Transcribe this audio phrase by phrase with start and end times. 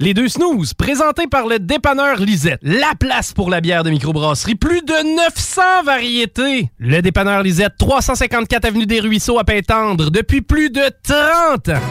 [0.00, 2.60] Les deux snooze, présentés par le dépanneur Lisette.
[2.62, 4.54] La place pour la bière de microbrasserie.
[4.54, 6.70] Plus de 900 variétés.
[6.78, 11.82] Le dépanneur Lisette, 354 Avenue des Ruisseaux à Pintendre, depuis plus de 30 ans.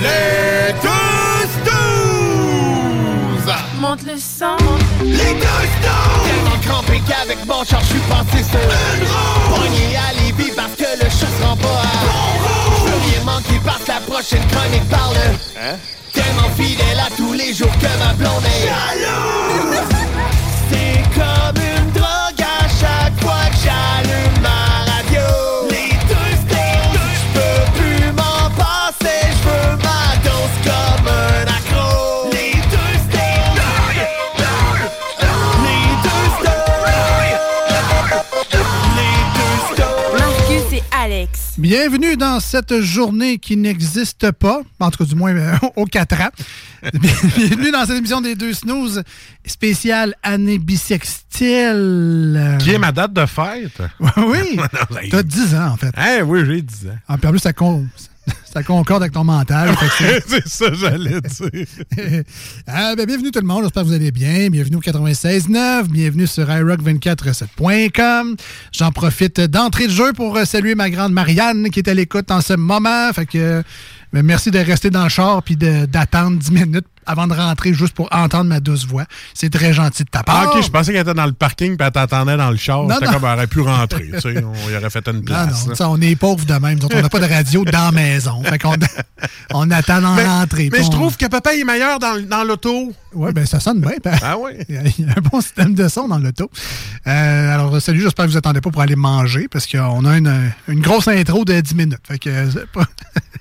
[0.00, 3.54] Les deux snooze!
[3.78, 4.56] Monte le sang.
[5.04, 6.24] Les deux snooze!
[6.24, 9.56] Tellement crampé qu'avec mon char, je suis passé sur une roue.
[9.56, 12.78] Pogné à Lévis parce que le chat se rend pas à bon rouge.
[12.78, 15.16] Je veux rien manquer parce que la prochaine chronique parle.
[15.60, 15.76] Hein?
[16.14, 19.82] Tellement fidèle à tous les jours que ma blonde est jalouse.
[20.70, 24.03] C'est comme une drogue à chaque fois que j'allume
[41.56, 46.20] Bienvenue dans cette journée qui n'existe pas, en tout cas du moins euh, aux 4
[46.20, 46.30] ans.
[46.92, 49.04] Bienvenue dans cette émission des deux snooze
[49.46, 52.56] spéciale année bisextile.
[52.58, 53.80] Qui est ma date de fête?
[54.16, 54.58] oui,
[55.10, 55.92] t'as 10 ans en fait.
[56.18, 56.96] Eh oui, j'ai 10 ans.
[57.06, 57.86] Ah, puis en plus, ça, con-
[58.52, 59.74] ça concorde avec ton mental.
[59.98, 62.22] c'est- ça, j'allais dire.
[62.66, 64.48] Ah, ben, bienvenue tout le monde, j'espère que vous allez bien.
[64.48, 68.36] Bienvenue au 96.9, bienvenue sur iRock247.com.
[68.72, 72.30] J'en profite d'entrée de jeu pour euh, saluer ma grande Marianne qui est à l'écoute
[72.30, 73.12] en ce moment.
[73.12, 73.62] Fait que euh,
[74.12, 77.94] ben, merci de rester dans le char puis d'attendre 10 minutes avant de rentrer juste
[77.94, 79.04] pour entendre ma douce voix.
[79.34, 80.50] C'est très gentil de ta part.
[80.52, 82.82] Ah, ok, je pensais qu'elle était dans le parking puis elle t'attendait dans le char.
[82.84, 83.12] Non, C'était non.
[83.12, 84.10] comme elle aurait pu rentrer.
[84.14, 85.66] tu sais, on y aurait fait une Non, place.
[85.66, 86.78] non, ça, on est pauvres de même.
[86.92, 88.42] On n'a pas de radio dans la maison.
[88.44, 88.74] Fait qu'on
[89.54, 90.68] on attend dans l'entrée.
[90.72, 92.92] mais je trouve que papa est meilleur dans, dans l'auto.
[93.14, 93.92] Oui, ben ça sonne bien.
[94.02, 94.16] ben.
[94.22, 94.52] Ah oui?
[94.68, 96.50] Il y a- un bon système de son dans l'auto.
[97.06, 100.50] Euh, alors, salut, j'espère que vous attendez pas pour aller manger parce qu'on a une,
[100.68, 101.98] une grosse intro de 10 minutes.
[102.06, 102.46] Fait que euh,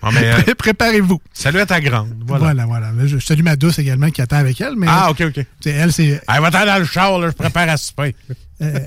[0.06, 1.22] Ah, euh, Pré- préparez-vous.
[1.34, 2.09] Salut à ta grande.
[2.28, 2.44] Voilà.
[2.44, 2.88] Voilà, voilà.
[3.06, 4.75] Je, je salue ma douce également qui attend avec elle.
[4.77, 5.45] Mais, Ah, ok, ok.
[5.65, 6.21] Elle, c'est.
[6.27, 8.15] Elle va t'en dans le char, là, je prépare à souper.
[8.61, 8.79] euh,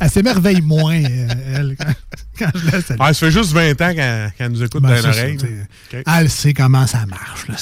[0.00, 1.92] elle s'émerveille moins, euh, elle, quand,
[2.38, 2.98] quand je la salue.
[3.00, 5.36] Ah, ça fait juste 20 ans qu'elle qu'elle nous écoute Ben, dans l'oreille.
[5.36, 5.98] tu sais.
[5.98, 6.04] Ok.
[6.06, 7.48] Elle sait comment ça marche.
[7.48, 7.54] Là.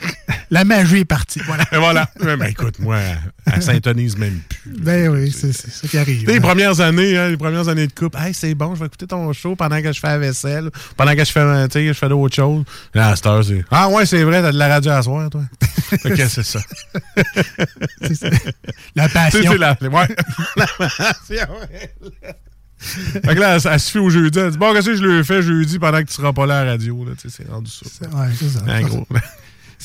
[0.50, 1.40] La magie est partie.
[1.46, 1.64] Voilà.
[1.72, 2.08] Voilà.
[2.20, 2.98] Ben, écoute, moi,
[3.52, 4.72] elle s'intonise même plus.
[4.78, 6.26] Ben oui, c'est, ça qui arrive.
[6.26, 6.40] Les hein.
[6.40, 9.32] premières années, hein, les premières années de couple, hey, c'est bon, je vais écouter ton
[9.32, 12.34] show pendant que je fais la vaisselle, pendant que je fais, euh, je fais d'autres
[12.34, 12.64] choses.
[12.94, 15.30] Là, à cette heure, c'est Ah ouais, c'est vrai, t'as de la radio à soir,
[15.30, 15.42] toi.
[16.04, 16.60] ok, c'est ça.
[18.14, 18.28] Ça.
[18.94, 19.52] La Tu sais, passion.
[19.52, 20.16] c'est la, ouais,
[20.56, 21.46] la passion.
[22.78, 24.38] Fait que là, elle, se fie au jeudi.
[24.38, 26.46] Elle dit Bon, qu'est-ce que je lui ai fait jeudi pendant que tu seras pas
[26.46, 27.04] là à la radio?
[27.04, 27.86] Là, Tu sais, c'est rendu ça.
[28.08, 28.60] Ouais, c'est ça.
[28.66, 29.06] En gros.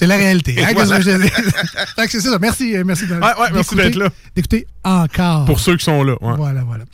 [0.01, 0.55] C'est la réalité.
[0.59, 0.99] Hein, voilà.
[2.09, 2.39] c'est ça.
[2.39, 4.09] Merci, euh, merci de- Ouais, ouais, merci d'être là.
[4.35, 5.45] D'écouter encore.
[5.45, 6.13] Pour ceux qui sont là.
[6.19, 6.33] ouais.
[6.37, 6.85] Voilà, voilà.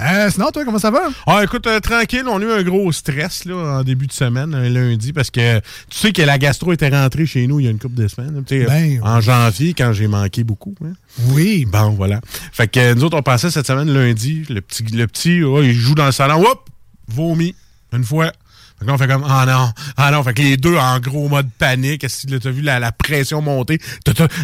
[0.00, 1.02] Euh, sinon, toi, comment ça va?
[1.28, 4.52] Ah, écoute, euh, tranquille, on a eu un gros stress là, en début de semaine,
[4.52, 7.68] un lundi, parce que tu sais que la gastro était rentrée chez nous il y
[7.68, 8.42] a une couple de semaines.
[8.50, 10.74] Ben, en janvier, quand j'ai manqué beaucoup.
[10.84, 10.94] hein.
[11.28, 11.66] Oui.
[11.70, 12.20] Bon, voilà.
[12.52, 14.44] Fait que nous autres, on passait cette semaine lundi.
[14.48, 16.42] Le petit, le petit oh, il joue dans le salon.
[16.44, 16.68] Hop!
[17.06, 17.54] Vomi.
[17.92, 18.32] Une fois.
[18.78, 20.22] Fait que là, on fait comme, ah non, ah non.
[20.22, 22.04] Fait que les deux en gros mode panique.
[22.04, 23.78] Est-ce que t'as vu la, la pression monter?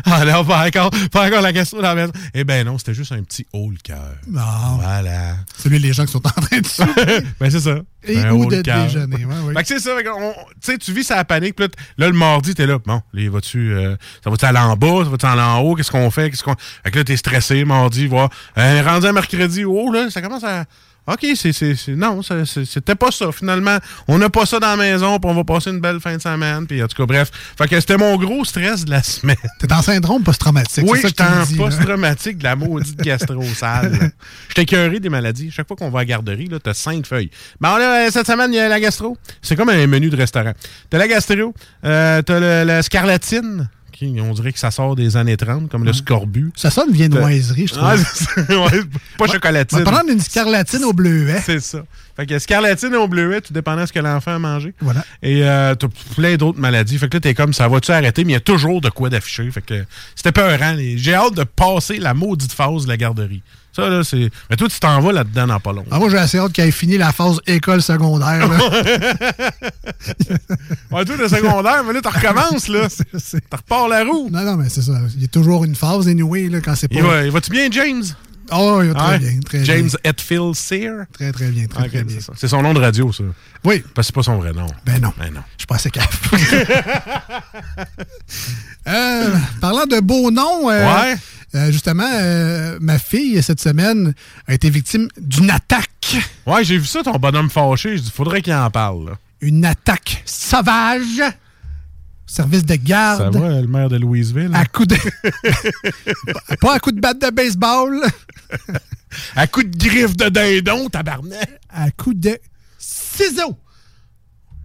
[0.07, 2.13] Ah non, pas encore, pas encore la gastro dans la maison.
[2.35, 4.15] Eh ben non, c'était juste un petit haut le cœur.
[4.27, 4.41] Non.
[4.81, 5.37] Voilà.
[5.59, 7.77] Celui les gens qui sont en train de souper ben c'est ça.
[8.05, 9.25] et Un ou haut de déjeuner.
[9.25, 9.55] Oui.
[9.55, 9.91] Fait que c'est ça.
[10.03, 10.09] Tu
[10.63, 11.57] sais, tu vis sa panique.
[11.57, 11.69] Puis
[11.99, 12.79] là, le mardi, t'es là.
[12.85, 15.05] Bon, les vas-tu, euh, ça va-tu aller en bas?
[15.05, 15.75] Ça va-tu aller en haut?
[15.75, 16.31] Qu'est-ce qu'on fait?
[16.31, 16.55] Qu'est-ce qu'on...
[16.85, 18.31] Fait que là, t'es stressé, mardi, voir.
[18.59, 20.65] Euh, rendu à mercredi, oh, là, ça commence à.
[21.05, 23.33] OK, c'est, non, c'était pas ça.
[23.33, 23.77] Finalement,
[24.07, 26.23] on n'a pas ça dans la maison, puis on va passer une belle fin de
[26.23, 26.65] semaine.
[26.67, 27.31] Puis en tout cas, bref.
[27.59, 29.37] Fait que c'était mon gros stress de la semaine.
[29.59, 30.85] T'es en syndrome post-traumatique.
[30.87, 34.13] Oui, j'étais en post-traumatique de la maudite gastro-sale.
[34.49, 35.51] J'étais écœuré des maladies.
[35.51, 37.31] Chaque fois qu'on va à la garderie, là, t'as cinq feuilles.
[37.61, 39.17] Bon, là, euh, cette semaine, il y a la gastro.
[39.41, 40.53] C'est comme un menu de restaurant.
[40.89, 41.53] T'as la gastro,
[41.85, 43.69] euh, t'as la scarlatine.
[44.03, 46.53] On dirait que ça sort des années 30, comme le scorbut.
[46.57, 47.89] Ça sonne viennoiserie, je trouve.
[47.89, 47.97] Ah.
[48.53, 48.81] Ouais,
[49.19, 49.79] pas chocolatine.
[49.79, 51.41] On va prendre une scarlatine au bleuet.
[51.45, 51.85] C'est ça.
[52.17, 54.75] Fait que scarlatine au bleuet, tout dépendant de ce que l'enfant a mangé.
[54.81, 55.05] Voilà.
[55.23, 56.99] Et euh, t'as plein d'autres maladies.
[56.99, 58.25] Fait que là, t'es comme, ça va-tu arrêter?
[58.25, 59.51] Mais il y a toujours de quoi d'afficher.
[59.51, 59.85] Fait que
[60.15, 60.77] c'était peurant.
[60.97, 63.43] J'ai hâte de passer la maudite phase de la garderie.
[63.75, 64.31] Ça, là, c'est...
[64.51, 65.85] Mais toi, tu t'en vas là-dedans dans pas long.
[65.91, 68.47] Ah, moi, j'ai assez hâte qu'elle ait fini la phase école secondaire.
[68.49, 68.59] là.
[70.91, 72.89] Ouais, toi, le secondaire, mais là, tu recommences, là.
[73.13, 74.29] Tu repars la roue.
[74.31, 74.93] non, non, mais c'est ça.
[75.15, 77.25] Il y a toujours une phase, anyway, là, quand c'est pas...
[77.25, 78.03] Il va-tu bien, James?
[78.55, 79.19] Oh, il va très Ouais.
[79.21, 79.99] bien, très James bien.
[80.11, 81.07] Hetfield Sear?
[81.15, 82.19] Très, très bien, très, Ok, très bien.
[82.37, 83.25] c'est son nom de radio, ça.
[83.65, 83.83] Oui.
[83.95, 84.67] Parce que c'est pas son vrai nom.
[84.85, 85.13] Ben non.
[85.19, 85.41] Ben non.
[85.57, 86.19] Je suis pas assez capable.
[88.89, 89.31] Euh,
[89.61, 91.17] parlant de beaux noms, euh, Ouais.
[91.55, 94.15] Euh, justement, euh, ma fille, cette semaine,
[94.47, 96.17] a été victime d'une attaque.
[96.47, 97.97] Ouais, j'ai vu ça, ton bonhomme fâché.
[97.97, 99.13] Je dis, faudrait qu'il en parle, là.
[99.41, 101.23] Une attaque sauvage.
[102.27, 103.37] Service de Ça garde.
[103.37, 104.51] va, le maire de Louisville?
[104.55, 104.97] À coup de.
[106.61, 108.01] pas à coup de batte de baseball.
[109.37, 111.61] À coup de griffe de dindon, tabarnak!
[111.69, 112.39] À coup de
[112.79, 113.59] ciseaux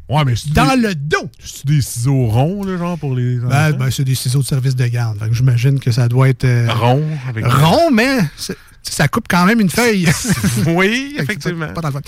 [0.09, 1.30] Ouais, mais dans des, le dos.
[1.44, 4.75] c'est des ciseaux ronds, là, genre, pour les Ben, ben, c'est des ciseaux de service
[4.75, 5.19] de garde.
[5.19, 6.45] Fait que J'imagine que ça doit être.
[6.45, 7.04] euh, Rond.
[7.27, 7.45] Avec...
[7.45, 8.19] rond, mais
[8.83, 10.07] ça coupe quand même une feuille.
[10.65, 11.68] Oui, effectivement.
[11.68, 12.04] Pas, pas dans le.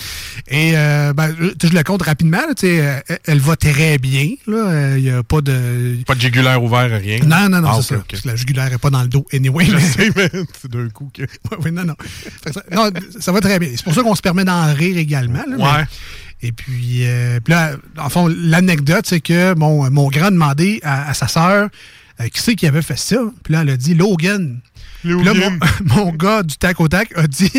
[0.48, 2.38] Et euh, ben, je, je le compte rapidement.
[2.38, 4.30] là, euh, elle va très bien.
[4.46, 4.96] là.
[4.96, 5.98] Il n'y a pas de.
[6.06, 7.18] Pas de jugulaire ouvert, rien?
[7.26, 8.02] Non, non, non, Ah, c'est ça.
[8.08, 9.66] Parce que la jugulaire n'est pas dans le dos anyway.
[9.66, 10.30] Je mais- sais, mais
[10.60, 11.22] c'est d'un coup que.
[11.62, 11.94] Ouais, non, non.
[12.50, 13.68] Ça, non, ça va très bien.
[13.76, 15.44] C'est pour ça qu'on se permet d'en rire également.
[15.46, 15.84] là, mais- Ouais.
[16.42, 20.80] Et puis, euh, puis là, en fond, l'anecdote, c'est que mon, mon grand a demandé
[20.82, 21.68] à, à sa sœur
[22.20, 23.18] euh, qui c'est qui avait fait ça?
[23.42, 24.60] Puis là, elle a dit Logan.
[25.02, 25.58] Puis là, mon,
[26.04, 27.50] mon gars du tac au tac a dit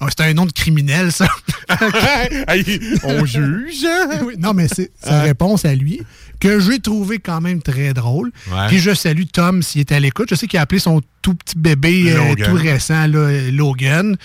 [0.00, 1.28] Oh, c'est un nom de criminel, ça.
[3.04, 3.84] On juge.
[3.84, 4.08] hein?
[4.24, 6.00] Oui, non, mais c'est sa réponse à lui
[6.40, 8.32] que j'ai trouvé quand même très drôle.
[8.50, 8.66] Ouais.
[8.68, 10.28] Puis je salue Tom s'il était à l'écoute.
[10.30, 14.16] Je sais qu'il a appelé son tout petit bébé euh, tout récent, là, Logan.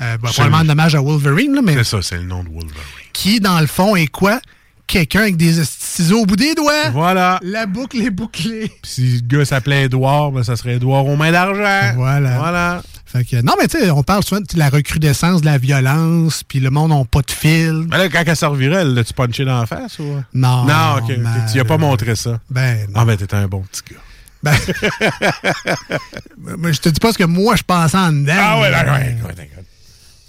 [0.00, 2.48] Euh, C'est- probablement un hommage à Wolverine, là, mais C'est ça, c'est le nom de
[2.48, 2.72] Wolverine.
[3.12, 4.40] qui, dans le fond, est quoi?
[4.86, 6.88] Quelqu'un avec des ciseaux au bout des doigts.
[6.94, 7.38] Voilà.
[7.42, 8.68] La boucle est bouclée.
[8.82, 11.92] Puis si le gars s'appelait Edouard, ben, ça serait Edouard aux mains d'argent.
[11.96, 12.38] Voilà.
[12.38, 12.82] Voilà.
[13.10, 16.44] Fait que, non, mais tu sais, on parle souvent de la recrudescence de la violence,
[16.44, 17.86] puis le monde n'a pas de fil.
[17.88, 20.22] Mais là, quand elle servirait, elle l'a-tu punché dans la face ou?
[20.34, 20.66] Non.
[20.66, 21.06] Non, ok.
[21.46, 22.38] Tu lui as pas montré ça.
[22.50, 23.00] Ben, non.
[23.00, 24.00] Ah, ben, t'étais un bon petit gars.
[24.42, 24.54] Ben,
[26.58, 28.34] mais je te dis pas ce que moi je pensais en dedans.
[28.36, 28.98] Ah, ouais, d'accord.
[28.98, 29.64] d'accord, d'accord.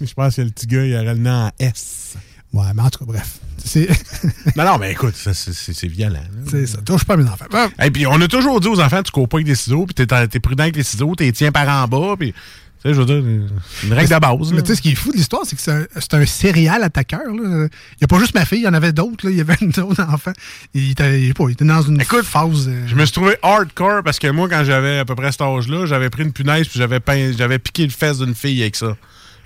[0.00, 2.14] Je pense que le petit gars, il aurait le nom en S.
[2.52, 3.38] Ouais, mais en tout cas, bref.
[4.56, 6.22] Non, non, mais écoute, ça, c'est violent.
[6.50, 6.78] c'est ça.
[6.78, 7.44] Touche pas mes enfants.
[7.82, 9.94] Et puis, on a toujours dit aux enfants, tu cours pas avec des ciseaux, puis
[9.94, 12.34] t'es t'es prudent avec les ciseaux, t'es tiens par en bas, puis,
[12.82, 14.52] tu sais, je veux dire, une règle de base.
[14.52, 16.24] Mais tu sais, ce qui est fou de l'histoire, c'est que c'est un, c'est un
[16.24, 17.20] serial attaqueur.
[17.26, 17.32] là.
[17.34, 19.26] Il n'y a pas juste ma fille, il y en avait d'autres.
[19.26, 19.30] là.
[19.30, 20.32] Il y avait d'autres enfants.
[20.72, 22.68] Il était, pas, il était dans une Écoute, phase.
[22.68, 25.42] euh, Je me suis trouvé hardcore parce que moi, quand j'avais à peu près cet
[25.42, 28.76] âge-là, j'avais pris une punaise puis j'avais peint- j'avais piqué le fesse d'une fille avec
[28.76, 28.96] ça.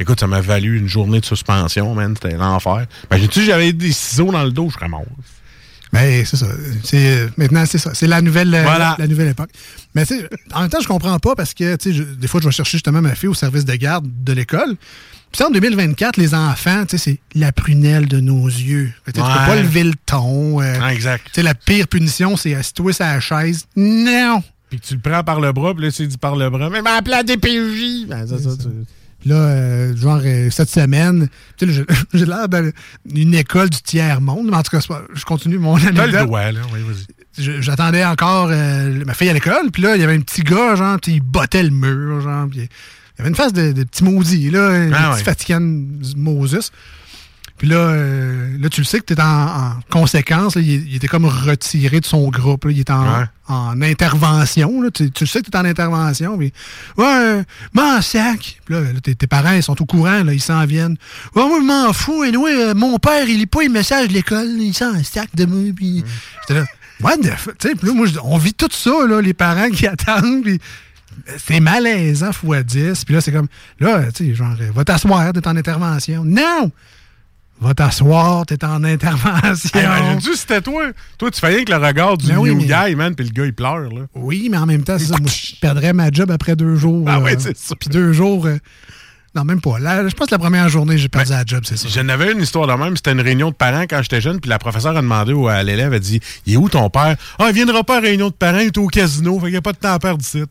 [0.00, 2.14] Écoute, ça m'a valu une journée de suspension, man.
[2.20, 2.86] C'était l'enfer.
[3.12, 5.04] J'ai dit, j'avais des ciseaux dans le dos, je serais mort.
[5.94, 6.46] Mais c'est ça.
[6.82, 7.92] C'est, maintenant, c'est ça.
[7.94, 8.96] C'est la nouvelle, euh, Voilà.
[8.98, 9.50] la, nouvelle époque.
[9.94, 12.26] Mais tu sais, en même temps, je comprends pas parce que tu sais, je- des
[12.26, 14.74] fois, je vais chercher justement ma fille au service de garde de l'école.
[15.32, 18.92] Puis en 2024, les enfants, tu sais, c'est la prunelle de nos yeux.
[19.06, 20.60] Tu peux pas lever le ton.
[20.60, 21.24] euh, Ah, exact.
[21.26, 23.64] Tu sais, la pire punition, c'est assis-toi sur la chaise.
[23.76, 24.42] Non!
[24.70, 26.82] Puis tu le prends par le bras, puis là, tu dis par le bras, mais
[26.82, 28.06] m'a à DPJ.
[28.08, 28.68] Ben, ça, ça, tu-
[29.26, 31.28] Là, euh, genre, euh, cette semaine,
[31.60, 31.84] j'ai-
[32.26, 32.46] l'air
[33.06, 34.48] d'une école du tiers-monde.
[34.50, 36.28] Mais en tout cas, je continue mon anecdote.
[36.76, 40.42] Oui, J'attendais encore euh, ma fille à l'école, puis là, il y avait un petit
[40.42, 43.72] gars, genre, puis il bottait le mur, genre, puis il y avait une face de,
[43.72, 45.24] de petit maudit, là, un Ah petit ouais.
[46.16, 46.70] Moses.
[47.56, 50.88] Puis là, euh, là, tu le sais que tu es en, en conséquence, là, il,
[50.88, 53.24] il était comme retiré de son groupe, là, il était en, Ouais.
[53.48, 56.52] en intervention, là, tu, tu le sais que tu es en intervention, puis
[56.96, 57.42] ouais, euh,
[57.72, 58.60] m'en sac.
[58.64, 60.96] Puis là, là, tes, tes parents, ils sont au courant, là, ils s'en viennent.
[61.36, 62.32] Ouais, moi, je m'en fous, et
[62.74, 66.02] mon père, il lit pas les messages de l'école, il s'en sac de moi, puis
[66.42, 66.66] j'étais là,
[67.00, 67.54] what the fuck?
[67.58, 70.60] Puis là, moi, on vit tout ça, là, les parents qui attendent, puis
[71.38, 73.04] c'est malaisant fois 10.
[73.04, 73.46] Puis là, c'est comme,
[73.78, 76.24] là, tu sais, genre, euh, va t'asseoir, t'es en intervention.
[76.24, 76.72] Non!
[77.64, 79.70] Va t'asseoir, t'es en intervention.
[79.78, 80.84] Hey, Imagine-tu si c'était toi?
[81.16, 83.24] Toi, tu fais rien que le regard du Ben oui, new mais- guy, man, puis
[83.26, 84.02] le gars, il pleure, là.
[84.14, 85.16] Oui, mais en même temps, c'est ça.
[85.18, 87.04] Moi, je perdrais ma job après deux jours.
[87.08, 87.74] Ah euh, ouais, c'est ça.
[87.74, 88.58] Puis deux jours, euh,
[89.34, 89.78] Non, même pas.
[89.78, 91.88] Là, je pense que la première journée, j'ai perdu la job, c'est ça.
[91.88, 92.96] J'en avais une histoire de même.
[92.96, 95.94] C'était une réunion de parents quand j'étais jeune, puis la professeure a demandé à l'élève,
[95.94, 98.58] elle dit Il est où ton père Ah, il viendra pas à réunion de parents,
[98.58, 100.42] il est au casino, fait qu'il n'y a pas de temps à perdre ici.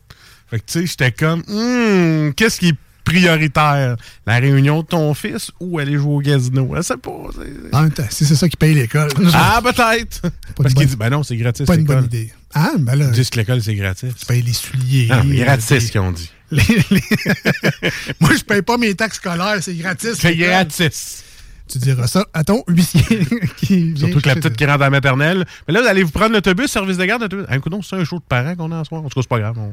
[0.50, 3.96] Fait que tu sais, j'étais comme Hum, qu'est-ce qui est prioritaire
[4.26, 7.10] La réunion de ton fils ou aller jouer au casino Je sais pas.
[7.34, 9.10] c'est- En même temps, si c'est ça qui paye l'école.
[9.34, 10.22] Ah, peut-être
[10.56, 11.66] Parce qu'il dit Ben non, c'est gratis.
[11.66, 12.32] Pas une bonne idée.
[12.54, 13.06] Ah, ben là.
[13.06, 14.10] Ils disent que l'école, c'est gratis.
[14.18, 15.06] Tu payes les souliers.
[15.08, 16.30] Non, mais gratis, les- qu'ils ont dit.
[16.50, 17.02] les- les-
[18.20, 20.14] Moi, je paye pas mes taxes scolaires, c'est gratis.
[20.18, 21.20] C'est gratis.
[21.66, 23.02] Tu diras ça à ton huissier
[23.56, 25.46] qui Surtout que la petite qui rentre à la maternelle.
[25.66, 27.46] Mais là, vous allez vous prendre l'autobus, service de garde, l'autobus.
[27.48, 29.00] Un coup, non, c'est un show de parents qu'on a en soir.
[29.02, 29.56] En tout cas, c'est pas grave.
[29.58, 29.72] On,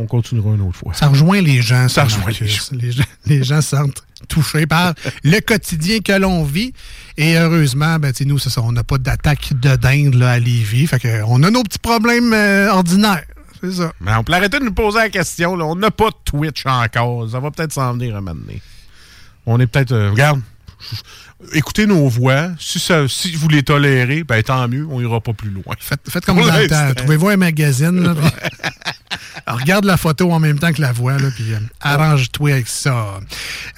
[0.00, 0.94] on continuera une autre fois.
[0.94, 1.88] Ça rejoint les gens.
[1.88, 2.70] Ça rejoint les Marcus.
[2.72, 3.02] Les gens.
[3.26, 6.72] Les gens se sentent touchés par le quotidien que l'on vit.
[7.16, 10.86] Et heureusement, ben, nous, ça, on n'a pas d'attaque de dinde là, à Lévis.
[10.86, 13.24] Fait que, on a nos petits problèmes euh, ordinaires.
[13.60, 13.92] C'est ça.
[14.00, 15.56] Mais on peut arrêter de nous poser la question.
[15.56, 15.64] là.
[15.66, 17.28] On n'a pas de Twitch encore.
[17.30, 18.62] Ça va peut-être s'en venir un moment donné.
[19.46, 19.92] On est peut-être.
[19.92, 20.40] euh, regarde,
[21.54, 22.50] écoutez nos voix.
[22.60, 24.86] Si, ça- si vous les tolérez, ben tant mieux.
[24.90, 25.74] On ira pas plus loin.
[25.80, 26.76] Faites, faites comme Pour dans le temps.
[26.76, 26.94] l'instant.
[26.94, 28.00] Trouvez-vous un magazine.
[28.02, 28.14] là,
[29.46, 32.68] Alors, regarde la photo en même temps que la voix, là, puis euh, arrange-toi avec
[32.68, 33.20] ça.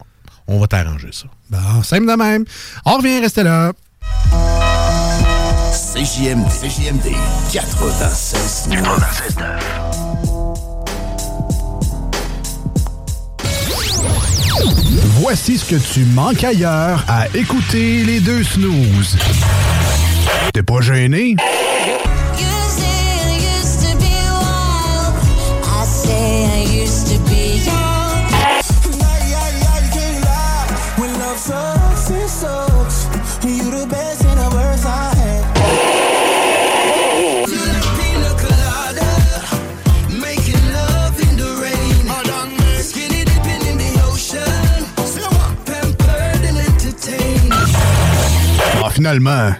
[0.49, 1.27] on, on va t'arranger ça.
[1.51, 2.45] Bon, simple de même.
[2.85, 3.73] On revient, restez là.
[5.97, 7.17] CJMD, CJMD
[7.51, 8.69] 96
[15.19, 19.17] Voici ce que tu manques ailleurs à écouter les deux snooze.
[20.53, 21.35] T'es pas gêné?
[49.07, 49.53] Finalement.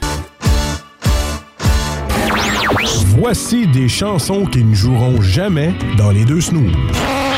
[3.17, 6.73] Voici des chansons qui ne joueront jamais dans les deux snooze.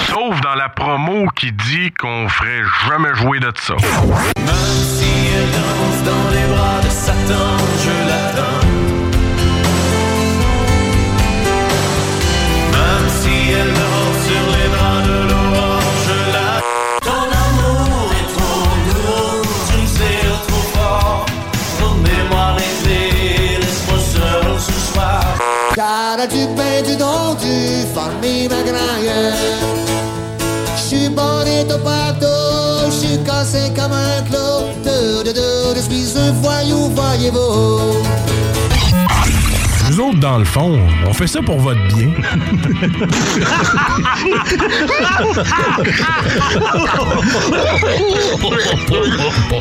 [0.09, 3.75] Sauf dans la promo qui dit qu'on ferait jamais jouer de ça.
[3.75, 4.55] Même
[4.97, 8.08] si elle danse dans les bras de Satan, je
[26.19, 29.33] Du pain, du don, du famille magraille.
[30.77, 34.67] J'suis bonito partout, j'suis cassé comme un clou.
[34.85, 38.03] De, de, de, je suis un voyou, voyez-vous.
[39.89, 42.11] Nous autres, dans le fond, on fait ça pour votre bien.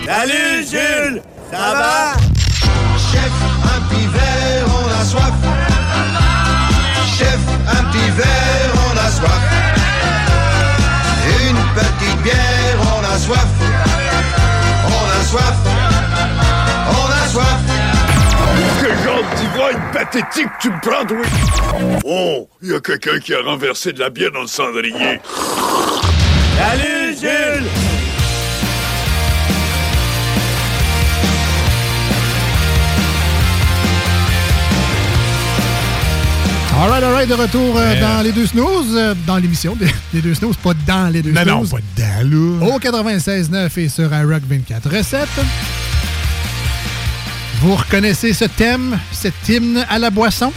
[0.07, 1.21] Salut Jules,
[1.51, 2.13] ça va?
[2.97, 3.31] Chef,
[3.63, 5.56] un petit verre, on a soif.
[13.17, 13.47] A soif.
[14.85, 15.57] On a soif.
[16.89, 17.59] On a soif.
[18.79, 21.17] Quel genre d'ivrogne pathétique tu me prends, toi?
[22.05, 25.19] Oh, il y a quelqu'un qui a renversé de la bière dans le cendrier.
[26.57, 27.86] Salut Jules!
[36.79, 37.99] All right, all right, de retour euh, Ouais.
[37.99, 39.91] dans les deux snooze, euh, dans l'émission des,
[40.21, 41.71] deux snooze, pas dans les deux Non, non, snooze.
[41.71, 42.67] pas dedans, là.
[42.75, 45.27] Au 96.9 et sur iRock 24 recettes.
[47.61, 50.53] Vous reconnaissez ce thème, cet hymne à la boisson?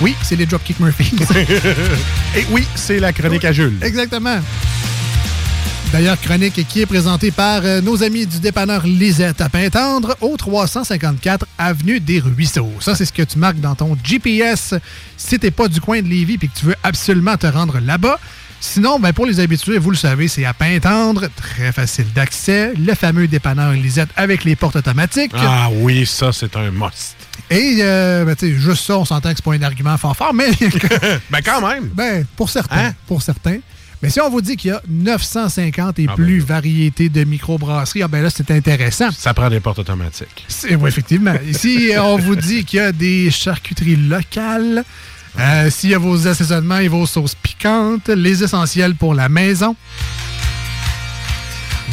[0.00, 1.12] Oui, c'est les Dropkick Murphys.
[2.36, 3.76] Et oui, c'est la chronique à Jules.
[3.82, 4.38] Exactement.
[5.92, 10.36] D'ailleurs, chronique qui est présentée par euh, nos amis du dépanneur Lisette à Pintendre au
[10.36, 12.70] 354 Avenue des Ruisseaux.
[12.78, 14.74] Ça, c'est ce que tu marques dans ton GPS
[15.16, 18.18] si t'es pas du coin de Lévis et que tu veux absolument te rendre là-bas.
[18.60, 22.94] Sinon, ben, pour les habitués, vous le savez, c'est à Pintendre, très facile d'accès, le
[22.94, 25.32] fameux dépanneur Lisette avec les portes automatiques.
[25.34, 27.16] Ah oui, ça, c'est un must.
[27.50, 30.14] Et, euh, ben, tu sais, juste ça, on s'entend que c'est pas un argument fort
[30.14, 30.50] fort, mais...
[31.30, 31.88] ben, quand même.
[31.94, 32.88] Ben, pour certains.
[32.88, 32.94] Hein?
[33.06, 33.60] Pour certains.
[34.02, 38.02] Mais si on vous dit qu'il y a 950 et Ah, plus variétés de microbrasseries,
[38.04, 39.10] ah ben là, c'est intéressant.
[39.10, 40.46] Ça prend des portes automatiques.
[40.70, 41.34] Oui, effectivement.
[41.48, 44.84] Ici, on vous dit qu'il y a des charcuteries locales.
[45.38, 49.74] Euh, S'il y a vos assaisonnements et vos sauces piquantes, les essentiels pour la maison.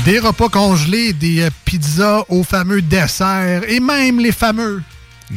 [0.03, 4.83] Des repas congelés, des euh, pizzas aux fameux desserts et même les fameux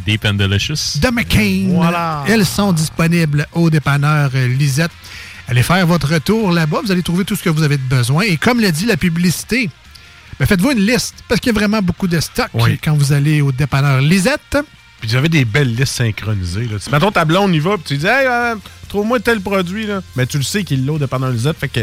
[0.07, 0.99] Deep and Delicious.
[1.01, 1.69] de McCain.
[1.71, 2.25] Voilà.
[2.29, 4.91] Elles sont disponibles au dépanneur euh, Lisette.
[5.49, 8.25] Allez faire votre tour là-bas, vous allez trouver tout ce que vous avez besoin.
[8.25, 9.71] Et comme l'a dit la publicité,
[10.39, 12.79] ben, faites-vous une liste, parce qu'il y a vraiment beaucoup de stock Oui.
[12.83, 14.59] quand vous allez au dépanneur Lisette.
[15.01, 16.67] Puis vous avez des belles listes synchronisées.
[16.71, 16.79] Là.
[16.79, 18.55] Tu- Mettons, ta blonde y va, puis tu dis, hey, euh,
[18.89, 19.87] trouve-moi tel produit.
[19.87, 20.01] Là.
[20.17, 21.57] Mais tu le sais qu'il l'a au dépanneur Lisette.
[21.59, 21.81] Fait que,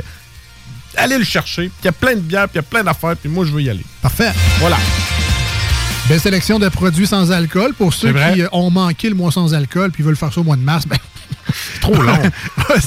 [0.98, 1.64] allez le chercher.
[1.64, 3.46] Puis Il y a plein de bières, puis il y a plein d'affaires, puis moi,
[3.46, 3.86] je veux y aller.
[4.02, 4.32] Parfait.
[4.60, 4.78] Voilà.
[6.08, 7.74] Belle sélection de produits sans alcool.
[7.74, 10.44] Pour ceux qui euh, ont manqué le mois sans alcool puis veulent faire ça au
[10.44, 10.98] mois de mars, ben,
[11.82, 12.18] Trop long.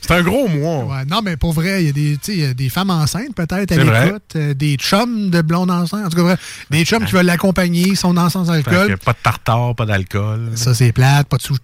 [0.00, 0.84] C'est un gros mois.
[0.84, 3.74] Ouais, non, mais pour vrai, il y a des, y a femmes enceintes peut-être à
[3.74, 6.06] C'est l'écoute, euh, des chums de blondes enceintes.
[6.06, 6.36] En tout cas,
[6.70, 8.96] des chums qui veulent l'accompagner, sont dans sans alcool.
[9.04, 10.50] pas de tartare, pas d'alcool.
[10.54, 11.56] Ça, c'est plate, pas de sous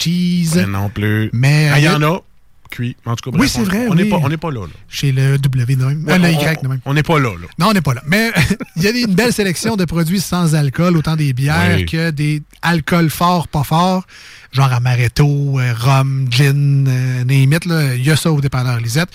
[0.69, 1.31] non plus.
[1.33, 2.21] Mais, Ah, Il y euh, en a.
[2.69, 2.97] Cuit.
[3.07, 4.09] En tout cas, Oui, c'est vrai, On n'est oui.
[4.11, 4.63] pas, on pas là.
[4.63, 4.73] là.
[4.89, 6.05] Chez le W de même.
[6.05, 6.81] Ouais, Euh, le on- Y de même.
[6.85, 7.31] On n'est pas là.
[7.31, 7.47] là.
[7.61, 8.03] Non, on n'est pas là.
[8.09, 8.33] Mais
[8.77, 11.87] il y a une belle sélection de produits sans alcool, autant des bières Oui.
[11.87, 14.05] que des alcools forts, pas forts,
[14.53, 17.97] genre amaretto, euh, rhum, gin, euh.
[17.97, 19.09] Il y a ça au dépanneur Lisette.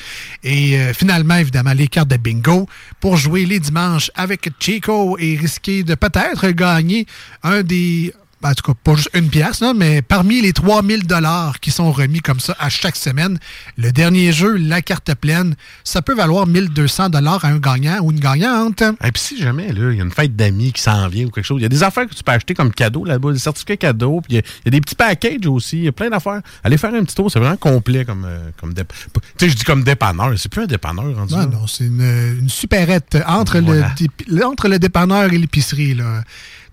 [0.44, 2.68] Et euh, finalement, évidemment, les cartes de bingo
[3.00, 7.06] pour jouer les dimanches avec Chico et risquer de peut-être gagner
[7.44, 8.14] un des...
[8.44, 11.92] En tout cas, pas juste une pièce, là, mais parmi les 3000 dollars qui sont
[11.92, 13.38] remis comme ça à chaque semaine,
[13.78, 18.12] le dernier jeu, la carte pleine, ça peut valoir 1200 dollars à un gagnant ou
[18.12, 18.82] une gagnante.
[18.82, 21.30] Et puis si jamais, là, il y a une fête d'amis qui s'en vient ou
[21.30, 23.40] quelque chose, il y a des affaires que tu peux acheter comme cadeau là-bas, des
[23.40, 25.88] certificats cadeaux, puis il y a- il y, a des petits packages aussi, il y
[25.88, 26.42] a plein d'affaires.
[26.64, 28.88] Allez faire un petit tour, c'est vraiment complet comme, euh, comme dép-
[29.38, 31.46] Tu sais, je dis comme dépanneur, c'est plus un dépanneur rendu Non, là.
[31.46, 32.02] non, c'est une,
[32.40, 33.94] une supérette entre, Voilà.
[34.28, 35.94] le, entre le dépanneur et l'épicerie.
[35.94, 36.24] là.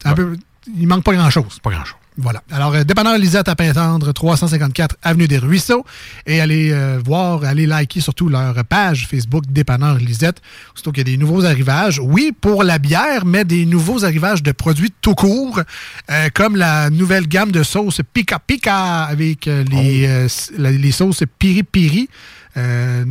[0.02, 0.36] C'est un peu-
[0.76, 1.58] il manque pas grand-chose.
[1.62, 1.94] Pas grand-chose.
[2.20, 2.42] Voilà.
[2.50, 5.84] Alors, euh, dépanneur Lisette à Pintendre, 354 Avenue des Ruisseaux.
[6.26, 10.42] Et allez euh, voir, allez liker surtout leur page Facebook Dépanneur Lisette.
[10.74, 12.00] Surtout qu'il y a des nouveaux arrivages.
[12.02, 15.60] Oui, pour la bière, mais des nouveaux arrivages de produits tout court,
[16.10, 20.26] euh, comme la nouvelle gamme de sauces Pika Pika avec euh, les, euh,
[20.58, 22.08] la- les sauces Piri Piri,
[22.56, 23.04] euh,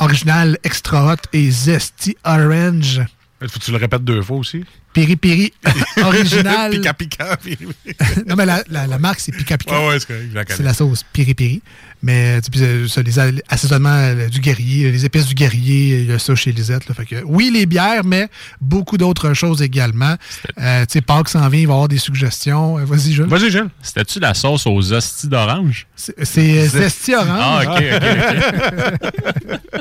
[0.00, 3.00] original extra hot et zesty orange.
[3.48, 4.64] Faut que tu le répètes deux fois aussi.
[4.92, 5.52] Piri Piri
[6.02, 6.70] original.
[6.72, 7.38] Pika Pika.
[8.26, 9.80] non, mais la, la- la marque, c'est Pika Pika.
[9.80, 10.56] Ouais, ouais, c'est la connais.
[10.56, 11.62] C'est la sauce Piri Piri.
[12.02, 13.12] Mais tu sais, euh, ça, les
[13.48, 16.88] assaisonnements euh, du guerrier, les épices du guerrier, il y a ça chez Lisette.
[16.88, 16.94] là.
[16.94, 18.28] Fait que, oui, les bières, mais
[18.60, 20.16] beaucoup d'autres choses également.
[20.58, 22.78] Euh, tu sais, Pâques s'en vient, il va y avoir des suggestions.
[22.78, 23.26] Euh, Vas-y, Jules.
[23.26, 23.68] Vas-y, Jules.
[23.82, 25.86] C'était-tu la sauce aux hosties d'orange?
[25.96, 27.66] C'est Zesty Orange.
[27.68, 27.84] Ah, ok,
[29.02, 29.60] ok,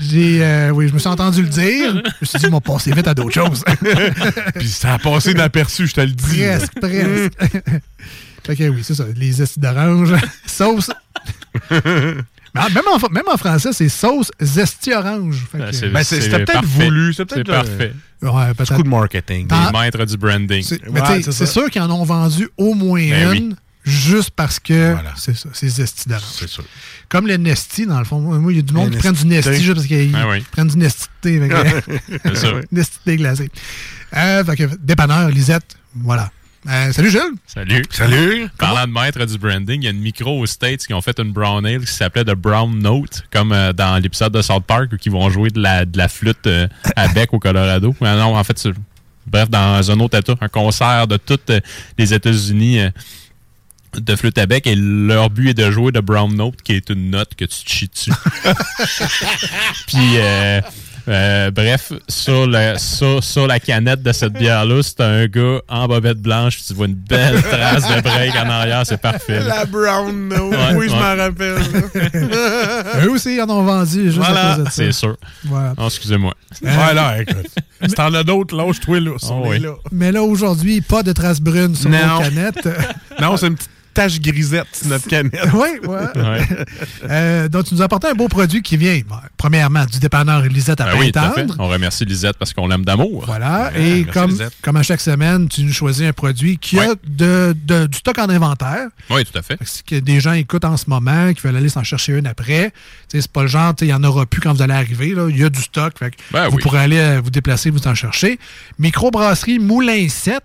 [0.00, 1.90] J'ai, euh, oui, je me suis entendu le dire.
[1.92, 3.62] Je me suis dit, on va passer vite à d'autres choses.
[4.56, 6.38] Puis ça a passé inaperçu, je te le dis.
[6.42, 7.32] Presque, presque.
[8.44, 9.04] fait que oui, c'est ça.
[9.16, 10.14] Les zesty d'orange.
[10.46, 10.90] sauce.
[11.70, 15.44] Mais en- même, en, même en français, c'est sauce zesty orange.
[15.52, 16.84] Fait que- Ah, c'est- Ben, c'est- c'était c'est peut-être parfait.
[16.84, 17.12] voulu.
[17.12, 17.92] C'est peut-être C'est parfait.
[18.22, 19.48] Ouais, coup de marketing.
[19.50, 20.62] Les maîtres du branding.
[20.62, 24.94] C'est- mais Ouais, sûr qu'ils en ont vendu au moins Ben une, juste parce que
[25.16, 26.24] c'est ça, c'est Zesty d'orange.
[26.38, 26.64] C'est sûr.
[27.08, 28.20] Comme le Nesty, dans le fond.
[28.20, 29.48] Moi, il y a du monde qui prend du Nesty.
[29.50, 30.44] Nesty juste parce qu'ils Ah oui.
[30.50, 31.40] prennent du Nesty thé.
[31.40, 32.48] fait que- C'est ça.
[32.70, 33.50] Nesty thé glacé.
[34.16, 36.30] Euh, fait que, dépanneur, Lisette, voilà.
[36.68, 37.20] Euh, salut Jules.
[37.46, 37.82] Salut.
[37.90, 38.48] Salut.
[38.58, 41.18] Parlant de maître du branding, il y a une micro aux States qui ont fait
[41.20, 44.88] une brown ale qui s'appelait The Brown Note, comme euh, dans l'épisode de South Park
[44.92, 47.94] où ils vont jouer de la, de la flûte euh, à bec au Colorado.
[48.00, 48.72] Mais non, en fait, c'est-
[49.26, 51.60] bref, dans un autre état, un concert de toutes euh,
[51.96, 52.90] les États-Unis euh,
[53.96, 56.90] de flûte à bec et leur but est de jouer de Brown Note, qui est
[56.90, 58.12] une note que tu te chies dessus.
[59.86, 60.60] Puis, euh,
[61.08, 65.88] euh, bref, sur, le, sur, sur la canette de cette bière-là, c'est un gars en
[65.88, 69.40] bobette blanche, puis tu vois une belle trace de break en arrière, c'est parfait.
[69.40, 69.46] là.
[69.60, 70.50] La brown note.
[70.52, 71.62] Ouais, oui, je m'en rappelle.
[73.06, 74.52] Eux aussi, ils en ont vendu juste Voilà.
[74.52, 74.76] à cause de ça.
[74.76, 75.16] C'est sûr.
[75.44, 75.72] Voilà.
[75.78, 76.34] Oh, excusez-moi.
[76.60, 77.46] Voilà, écoute.
[77.86, 79.12] Si t'en as d'autres, lâche-toi là.
[79.30, 79.60] Oh, oui.
[79.60, 79.74] là.
[79.92, 81.98] Mais là, aujourd'hui, pas de traces brunes sur Non.
[82.16, 82.68] nos canettes.
[83.20, 85.48] Non, c'est une petite tache grisette notre canette.
[85.54, 86.38] oui, ouais.
[87.10, 90.42] Euh, donc, tu nous as apporté un beau produit qui vient, bon, premièrement, du dépanneur
[90.42, 91.42] Lisette à Ben oui, tout à fait.
[91.42, 91.56] Pintendre.
[91.58, 93.24] On remercie Lisette parce qu'on l'aime d'amour.
[93.26, 93.70] Voilà.
[93.74, 94.52] Ouais, et comme, Lisette.
[94.62, 98.18] comme à chaque semaine, tu nous choisis un produit qui a de, de- du stock
[98.18, 98.88] en inventaire.
[99.10, 99.58] Oui, tout à fait.
[99.64, 102.70] Ce que des gens écoutent en ce moment, qui veulent aller s'en chercher une après.
[103.08, 105.14] Tu sais, C'est pas le genre, il n'y en aura plus quand vous allez arriver.
[105.14, 105.26] là.
[105.28, 105.98] Il y a du stock.
[105.98, 106.62] Fait que Ben vous oui.
[106.62, 108.38] pourrez aller euh, vous déplacer, vous en chercher.
[108.78, 110.40] Microbrasserie Moulin 7.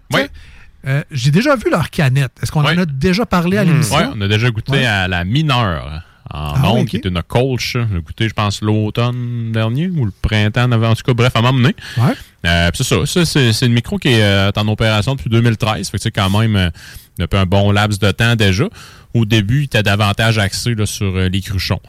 [0.86, 2.32] Euh, J'ai déjà vu leur canette.
[2.41, 3.96] Est-ce qu'on en a déjà parlé à l'émission?
[3.98, 4.86] Oui, on a déjà goûté Ouais.
[4.86, 7.76] à la mineure en Ah onde, qui est une colche.
[7.78, 10.89] On a goûté, je pense, l'automne dernier ou le printemps, avant.
[10.89, 11.76] en tout cas, bref, à m'emmener.
[11.98, 12.13] Ouais.
[12.46, 15.89] Euh, c'est ça, ça c'est une micro qui est euh, en opération depuis 2013.
[15.89, 16.69] Fait que c'est quand même euh,
[17.17, 18.65] depuis un bon laps de temps déjà.
[19.13, 21.80] Au début, il était davantage axé là, sur euh, les cruchons.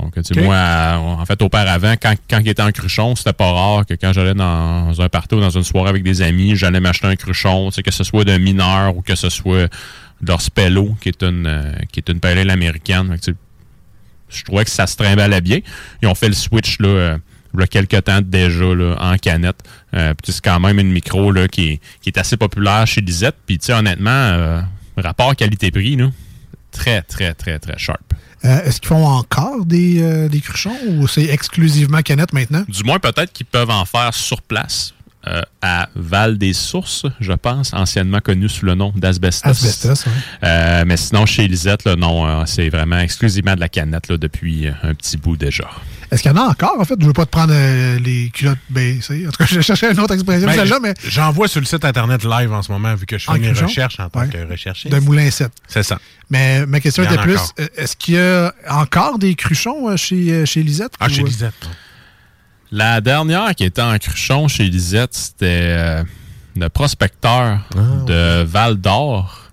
[0.00, 3.34] Donc, tu sais, moi, euh, en fait, auparavant, quand, quand il était en cruchon, c'était
[3.34, 6.56] pas rare que quand j'allais dans un party ou dans une soirée avec des amis,
[6.56, 9.68] j'allais m'acheter un cruchon, tu sais, que ce soit d'un mineur ou que ce soit
[10.22, 13.08] de leur Spello, qui est une, euh, qui est une pale américaine.
[13.10, 13.36] Fait que, tu sais,
[14.30, 15.58] je trouvais que ça se trimballait bien.
[16.00, 17.18] Ils ont fait le switch là, euh,
[17.54, 19.62] il y a quelques temps déjà là, en canette.
[19.94, 23.00] Euh, puis c'est quand même une micro là, qui, est, qui est assez populaire chez
[23.00, 23.36] Lisette.
[23.46, 24.60] Puis tu sais, honnêtement, euh,
[24.96, 26.10] rapport qualité-prix, là,
[26.70, 28.14] très, très, très, très sharp.
[28.44, 32.64] Euh, Est-ce qu'ils font encore des, euh, des cruchons ou c'est exclusivement canette maintenant?
[32.68, 34.94] Du moins, peut-être qu'ils peuvent en faire sur place.
[35.28, 39.48] Euh, à Val des Sources, je pense, anciennement connu sous le nom d'Asbestos.
[39.48, 40.12] Asbestos, ouais.
[40.44, 44.16] Euh, mais sinon, chez Lisette, là, non, euh, c'est vraiment exclusivement de la canette là,
[44.16, 45.68] depuis un petit bout déjà.
[46.10, 46.96] Est-ce qu'il y en a encore, en fait?
[47.00, 49.26] Je veux pas te prendre euh, les culottes baissées.
[49.26, 51.66] En tout cas, je cherchais une autre expression Ben, celle-là, mais J'en vois sur le
[51.66, 54.20] site Internet live en ce moment, vu que je fais En mes recherches en tant
[54.20, 54.28] Ouais.
[54.28, 54.92] que recherchiste.
[54.92, 55.50] de Moulin 7.
[55.68, 55.98] C'est ça.
[56.28, 57.38] Mais ma question était plus,
[57.76, 60.92] est-ce qu'il y a encore des cruchons euh, chez, chez Lisette?
[61.00, 61.54] Ah, chez ou, Lisette.
[61.62, 61.70] non.
[62.74, 66.02] La dernière qui était en cruchon chez Lisette, c'était euh,
[66.56, 67.60] le prospecteur
[68.06, 69.50] de Val d'Or.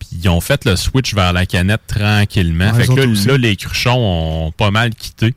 [0.00, 2.72] Puis ils ont fait le switch vers la canette tranquillement.
[2.72, 5.34] Ouais, fait que là, les cruchons ont pas mal quitté.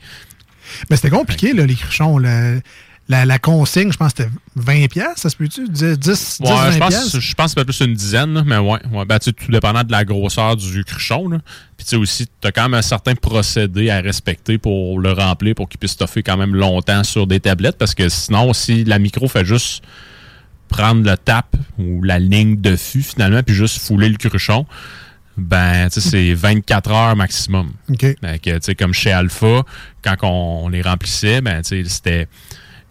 [0.90, 2.18] Mais c'était compliqué, là, les cruchons.
[2.18, 2.62] Le-
[3.10, 5.68] la, la consigne, je pense que c'était 20 pièces, ça se peut-tu?
[5.68, 8.58] 10, 10, Ouais, 20 je pense, je pense que c'est plus une dizaine, là, mais
[8.58, 8.80] ouais.
[8.92, 9.06] ouais.
[9.06, 11.28] Ben, tout dépendant de la grosseur du cruchon.
[11.28, 11.40] Là.
[11.76, 15.12] Puis tu sais aussi, tu as quand même un certain procédé à respecter pour le
[15.12, 17.80] remplir, pour qu'il puisse stoffer quand même longtemps sur des tablettes.
[17.80, 19.84] Parce que sinon, si la micro fait juste
[20.68, 24.68] prendre le tap ou la ligne de fût finalement, puis juste fouler le cruchon,
[25.36, 27.72] ben, tu sais, c'est 24 heures maximum.
[27.90, 28.02] OK.
[28.02, 29.64] Fait que, tu sais, comme chez Alpha,
[30.04, 32.28] quand on, on les remplissait, ben, tu sais, c'était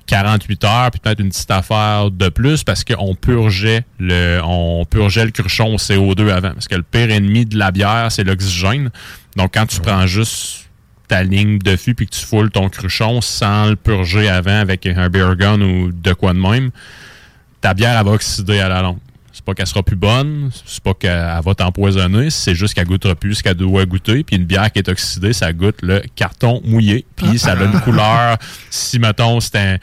[0.09, 5.25] 48 heures, puis peut-être une petite affaire de plus parce qu'on purgeait le on purgeait
[5.25, 6.53] le cruchon au CO2 avant.
[6.53, 8.91] Parce que le pire ennemi de la bière, c'est l'oxygène.
[9.37, 10.69] Donc, quand tu prends juste
[11.07, 14.87] ta ligne de fût puis que tu foules ton cruchon sans le purger avant avec
[14.87, 16.71] un beer gun ou de quoi de même,
[17.61, 18.99] ta bière, elle va oxyder à la longue.
[19.49, 23.15] C'est pas qu'elle sera plus bonne, c'est pas qu'elle va t'empoisonner, c'est juste qu'elle goûtera
[23.15, 24.23] plus ce qu'elle doit goûter.
[24.23, 27.07] Puis une bière qui est oxydée, ça goûte le carton mouillé.
[27.17, 28.37] Puis ça a une couleur,
[28.69, 29.79] si mettons c'est un-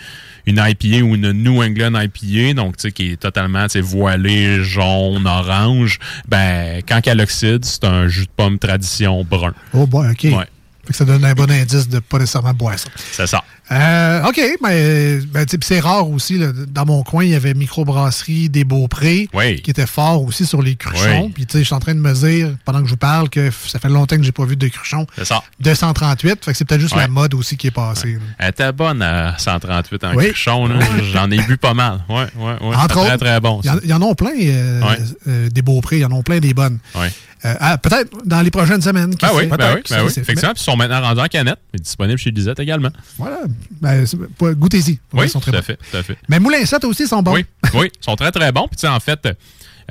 [0.46, 5.26] une IPA ou une New England IPA, donc tu sais, qui est totalement voilée, jaune,
[5.26, 5.98] orange,
[6.28, 9.56] ben quand elle oxyde, c'est un jus de pomme tradition brun.
[9.74, 10.26] Oh boy, OK.
[10.26, 10.46] Ouais.
[10.86, 12.90] Fait que ça donne un bon indice de pas nécessairement boire ça.
[13.12, 13.44] C'est ça.
[13.72, 16.38] Euh, OK, mais ben, c'est rare aussi.
[16.38, 16.48] là.
[16.68, 19.60] dans mon coin, il y avait microbrasserie des Beaupré Oui.
[19.62, 21.26] qui était fort aussi sur les cruchons.
[21.26, 21.32] Oui.
[21.34, 23.80] Puis je suis en train de me dire, pendant que je vous parle, que ça
[23.80, 25.08] fait longtemps que j'ai pas vu de cruchons.
[25.18, 25.42] C'est ça.
[25.62, 27.02] 238, fait que c'est peut-être juste Ouais.
[27.02, 28.20] la mode aussi qui est passée.
[28.38, 30.26] Elle était bonne à 138 en Oui.
[30.28, 30.70] cruchon.
[31.12, 32.04] J'en ai bu pas mal.
[32.08, 32.76] Ouais, ouais, ouais.
[32.76, 33.62] Entre C'était autres, très, très bon.
[33.64, 34.82] il y en- il y, en a plein euh,
[35.28, 36.78] euh, des Beaupré, il y en a plein des bonnes.
[36.96, 37.12] Ouais.
[37.46, 39.14] Euh, ah, peut-être dans les prochaines semaines.
[39.22, 40.12] Ah oui, ben oui, ben oui.
[40.12, 42.90] c'est- Effectivement, puis ils sont maintenant rendus en canette, mais disponibles chez Lisette également.
[43.18, 43.42] Voilà.
[43.82, 44.04] Ben,
[44.40, 45.00] Goûtez-y.
[45.14, 45.66] Oui, Ils sont très tout à bons.
[45.66, 46.18] fait, tout à fait.
[46.28, 47.34] Mais Moulin 7 aussi sont bons.
[47.34, 48.68] Oui, oui, ils sont très très bons.
[48.68, 49.20] Puis tu sais, en fait,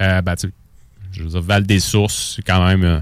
[0.00, 0.52] euh, ben, tu sais,
[1.12, 3.00] je veux dire, Val des Sources, c'est quand même euh,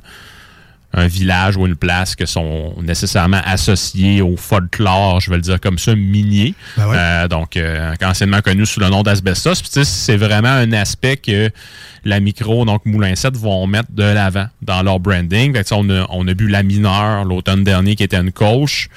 [0.94, 5.60] un village ou une place qui sont nécessairement associés au folklore, je vais le dire
[5.60, 6.54] comme ça, minier.
[6.76, 6.96] Ben ouais.
[6.98, 9.62] Euh, donc, euh, anciennement connu sous le nom d'Asbestos.
[9.84, 11.50] C'est vraiment un aspect que
[12.04, 15.54] la micro, donc Moulin 7, vont mettre de l'avant dans leur branding.
[15.54, 18.88] Fait que, on, a, on a bu la mineure l'automne dernier qui était une coche.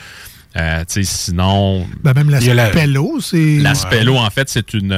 [0.58, 3.58] Euh, sinon, Ben, même la Spello, c'est.
[3.60, 4.94] la Spello, en fait, c'est une.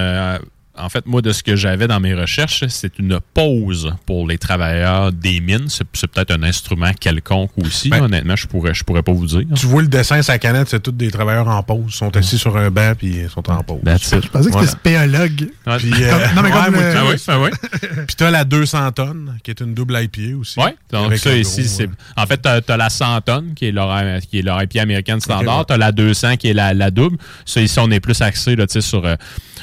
[0.78, 4.38] En fait, moi, de ce que j'avais dans mes recherches, c'est une pause pour les
[4.38, 5.68] travailleurs des mines.
[5.70, 7.90] C'est peut-être un instrument quelconque aussi.
[7.90, 9.42] Ben- honnêtement, je pourrais, je pourrais pas vous dire.
[9.56, 11.86] Tu vois le dessin, sa canette, c'est tous des travailleurs en pause.
[11.88, 13.80] Ils sont assis sur un banc puis ils sont en pause.
[13.84, 14.24] That's it.
[14.24, 14.68] Je pensais que Voilà.
[14.68, 15.50] c'était spéologue.
[15.66, 15.78] Ouais.
[15.78, 17.98] Puis, euh, non, mais ouais, comme moi, le- tu Ah vois, oui, ah oui.
[18.08, 20.60] Puis t'as la 200 tonnes, qui est une double IPA aussi.
[20.60, 21.84] Oui, donc ça ici, gros, c'est.
[21.88, 24.82] euh, En fait, t'as as la 100 tonnes, qui est leur, qui est leur IPA
[24.82, 25.60] américaine standard.
[25.60, 25.66] ouais.
[25.68, 27.18] T'as la 200, qui est la, la double.
[27.46, 29.16] Ça, ici, on est plus axé là, tu sais, sur, euh,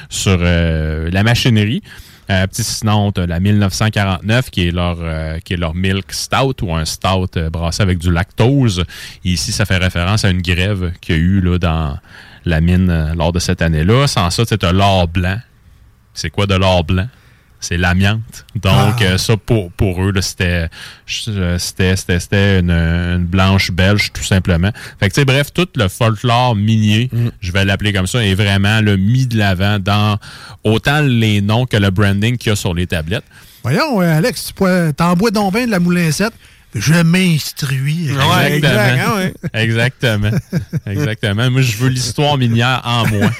[0.08, 1.82] sur euh, la machinerie.
[2.30, 5.38] Euh, petit sinon, t'as la 1949 qui est leur euh,
[5.74, 8.84] milk stout ou un stout euh, brassé avec du lactose.
[9.24, 11.98] Ici, ça fait référence à une grève qu'il y a eu dans
[12.46, 14.06] la mine euh, lors de cette année-là.
[14.06, 15.38] Sans ça, c'est un l'or blanc.
[16.14, 17.08] C'est quoi de l'or blanc?
[17.64, 18.44] C'est l'amiante.
[18.56, 19.02] Donc, Ah.
[19.02, 20.68] euh, ça, pour, pour eux, c'était
[21.28, 24.70] euh, c'était une, une blanche belge, tout simplement.
[25.00, 28.34] Fait que, tu sais, bref, tout le folklore minier, je vais l'appeler comme ça, est
[28.34, 30.18] vraiment le mis de l'avant dans
[30.62, 33.24] autant les noms que le branding qu'il y a sur les tablettes.
[33.62, 34.92] Voyons, euh, Alex, tu bois
[35.30, 36.32] donc bien de la moulin 7.
[36.74, 38.08] Je m'instruis.
[38.10, 39.16] Exactement.
[39.18, 40.30] hein, Exactement.
[40.86, 41.50] Exactement.
[41.50, 43.30] Moi, je veux l'histoire minière en moi.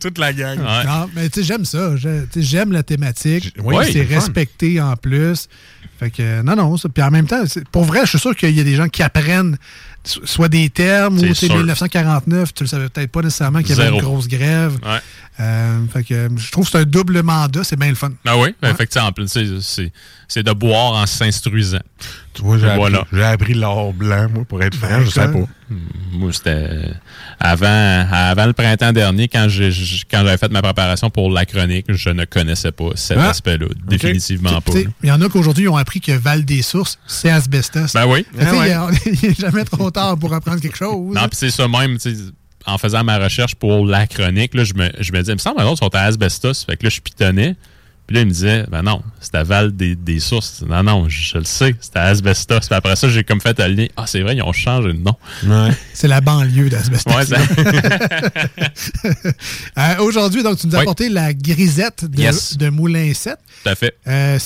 [0.00, 0.58] Toute la gang.
[0.58, 0.84] Ouais.
[0.86, 1.92] Non, mais tu sais, j'aime ça.
[2.36, 3.54] J'aime la thématique.
[3.62, 4.14] Oui, c'est fun.
[4.14, 5.48] respecté en plus.
[5.98, 6.76] Fait que, non, non.
[6.76, 8.88] ça- Puis en même temps, pour vrai, je suis sûr qu'il y a des gens
[8.88, 9.58] qui apprennent
[10.02, 11.56] so- soit des termes ou c'est sûr.
[11.56, 13.96] 1949, tu le savais peut-être pas nécessairement qu'il y avait Zéro.
[13.98, 14.78] une grosse grève.
[14.82, 14.98] Ouais.
[15.40, 18.10] Euh, fait que, je trouve que c'est un double mandat, c'est bien le fun.
[18.26, 19.08] Ah oui, effectivement.
[19.08, 21.78] en plus, c'est- de boire en s'instruisant.
[22.34, 23.04] Tu vois, j'ai appris, Voilà.
[23.12, 25.38] j'ai appris l'or blanc, moi, pour être franc, je sais pas.
[26.12, 26.90] Moi, c'était
[27.38, 31.46] avant, avant le printemps dernier, quand j'ai j'ai- quand j'avais fait ma préparation pour la
[31.46, 33.30] chronique, je ne connaissais pas cet Ah.
[33.30, 33.66] aspect-là.
[33.86, 34.72] Définitivement pas.
[34.72, 34.90] Tu sais, là.
[35.02, 37.92] Il y en a qu'aujourd'hui, ils ont appris que Val des Sources, c'est asbestos.
[37.94, 38.26] Ben oui.
[38.38, 41.14] Ah Il n'est jamais trop tard pour apprendre quelque chose.
[41.14, 42.22] Non, puis c'est ça même, tu sais,
[42.66, 45.40] en faisant ma recherche pour la chronique, là, je, me, je me disais, il me
[45.40, 46.64] semble que les autres sont à asbestos.
[46.64, 47.56] Fait que là, je pitonnais.
[48.06, 50.62] Puis là, il me disait, ben non, c'est à Val des, des Sources.
[50.68, 52.58] Non, non, je, je le sais, c'est à asbestos.
[52.66, 53.86] Puis après ça, j'ai comme fait un lien.
[53.96, 55.14] Ah, c'est vrai, ils ont changé de nom.
[55.94, 57.14] C'est la banlieue d'asbestos.
[57.14, 57.36] Ouais, ça-
[59.78, 60.82] Euh, Aujourd'hui, donc, tu nous as Oui.
[60.82, 62.56] apporté la grisette de, Yes.
[62.56, 63.36] de Moulin 7.
[63.62, 63.94] Tout à fait.
[64.06, 64.38] Euh,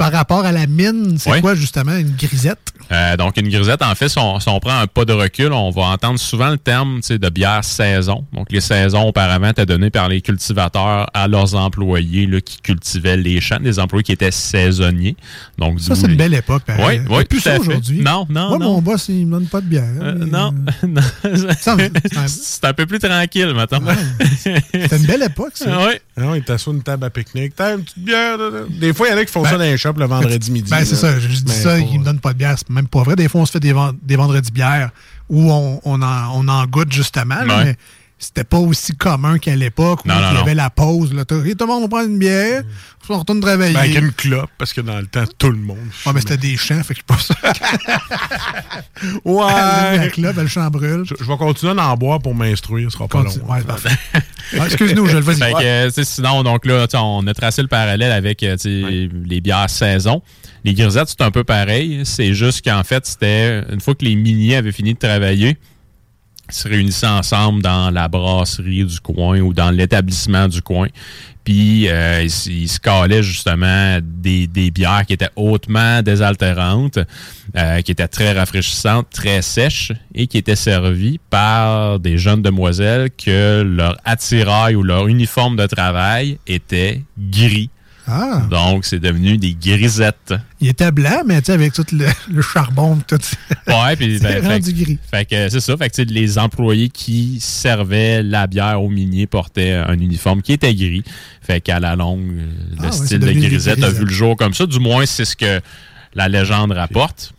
[0.00, 1.40] par rapport à la mine, c'est Oui.
[1.42, 2.58] quoi justement une grisette?
[2.90, 5.52] Euh, donc, une grisette, en fait, si on, si on prend un pas de recul,
[5.52, 8.24] on va entendre souvent le terme de bière saison.
[8.32, 13.18] Donc, les saisons auparavant étaient données par les cultivateurs à leurs employés là, qui cultivaient
[13.18, 15.16] les champs, des employés qui étaient saisonniers.
[15.58, 16.62] Donc, Ça, c'est une belle époque.
[16.68, 17.00] Oui, pareil.
[17.10, 18.00] oui, plus ça aujourd'hui.
[18.00, 18.72] Non, non, Moi, non.
[18.76, 19.84] mon boss, il me donne pas de bière.
[20.00, 20.54] Euh, mais, non,
[20.88, 21.02] non.
[22.26, 23.80] c'est un- peu plus tranquille, maintenant.
[24.38, 25.78] C'était une belle époque, ça.
[25.86, 25.92] Oui.
[26.22, 27.54] Ah oui, t'as sur une table à pique-nique.
[27.56, 28.36] T'as une petite bière.
[28.38, 28.58] là, là.
[28.68, 30.70] Des fois, il y en a qui font ça dans les shops le vendredi midi.
[30.70, 31.18] Ben, c'est ça.
[31.18, 32.54] Je dis ça, pas- il me donne pas de bière.
[32.58, 33.16] C'est même pas vrai.
[33.16, 34.90] Des fois, on se fait des, des vendredis bières
[35.28, 37.42] où on, on, en, on en goûte justement.
[37.44, 37.64] là, Ouais.
[37.64, 37.76] mais
[38.20, 40.40] c'était pas aussi commun qu'à l'époque où Non, non, il y non.
[40.42, 41.12] avait la pause.
[41.12, 42.62] Là, tout le monde va prendre une bière,
[43.08, 43.74] on retourne travailler.
[43.74, 45.78] Ben, avec une clope, parce que dans le temps, tout le monde.
[46.06, 47.34] Ouais, mais c'était des champs, fait que je suis pas sûr.
[49.24, 49.96] Ouais.
[49.96, 51.04] La clope, le champ brûle.
[51.04, 53.24] Je, je vais continuer d'en boire pour m'instruire, ce sera pas long.
[53.24, 53.44] Continue.
[53.50, 53.88] Ouais, parfait.
[54.52, 55.34] Excuse-nous, je le vois.
[55.34, 58.56] Fait que, euh, tu sais, sinon, donc là, on a tracé le parallèle avec euh,
[58.64, 60.22] les bières saison.
[60.64, 62.02] Les grisettes, c'est un peu pareil.
[62.04, 65.56] C'est juste qu'en fait, c'était une fois que les miniers avaient fini de travailler,
[66.50, 70.88] se réunissaient ensemble dans la brasserie du coin ou dans l'établissement du coin.
[71.44, 76.98] Puis euh, ils, ils se calaient justement des, des bières qui étaient hautement désaltérantes,
[77.56, 83.10] euh, qui étaient très rafraîchissantes, très sèches et qui étaient servies par des jeunes demoiselles
[83.10, 87.70] que leur attirail ou leur uniforme de travail était gris.
[88.10, 90.34] Ah, Donc, c'est devenu des grisettes.
[90.60, 93.18] il était blanc, mais tu sais, avec tout le, le charbon, tout.
[93.68, 94.98] Ouais, puis ben, fait, rendu gris.
[95.10, 95.76] fait que c'est ça.
[95.76, 100.74] Fait que les employés qui servaient la bière aux miniers portaient un uniforme qui était
[100.74, 101.04] gris.
[101.40, 104.54] Fait qu'à la longue, le Ah ouais, style de grisette a vu le jour comme
[104.54, 104.66] ça.
[104.66, 105.60] Du moins, c'est ce que
[106.14, 107.32] la légende rapporte.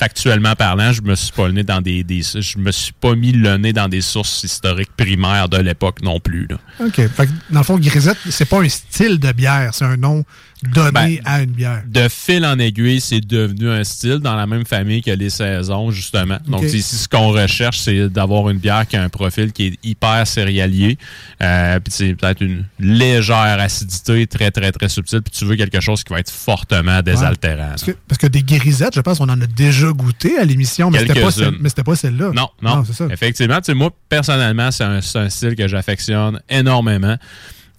[0.00, 3.14] Factuellement parlant, je me suis pas le nez dans des, des- je me suis pas
[3.14, 6.48] mis le nez dans des sources historiques primaires de l'époque non plus.
[6.82, 6.94] OK.
[6.94, 10.24] Fait que, dans le fond, grisette, c'est pas un style de bière, c'est un nom
[10.62, 11.82] donné Ben, à une bière.
[11.86, 15.90] de fil en aiguille, c'est devenu un style dans la même famille que les saisons,
[15.90, 16.38] justement.
[16.46, 19.78] Donc, ici, ce qu'on recherche, c'est d'avoir une bière qui a un profil qui est
[19.82, 20.98] hyper céréalier,
[21.42, 25.80] euh, puis c'est peut-être une légère acidité, très, très, très subtile, puis tu veux quelque
[25.80, 27.70] chose qui va être fortement désaltérant.
[27.70, 30.90] Parce que, parce que des grisettes, je pense qu'on en a déjà goûté à l'émission,
[30.90, 31.54] mais c'était pas, celle-
[31.96, 32.32] celle-là.
[32.34, 32.84] Non, non.
[32.84, 33.06] c'est ça.
[33.10, 37.16] Effectivement, tu sais, moi, personnellement, c'est un, style que j'affectionne énormément.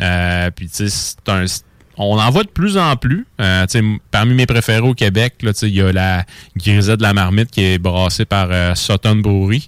[0.02, 1.46] Euh, puis, tu sais, c'est un.
[2.04, 3.28] On en voit de plus en plus.
[3.40, 3.66] Euh,
[4.10, 6.26] parmi mes préférés au Québec, il y a la
[6.58, 9.68] grisette de la marmite qui est brassée par euh, Sutton Brewery.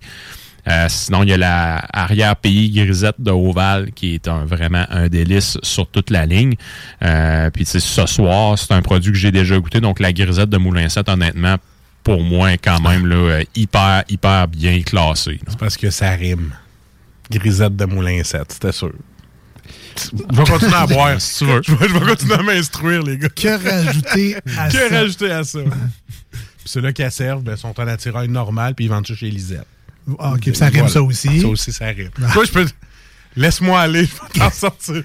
[0.68, 5.60] Euh, sinon, il y a la arrière-pays grisette de Oval qui est vraiment un délice
[5.62, 6.56] sur toute la ligne.
[7.54, 9.80] Puis, ce soir, c'est un produit que j'ai déjà goûté.
[9.80, 11.58] Donc, la grisette de Moulin 7, honnêtement,
[12.04, 15.40] pour moi, est quand même hyper, hyper bien classée.
[15.48, 16.52] C'est parce que ça rime.
[17.30, 18.94] Grisette de Moulin 7, c'était sûr.
[20.32, 21.62] Je vais continuer à boire si tu veux.
[21.66, 23.30] Je vais, je vais continuer à m'instruire, les gars.
[23.30, 23.48] Que
[23.86, 24.90] rajouter à que ça?
[24.96, 25.60] rajouter à ça?
[25.62, 29.66] Puis ceux-là qui servent ben, sont en attirail normal, puis ils vendent ça chez Lisette.
[30.20, 30.90] Ah, OK, puis ça rime Voilà.
[30.92, 31.42] ça aussi.
[31.42, 32.10] Ça aussi, ça rime.
[32.18, 32.66] Moi, je peux.
[33.36, 35.04] Laisse-moi aller, je vais t'en sortir.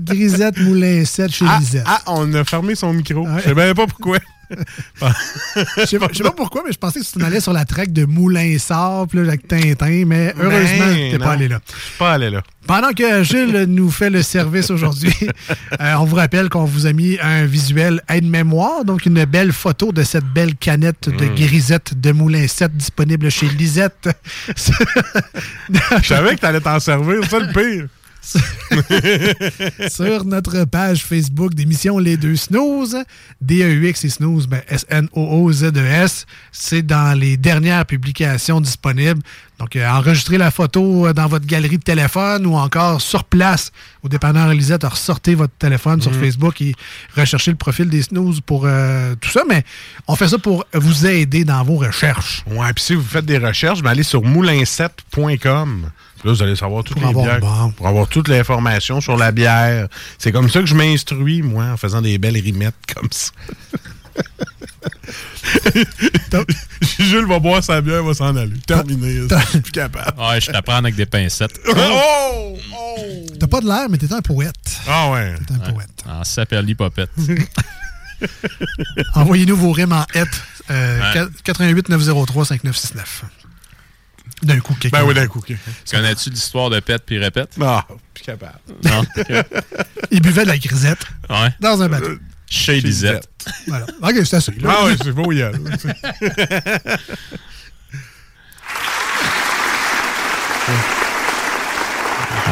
[0.00, 1.84] Grisette Moulin 7 chez Ah, Lisette.
[1.86, 3.26] ah, on a fermé son micro.
[3.38, 4.18] Je sais même pas pourquoi.
[4.50, 7.52] Je sais pas, je sais pas pourquoi, mais je pensais que tu t'en allais sur
[7.52, 11.48] la track de Moulin Sable puis là, avec Tintin, mais heureusement, Ben, t'es pas allé
[11.48, 11.60] là.
[11.68, 12.42] Je suis pas allé là.
[12.66, 15.14] Pendant que Gilles nous fait le service aujourd'hui,
[15.80, 19.90] euh, on vous rappelle qu'on vous a mis un visuel aide-mémoire, donc une belle photo
[19.92, 21.34] de cette belle canette de Mm.
[21.34, 24.08] grisette de Moulin 7 disponible chez Lisette.
[24.56, 27.86] Je savais que t'allais t'en servir, c'est ça le pire.
[29.88, 32.96] sur notre page Facebook d'émission Les Deux Snooze.
[33.40, 36.26] D-E-U-X et Snooze, ben, S-N-O-O-Z-E-S.
[36.52, 39.22] C'est dans les dernières publications disponibles.
[39.58, 43.72] Donc, euh, enregistrez la photo euh, dans votre galerie de téléphone ou encore sur place
[44.04, 44.84] au dépanneur Lisette.
[44.84, 46.20] Ressortez votre téléphone sur Mhm.
[46.20, 46.74] Facebook et
[47.16, 49.42] recherchez le profil des Snooze pour euh, tout ça.
[49.48, 49.64] Mais
[50.06, 52.44] on fait ça pour vous aider dans vos recherches.
[52.46, 55.90] Ouais, puis si vous faites des recherches, ben allez sur moulin7.com.
[56.24, 57.40] Là, vous allez savoir toutes Pour les bières.
[57.40, 57.70] bon.
[57.72, 59.88] Pour avoir toute l'information sur la bière.
[60.18, 63.30] C'est comme ça que je m'instruis, moi, en faisant des belles rimettes comme ça.
[66.98, 68.56] Jules va boire sa bière, va s'en aller.
[68.66, 69.22] Terminé.
[69.28, 70.20] Je suis plus capable.
[70.20, 71.58] Ouais, je t'apprends avec des pincettes.
[72.30, 72.58] Oh!
[73.38, 74.54] T'as pas de l'air, mais t'es un poète.
[74.88, 75.34] Ah ouais.
[75.46, 75.88] T'es un poète.
[76.08, 77.10] En saperli popette.
[79.14, 80.28] Envoyez-nous vos rimes en hête.
[80.70, 81.26] Euh, Ouais.
[81.44, 83.24] 88 903 5969.
[84.42, 84.98] D'un coup, quelqu'un.
[85.00, 85.42] Ben oui, d'un coup.
[85.90, 87.56] Connais-tu l'histoire de Pète puis répète?
[87.58, 87.82] Non,
[88.14, 88.58] plus capable.
[88.84, 89.02] Non?
[90.10, 91.54] Il buvait de la grisette Ouais.
[91.60, 92.16] dans un bateau.
[92.50, 93.28] Chez Lisette.
[93.66, 93.86] Voilà.
[94.02, 94.52] Ok, c'est assez.
[94.52, 94.70] là.
[94.80, 95.50] Ah ouais, c'est beau, il y a.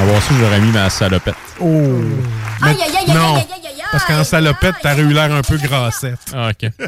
[0.04, 1.34] Voir si j'aurais mis ma salopette.
[1.60, 1.64] Oh!
[2.62, 5.32] Aïe, aïe, aïe, aïe, non, aïe, aïe, aïe, aïe, parce qu'en salopette, t'aurais eu l'air
[5.32, 6.18] un peu grassette.
[6.34, 6.70] Ah, OK.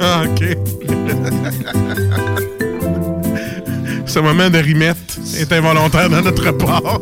[0.00, 0.42] Ah, OK.
[4.06, 6.98] Ce moment de rimette est involontaire dans notre part.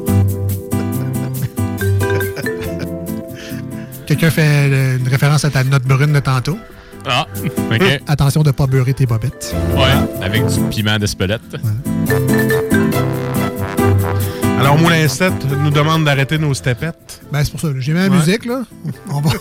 [4.06, 6.58] Quelqu'un fait euh, une référence à ta note brune de tantôt?
[7.06, 7.26] Ah,
[7.72, 7.82] OK.
[8.06, 9.54] Attention de ne pas beurrer tes bobettes.
[9.76, 11.40] Ouais, avec du piment d'Espelette.
[14.58, 17.20] Alors, Moulin 7 nous demande d'arrêter nos stepettes.
[17.32, 17.68] Ben, c'est pour ça.
[17.78, 18.16] J'ai mis la Ouais.
[18.16, 18.62] musique, là.
[19.10, 19.30] On va...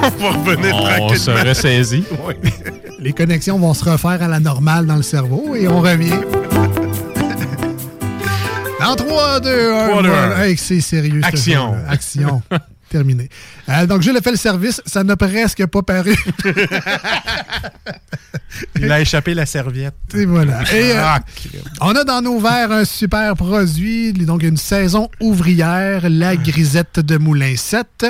[0.00, 1.14] On va revenir On tranquillement.
[1.16, 2.04] se ressaisit.
[2.26, 2.34] Oui.
[3.00, 6.20] Les connexions vont se refaire à la normale dans le cerveau et on revient.
[8.80, 9.88] Dans 3, 2, 1.
[9.88, 10.42] 3, 2, 1.
[10.42, 11.20] Hey, c'est sérieux.
[11.24, 11.74] Action.
[11.88, 12.42] Action.
[12.88, 13.28] Terminé.
[13.68, 14.80] Euh, donc, Gilles a fait le service.
[14.86, 16.16] Ça n'a presque pas paru.
[18.80, 19.94] Il a échappé la serviette.
[20.14, 20.62] Et voilà.
[20.72, 21.20] Et, euh, Ah,
[21.80, 27.18] on a dans nos verres un super produit, donc une saison ouvrière, la grisette de
[27.18, 28.06] Moulin 7.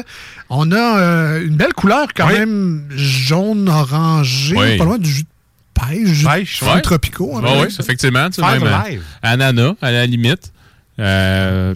[0.48, 2.38] On a euh, une belle couleur quand Oui.
[2.38, 4.78] même jaune orangé, Oui.
[4.78, 5.28] pas loin du jus de
[5.74, 6.80] pêche, Pêche, ouais.
[6.82, 7.40] tropicaux.
[7.40, 7.60] dirait.
[7.62, 8.30] ouais, effectivement.
[8.30, 10.52] tu même, euh, ananas, à la limite.
[11.00, 11.74] Euh,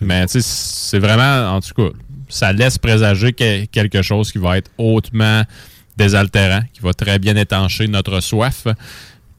[0.00, 0.48] mais tu sais,
[0.88, 1.90] c'est vraiment, en tout cas,
[2.28, 5.42] ça laisse présager que- quelque chose qui va être hautement
[5.96, 8.66] désaltérant, qui va très bien étancher notre soif.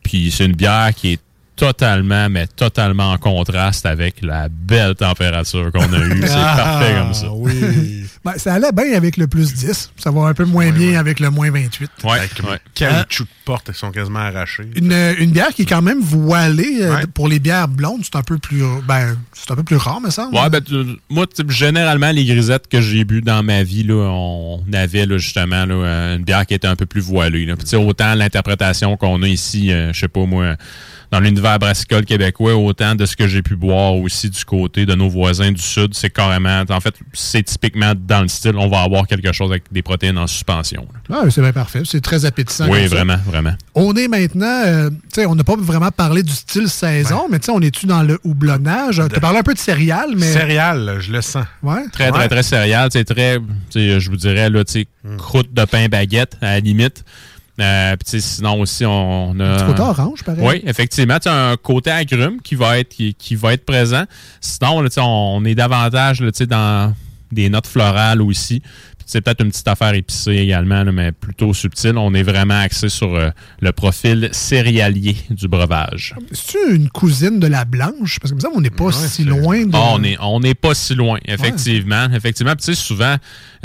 [0.04, 1.20] Puis c'est une bière qui est
[1.56, 6.22] totalement, mais totalement en contraste avec la belle température qu'on a eue.
[6.26, 7.32] C'est Ah, parfait comme ça.
[7.32, 8.06] Oui.
[8.34, 9.92] Ben, ça allait bien avec le plus 10.
[9.98, 11.90] Ça va un peu moins bien avec le moins 28.
[12.04, 12.60] Ouais, ouais.
[12.74, 14.64] caoutchouc de porte, ils sont quasiment arrachés.
[14.76, 16.80] Une, une bière qui est quand même voilée.
[16.82, 17.06] euh, Ouais.
[17.14, 20.10] Pour les bières blondes, c'est un peu plus ben, c'est un peu plus rare, me
[20.10, 20.36] semble.
[20.36, 24.62] Ouais, ben, tu- moi, généralement, les grisettes que j'ai bu dans ma vie, là, on
[24.74, 27.46] avait là, justement là, euh, une bière qui était un peu plus voilée.
[27.46, 27.56] là.
[27.56, 30.56] Puis, autant l'interprétation qu'on a ici, euh, je sais pas moi,
[31.12, 34.94] dans l'univers brassicole québécois, autant de ce que j'ai pu boire aussi du côté de
[34.94, 38.82] nos voisins du Sud, c'est carrément, en fait, c'est typiquement dans le style, on va
[38.82, 40.88] avoir quelque chose avec des protéines en suspension.
[41.12, 41.82] Ah, c'est bien parfait.
[41.86, 42.68] C'est très appétissant.
[42.70, 42.96] Oui, ça.
[42.96, 43.54] vraiment, vraiment.
[43.76, 47.40] On est maintenant, euh, tu sais, on n'a pas vraiment parlé du style saison, mais
[47.40, 49.02] tu sais, on est-tu dans le houblonnage?
[49.10, 50.32] Tu as parlé un peu de céréales, mais.
[50.32, 51.46] Céréales, je le sens.
[51.64, 51.88] Ouais.
[51.92, 52.12] Très, Ouais.
[52.12, 52.90] très, très céréal.
[52.92, 55.16] C'est très, tu sais, je vous dirais, là, tu sais, Hmm.
[55.18, 57.06] croûte de pain baguette, à la limite.
[57.62, 59.44] Euh, sinon aussi, on a.
[59.44, 60.42] Un petit côté orange, pareil.
[60.46, 61.20] Oui, effectivement.
[61.20, 64.04] Tu as un côté agrume qui va être, qui, qui va être présent.
[64.40, 66.94] Sinon, là, tu sais, on est davantage là, tu sais, dans
[67.32, 68.60] des notes florales aussi.
[68.60, 71.98] Puis, C'est peut-être une petite affaire épicée également, là, mais plutôt subtile.
[71.98, 76.16] On est vraiment axé sur euh, le profil céréalier du breuvage.
[76.32, 78.20] C'est-tu une cousine de la blanche?
[78.20, 79.72] Parce que, semble, on n'est pas si loin de.
[79.74, 82.08] Ah, on n'est on n'est pas si loin, effectivement.
[82.14, 83.16] Effectivement, Puis, tu sais, souvent,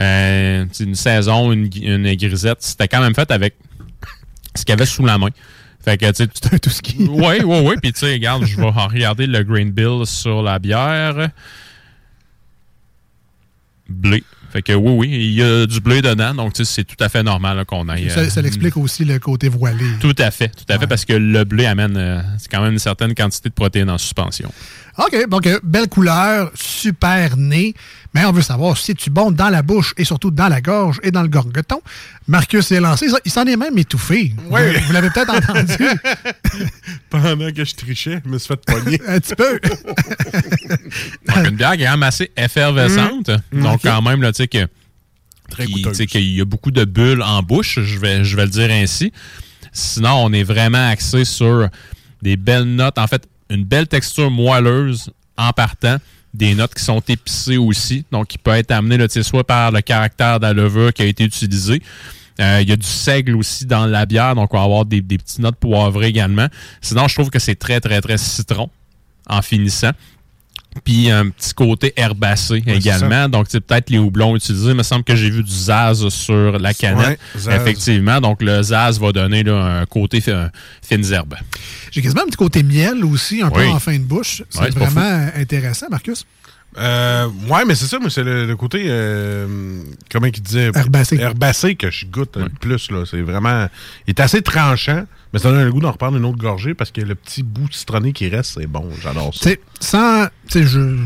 [0.01, 3.55] euh, une saison, une, une grisette, c'était quand même fait avec
[4.55, 5.29] ce qu'il y avait sous la main.
[5.85, 6.97] Fait que, tu sais, tout ce qui.
[7.11, 7.75] Oui, oui, oui.
[7.83, 11.29] Puis, tu sais, regarde, je vais regarder le grain bill sur la bière.
[13.89, 17.11] Blé, Fait que oui, oui, il y a du blé dedans, donc c'est tout à
[17.11, 18.09] fait normal qu'on aille.
[18.09, 19.85] Ça, euh, ça l'explique aussi le côté voilé.
[20.01, 22.73] Tout à fait, tout à fait, parce que le blé amène euh, c'est quand même
[22.73, 24.51] une certaine quantité de protéines en suspension.
[24.97, 27.75] OK, donc euh, belle couleur, super nez.
[28.15, 31.01] Mais on veut savoir si tu bon dans la bouche et surtout dans la gorge
[31.03, 31.83] et dans le gorgeton.
[32.29, 33.07] Marcus s'est lancé.
[33.25, 34.33] Il s'en est même étouffé.
[34.49, 34.61] Oui.
[34.73, 35.75] Vous, vous l'avez peut-être entendu.
[37.11, 39.01] Pendant que je trichais, je me suis fait pogner.
[39.07, 39.59] Un petit peu.
[41.27, 43.31] Donc, une bière qui est quand même assez effervescente.
[43.53, 43.63] Mm.
[43.63, 44.67] Donc, quand même, là, tu sais, que.
[45.65, 48.45] qui- tu sais, qu'il y a beaucoup de bulles en bouche, je vais, je vais
[48.45, 49.13] le dire ainsi.
[49.73, 51.69] Sinon, on est vraiment axé sur
[52.23, 52.99] des belles notes.
[52.99, 55.97] En fait, une belle texture moelleuse en partant.
[56.35, 59.81] Des notes qui sont épicées aussi, donc qui peut être amené là, soit par le
[59.81, 61.81] caractère de la levure qui a été utilisé.
[62.41, 65.01] Euh, Il y a du seigle aussi dans la bière, donc on va avoir des,
[65.01, 66.49] des petites notes poivrées également.
[66.81, 68.69] Sinon, je trouve que c'est très, très, très citron
[69.29, 69.93] en finissant.
[70.83, 73.29] Puis un petit côté herbacé également.
[73.29, 74.71] Donc, c'est peut-être les houblons utilisés.
[74.71, 77.07] Il me semble que j'ai vu du Zaz sur la canette.
[77.07, 77.55] Ouais, Zaz.
[77.61, 78.21] Effectivement.
[78.21, 80.33] Donc, le Zaz va donner là, un côté fi-
[80.83, 81.37] fines herbes.
[81.91, 84.43] J'ai quasiment un petit côté miel aussi, un peu en fin de bouche.
[84.51, 86.25] C'est vraiment intéressant, Marcus.
[86.77, 90.73] Euh, ouais, mais c'est ça, mais c'est le, le côté, euh, comment il disait?
[90.75, 91.17] Herbacé.
[91.21, 93.05] Herbacé que je goûte le plus, là.
[93.09, 93.69] C'est vraiment,
[94.09, 95.05] il est assez tranchant,
[95.35, 97.71] mais ça donne le goût d'en reprendre une autre gorgée parce que le petit bout
[97.71, 98.89] citronné qui reste, c'est bon.
[99.03, 99.41] J'adore ça.
[99.41, 100.29] Tu sais, sans.
[100.55, 100.97] Je ne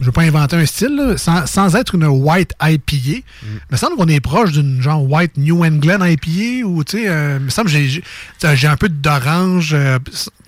[0.00, 3.46] veux pas inventer un style, là, sans, sans être une white IPA, Mm.
[3.46, 7.08] il me semble qu'on est proche d'une genre white New England IPA ou, tu sais,
[7.08, 8.02] euh, il me semble que j'ai-
[8.54, 9.98] j'ai un peu d'orange, euh,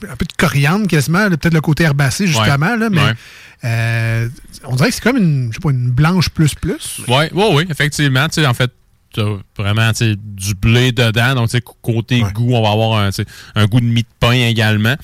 [0.08, 3.12] un peu de coriandre quasiment, peut-être le côté herbacé justement, là, mais Ouais.
[3.64, 4.28] euh,
[4.64, 7.00] on dirait que c'est comme une, je sais pas, une blanche plus plus.
[7.06, 8.26] Oui, oui, oui, effectivement.
[8.46, 8.70] En fait,
[9.12, 11.34] tu as vraiment tu sais, du blé dedans.
[11.34, 13.10] Donc, tu sais, côté goût, on va avoir un,
[13.54, 14.96] un goût de mie de pain également.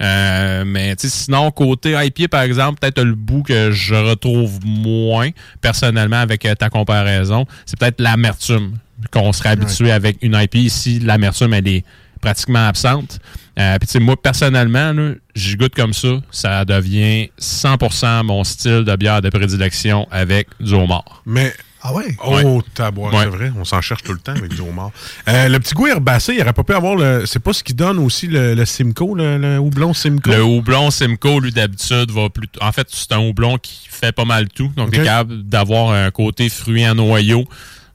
[0.00, 4.58] Euh, mais tu sais, sinon, côté IPA, par exemple, peut-être le bout que je retrouve
[4.64, 5.28] moins,
[5.60, 8.78] personnellement, avec euh, ta comparaison, c'est peut-être l'amertume
[9.10, 10.58] qu'on serait habitué avec une IPA.
[10.58, 11.84] Ici, l'amertume, elle est
[12.20, 13.18] pratiquement absente.
[13.58, 14.94] Euh, Puis, tu sais, moi, personnellement,
[15.34, 16.20] j'y goûte comme ça.
[16.30, 21.22] Ça devient 100% mon style de bière de prédilection avec du homard.
[21.26, 21.52] Mais.
[21.82, 22.14] Ah ouais?
[22.24, 22.58] Oh, Ouais.
[22.76, 23.52] c'est vrai.
[23.58, 24.90] On s'en cherche tout le temps avec du homard.
[25.28, 27.24] Euh, le petit goût herbacé, il aurait pas pu avoir le.
[27.26, 30.30] C'est pas ce qui donne aussi le, le Simcoe, le, le houblon Simcoe?
[30.30, 32.62] Le houblon Simcoe, lui, d'habitude, va plutôt.
[32.62, 34.70] En fait, c'est un houblon qui fait pas mal tout.
[34.76, 37.44] Donc, tu es capable d'avoir un côté fruit en noyau.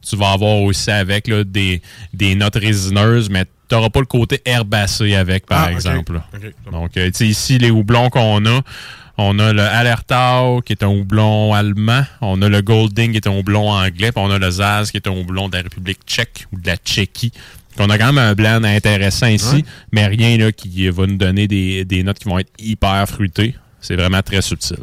[0.08, 1.82] Tu vas avoir aussi avec là, des,
[2.14, 6.14] des notes résineuses, mais tu n'auras pas le côté herbacé avec, par Ah, exemple.
[6.14, 6.26] là.
[6.34, 6.72] Ok.
[6.72, 8.62] Donc, euh, tu sais, ici, les houblons qu'on a,
[9.18, 12.04] on a le Allertau, qui est un houblon allemand.
[12.22, 14.12] On a le Golding, qui est un houblon anglais.
[14.12, 16.68] Puis on a le Zaz, qui est un houblon de la République tchèque ou de
[16.68, 17.32] la Tchéquie.
[17.78, 19.66] Donc, on a quand même un blend intéressant ici, Ouais.
[19.92, 23.56] mais rien là, qui va nous donner des, des notes qui vont être hyper fruitées.
[23.82, 24.78] C'est vraiment très subtil.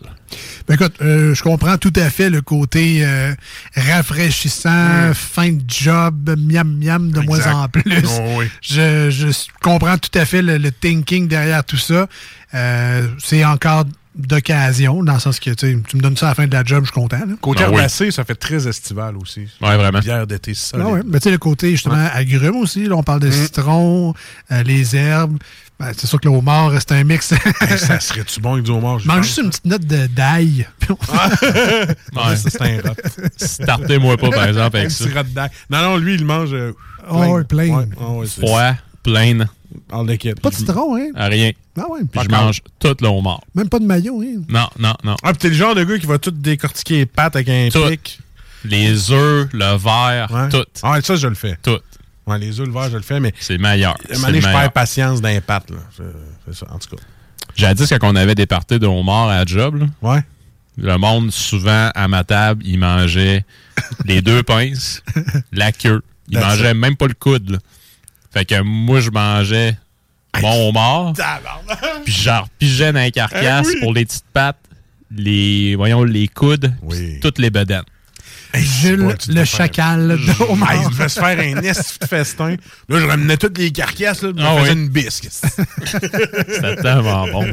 [0.68, 3.34] Ben écoute, euh, je comprends tout à fait le côté euh,
[3.74, 7.82] rafraîchissant, fin de job, miam miam de moins en plus.
[8.06, 8.46] Oh, oui.
[8.60, 9.26] je, je
[9.60, 12.06] comprends tout à fait le, le thinking derrière tout ça.
[12.54, 13.84] Euh, c'est encore
[14.14, 16.80] d'occasion, dans le sens que tu me donnes ça à la fin de la job,
[16.84, 17.18] je suis content.
[17.18, 17.34] là.
[17.40, 17.76] Côté Ah oui.
[17.76, 19.48] herbacé, ça fait très estival aussi.
[19.60, 20.00] Ouais, vraiment.
[20.00, 20.84] Bière d'été solide.
[20.88, 21.00] Ah ouais.
[21.04, 23.32] Ben, tu sais, le côté justement agrumes aussi, là, on parle de Mm.
[23.32, 24.14] citron,
[24.50, 25.38] euh, les herbes.
[25.80, 27.32] Ben, c'est sûr que le homard, c'est un mix.
[27.62, 29.00] Hey, ça serait-tu bon avec du homard?
[29.04, 29.26] Mange pense.
[29.26, 30.68] juste une petite note de- d'ail.
[30.90, 32.94] Ouais, ça, c'est un rat.
[33.36, 35.04] Startez-moi pas, par exemple, avec Un ça.
[35.06, 35.50] petit rat d'ail.
[35.70, 36.50] Non, non, lui, il mange.
[36.52, 36.72] euh,
[37.10, 37.68] Oh, ouais, plein.
[37.68, 38.40] Ouais, ah ouais, c'est-
[39.88, 41.10] Pas de citron, hein?
[41.14, 41.50] à rien.
[41.78, 42.00] Ah ouais.
[42.10, 43.40] Puis je mange tout le homard.
[43.54, 44.42] Même pas de maillot, hein?
[44.48, 45.16] Non, non, non.
[45.22, 47.68] Ah, pis t'es le genre de gars qui va tout décortiquer les pattes avec un
[47.72, 47.88] Tout.
[47.88, 48.18] pic?
[48.64, 50.48] Les œufs, le verre, Ouais.
[50.48, 50.64] tout.
[50.82, 51.56] Ah, ça, je le fais.
[51.62, 51.78] Tout.
[52.26, 53.92] Ouais, les œufs, le verre, je le fais, mais C'est meilleur.
[53.92, 55.70] à un C'est moment donné, je perds patience dans les pattes.
[55.70, 55.78] là.
[56.46, 57.02] C'est ça, en tout cas.
[57.56, 60.20] Jadis, quand on avait des parties de homard à la job, là, Ouais.
[60.78, 63.44] le monde, souvent, à ma table, il mangeait
[64.04, 65.02] les deux pinces,
[65.52, 66.02] la queue.
[66.28, 67.50] Il mangeait même pas le coude.
[67.50, 67.58] là.
[68.32, 69.76] Fait que moi, je mangeais
[70.40, 71.12] mon homard,
[72.04, 73.80] puis genre pigeais dans les carcasses Eh oui.
[73.82, 74.56] pour les petites pattes,
[75.14, 77.18] les, voyons, les coudes, Oui.
[77.20, 77.82] toutes les bedaines.
[78.54, 80.74] Jules, bon, tu le chacal de homard.
[80.74, 82.56] il devait se faire un esti de festin.
[82.88, 84.78] Là, je ramenais toutes les carcasses, là, je me faisais oui.
[84.78, 85.28] une bisque.
[85.84, 87.50] C'était tellement bon.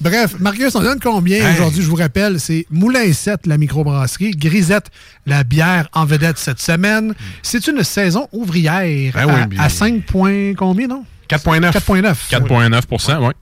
[0.00, 1.54] Bref, Marcus, on donne combien Hey.
[1.54, 1.82] aujourd'hui?
[1.82, 4.32] Je vous rappelle, c'est Moulin 7, la microbrasserie.
[4.32, 4.90] Grisette,
[5.24, 7.14] la bière en vedette cette semaine.
[7.42, 9.60] C'est une saison ouvrière Ben oui, à, bien.
[9.62, 11.04] à 5 points combien, non?
[11.30, 11.72] 4.9.
[11.72, 12.14] 4.9.
[12.30, 13.32] 4,9% oui.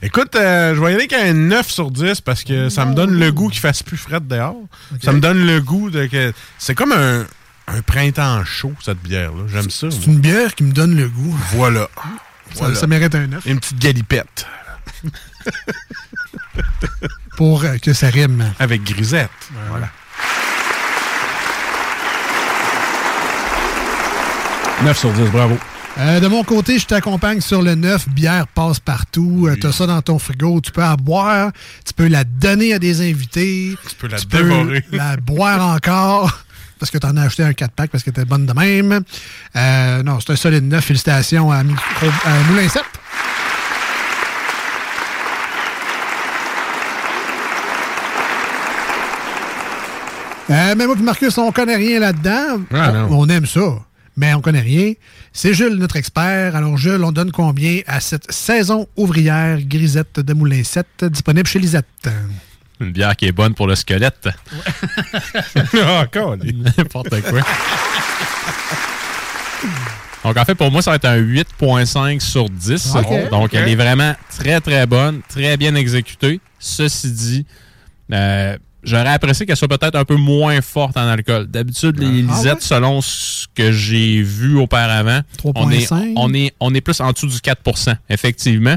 [0.00, 2.94] Écoute, euh, je vais y aller avec un 9 sur 10 parce que ça me
[2.94, 4.56] donne le goût qu'il fasse plus frais dehors.
[5.02, 6.32] Ça me donne le goût de que.
[6.58, 7.26] C'est comme un,
[7.66, 9.44] un printemps chaud, cette bière-là.
[9.48, 9.88] J'aime ça.
[9.90, 11.36] C'est une bière qui me donne le goût.
[11.50, 11.88] Voilà.
[12.54, 12.74] Ça, Voilà.
[12.76, 14.46] ça mérite un 9 Une petite galipette
[17.36, 18.52] pour euh, que ça rime.
[18.58, 19.30] avec grisette.
[19.70, 19.88] Voilà.
[24.84, 25.58] 9 sur 10, bravo.
[25.98, 28.08] Euh, de mon côté, je t'accompagne sur le 9.
[28.10, 29.48] Bière passe partout.
[29.60, 30.60] Tu as ça dans ton frigo.
[30.60, 31.50] Tu peux la boire.
[31.84, 33.76] Tu peux la donner à des invités.
[33.88, 34.84] Tu peux la dévorer.
[34.92, 36.44] la boire encore.
[36.78, 39.02] Parce que tu en as acheté un 4-pack parce que t'es bonne de même.
[39.56, 40.84] Euh, non, c'est un solide 9.
[40.84, 42.82] Félicitations à, Micro, à Moulin 7.
[50.50, 52.62] Euh, mais moi et Marcus, on connaît rien là-dedans.
[52.72, 53.08] Ah, non.
[53.10, 53.78] on, on aime ça,
[54.16, 54.94] mais on connaît rien.
[55.32, 56.56] C'est Jules, notre expert.
[56.56, 61.58] Alors, Jules, on donne combien à cette saison ouvrière grisette de Moulin 7 disponible chez
[61.58, 61.86] Lisette?
[62.80, 64.28] Une bière qui est bonne pour le squelette.
[66.00, 66.36] Encore,
[66.78, 67.40] N'importe quoi.
[70.24, 72.94] Donc, en fait, pour moi, ça va être un 8.5 sur 10.
[72.96, 73.30] Ok.
[73.30, 76.40] Donc, elle est vraiment très, très bonne, très bien exécutée.
[76.58, 77.46] Ceci dit,
[78.12, 81.46] euh, j'aurais apprécié qu'elle soit peut-être un peu moins forte en alcool.
[81.46, 82.60] D'habitude, les Ah lisettes, ouais?
[82.60, 85.20] selon ce que j'ai vu auparavant,
[85.54, 86.12] on est, 3.5.
[86.16, 88.76] on, est, on est plus en dessous du 4% effectivement.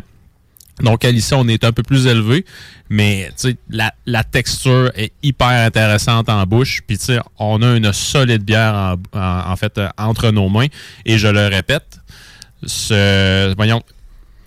[0.81, 2.43] Donc, à on est un peu plus élevé,
[2.89, 6.81] mais tu sais, la, la texture est hyper intéressante en bouche.
[6.87, 8.73] Puis, tu sais, on a une solide bière
[9.13, 10.67] en, en- en fait entre nos mains.
[11.05, 11.99] Et je le répète,
[12.65, 13.83] ce, voyons,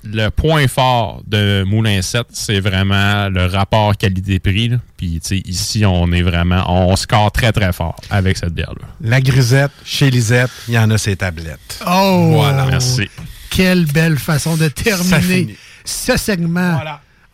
[0.05, 4.73] le point fort de Moulin 7, c'est vraiment le rapport qualité-prix.
[4.97, 8.87] Puis, tu sais, ici, on est vraiment, on score très, très fort avec cette bière-là.
[9.01, 11.81] La grisette, chez Lisette, il y en a ses tablettes.
[11.87, 12.31] Oh!
[12.35, 12.67] Voilà.
[12.67, 13.09] Merci.
[13.51, 16.81] Quelle belle façon de terminer ce segment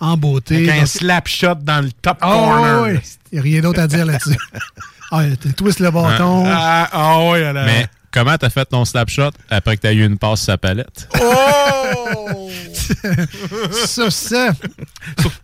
[0.00, 0.56] en beauté.
[0.56, 2.82] Avec un Donc- slap shot dans le top Oh, corner.
[2.82, 2.98] oui.
[3.32, 4.36] Il n'y a rien d'autre à dire là-dessus.
[5.12, 6.44] ah, tu twistes le bâton.
[6.46, 10.04] Ah, ah oui, elle a- Mais comment t'as fait ton slapshot après que t'as eu
[10.04, 11.08] une passe sur sa palette?
[11.20, 12.50] Oh!
[13.86, 14.48] Sur ça,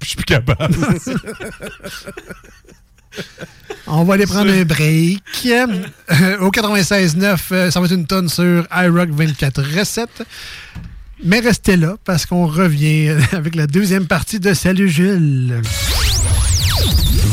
[0.03, 0.75] Je suis plus capable.
[3.87, 5.23] on va aller prendre un break.
[5.47, 10.23] Euh, au 96.9, euh, ça va être une tonne sur iRock 24 recettes.
[11.25, 15.63] Mais restez là parce qu'on revient avec la deuxième partie de Salut Jules.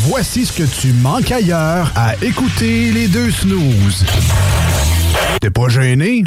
[0.05, 4.05] Voici ce que tu manques ailleurs à écouter les deux snooze.
[5.43, 6.23] T'es pas gêné?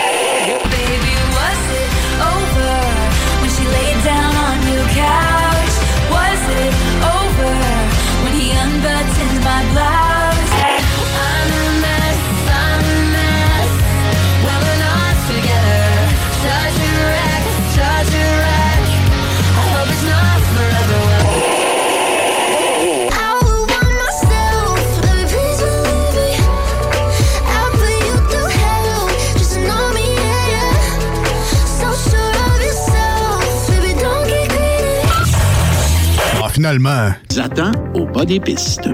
[36.56, 37.10] Finalement.
[37.38, 38.88] Attends au bas des pistes.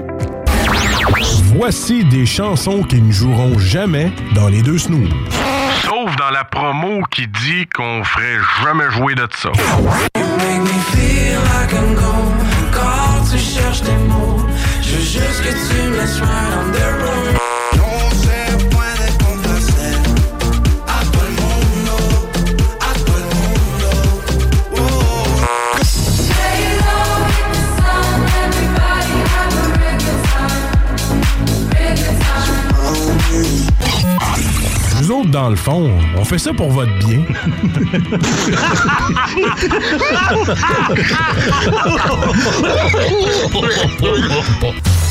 [1.55, 5.09] Voici des chansons qui ne joueront jamais dans les deux snooze.
[5.85, 9.49] Sauf dans la promo qui dit qu'on ferait jamais jouer de ça.
[12.73, 14.45] Quand tu cherches des mots,
[14.81, 17.42] je veux juste que tu me laisses right on the road.
[35.21, 37.21] Dans le fond, on fait ça pour votre bien.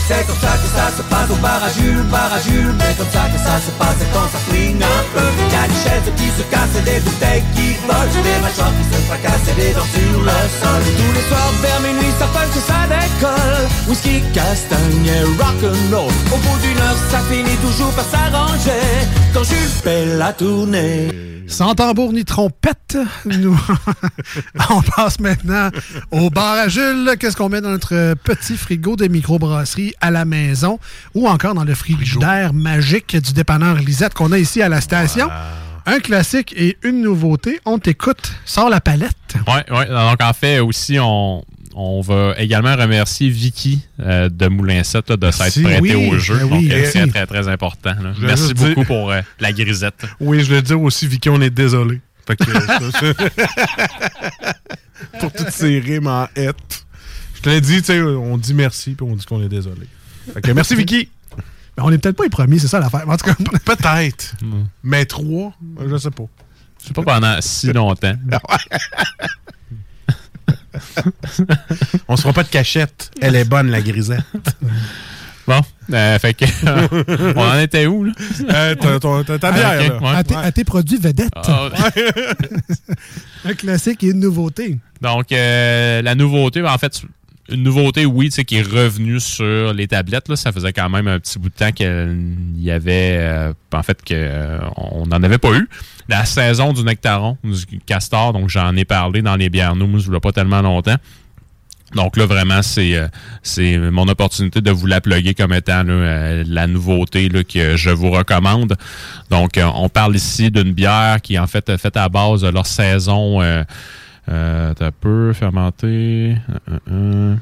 [0.09, 2.75] C'est comme ça que ça se passe au bar à Jules, bar à Jules.
[2.79, 5.23] Mais comme ça que ça se passe c'est quand ça flingue un peu.
[5.23, 8.23] Y a des chaises qui se cassent et des bouteilles qui volent.
[8.23, 10.83] Des mâchoires qui se fracassent et des dents sur le sol.
[10.99, 13.42] Tous les soirs vers minuit, ça punch et ça décolle.
[13.93, 16.11] Whisky, castagne et rock'n'roll.
[16.33, 18.71] Au bout d'une heure, ça finit toujours par s'arranger.
[19.35, 21.11] Quand Jules fait la tournée.
[21.47, 23.61] Sans tambour ni trompette, nous,
[24.71, 25.69] on passe maintenant
[26.11, 27.17] au bar à Jules.
[27.21, 30.79] Qu'est-ce qu'on met dans notre petit frigo de microbrasserie à la maison
[31.15, 35.29] ou encore dans le frigidaire magique du dépanneur Lisette qu'on a ici à la station?
[35.85, 37.61] Un classique et une nouveauté.
[37.67, 38.33] On t'écoute.
[38.47, 39.13] Sors la palette.
[39.35, 39.87] Oui, ouais.
[39.87, 41.45] Donc, en fait, aussi, on,
[41.75, 46.19] on va également remercier Vicky euh, de Moulin 7 là, de s'être prêté Oui, au
[46.19, 46.37] jeu.
[46.39, 47.95] ben Donc, oui, euh, c'est très, très important.
[48.21, 50.05] Je Merci beaucoup dire- pour euh, la grisette.
[50.21, 52.01] Oui, je voulais dire aussi, Vicky, on est désolé.
[52.27, 54.53] Fait que, ça, ça-
[55.21, 56.85] pour toutes ces rimes en hête.
[57.35, 59.89] Je te l'ai dit, tu sais, on dit merci, puis on dit qu'on est désolé.
[60.33, 61.09] Fait que merci, Vicky.
[61.77, 63.09] Mais on n'est peut-être pas les premiers, c'est ça l'affaire.
[63.09, 64.35] En tout cas, Peut-être.
[64.83, 65.53] Mais trois,
[65.89, 66.25] je sais pas.
[66.79, 68.15] C'est pas pendant si longtemps.
[72.09, 73.11] on se fera pas de cachette.
[73.21, 74.23] Elle est bonne, la grisette.
[75.45, 75.61] Bon,
[75.93, 76.45] Euh, fait que,
[77.37, 78.13] on en était où, là?
[78.49, 78.75] Euh,
[79.39, 79.99] ta bière, Ah, ok, là.
[80.01, 80.17] ouais.
[80.17, 81.33] À, tes, à tes produits vedettes.
[81.35, 81.69] Ah,
[83.45, 84.79] Un classique et une nouveauté.
[85.01, 87.03] Donc, euh, la nouveauté, en fait,
[87.53, 90.29] une nouveauté, oui, tu sais, qui est revenue sur les tablettes.
[90.29, 93.83] Là, ça faisait quand même un petit bout de temps qu'il y avait, euh, en
[93.83, 95.69] fait, qu'on n'en avait pas eu.
[96.09, 100.11] La saison du nectaron, du castor, donc j'en ai parlé dans les bières nous, il
[100.11, 100.97] n'y a pas tellement longtemps.
[101.95, 106.45] Donc là, vraiment, c'est euh, mon opportunité de vous la plugger comme étant là, euh,
[106.47, 108.77] la nouveauté là, que je vous recommande.
[109.31, 112.67] Donc, euh, on parle ici d'une bière qui en fait faite à base de leur
[112.67, 113.41] saison
[114.29, 114.33] euh,
[114.71, 116.37] euh, t'as peu fermenté.
[116.69, 117.37] euh, euh,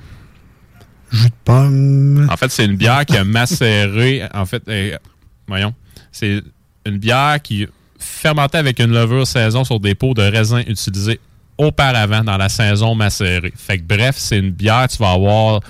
[1.12, 2.28] Jus de pomme.
[2.30, 4.22] En fait, c'est une bière qui a macéré.
[4.32, 4.96] En fait, euh,
[5.48, 5.74] voyons,
[6.12, 6.40] c'est
[6.86, 7.66] une bière qui
[7.98, 11.20] fermentait avec une levure saison sur des pots de raisin utilisés
[11.58, 13.52] auparavant dans la saison macérée.
[13.56, 15.60] Fait que bref, c'est une bière, tu vas avoir,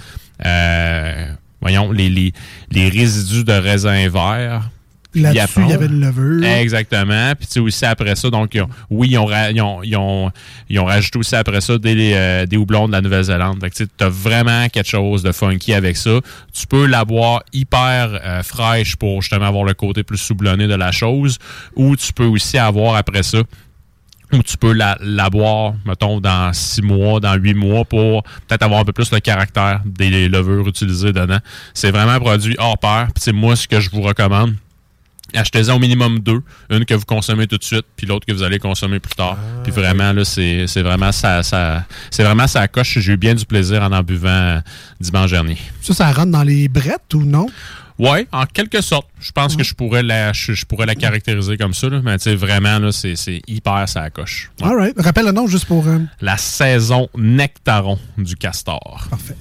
[0.45, 1.27] euh,
[1.61, 2.33] voyons, les, les,
[2.71, 4.71] les résidus de raisin vert.
[5.15, 6.45] Là-dessus, il y avait une levure.
[6.45, 7.33] Exactement.
[7.37, 9.83] Puis tu sais aussi après ça, donc ils ont- oui, ils ont, ra- ils, ont,
[9.83, 10.31] ils, ont,
[10.69, 13.59] ils ont rajouté aussi après ça des, euh, des houblons de la Nouvelle-Zélande.
[13.61, 16.21] Fait que tu as vraiment quelque chose de funky avec ça.
[16.53, 20.75] Tu peux la boire hyper euh, fraîche pour justement avoir le côté plus soublonné de
[20.75, 21.39] la chose.
[21.77, 23.39] Ou tu peux aussi avoir après ça
[24.33, 28.63] ou tu peux la, la boire, mettons, dans six mois, dans huit mois, pour peut-être
[28.63, 31.39] avoir un peu plus le caractère des levures utilisées dedans.
[31.75, 33.07] C'est vraiment un produit hors pair.
[33.13, 34.55] Puis c'est moi ce que je vous recommande.
[35.35, 36.43] Achetez-en au minimum deux.
[36.71, 39.37] Une que vous consommez tout de suite, puis l'autre que vous allez consommer plus tard.
[39.63, 42.99] puis vraiment, là, c'est c'est vraiment ça, ça c'est vraiment ça coche.
[42.99, 44.61] J'ai eu bien du plaisir en en buvant
[45.01, 45.59] dimanche dernier.
[45.83, 47.47] Ça, ça rentre dans les brettes ou non?
[47.99, 49.09] Ouais, en quelque sorte.
[49.21, 51.91] Je pense que je pourrais la, je, je pourrais la caractériser comme ça.
[51.91, 52.01] là.
[52.03, 54.51] Mais tu sais, vraiment, là, c'est c'est hyper ça coche.
[54.63, 54.69] Ouais.
[54.69, 54.95] All right.
[54.99, 55.87] Rappelle le nom juste pour.
[55.87, 59.07] euh, La saison nectaron du castor.
[59.11, 59.37] Parfait.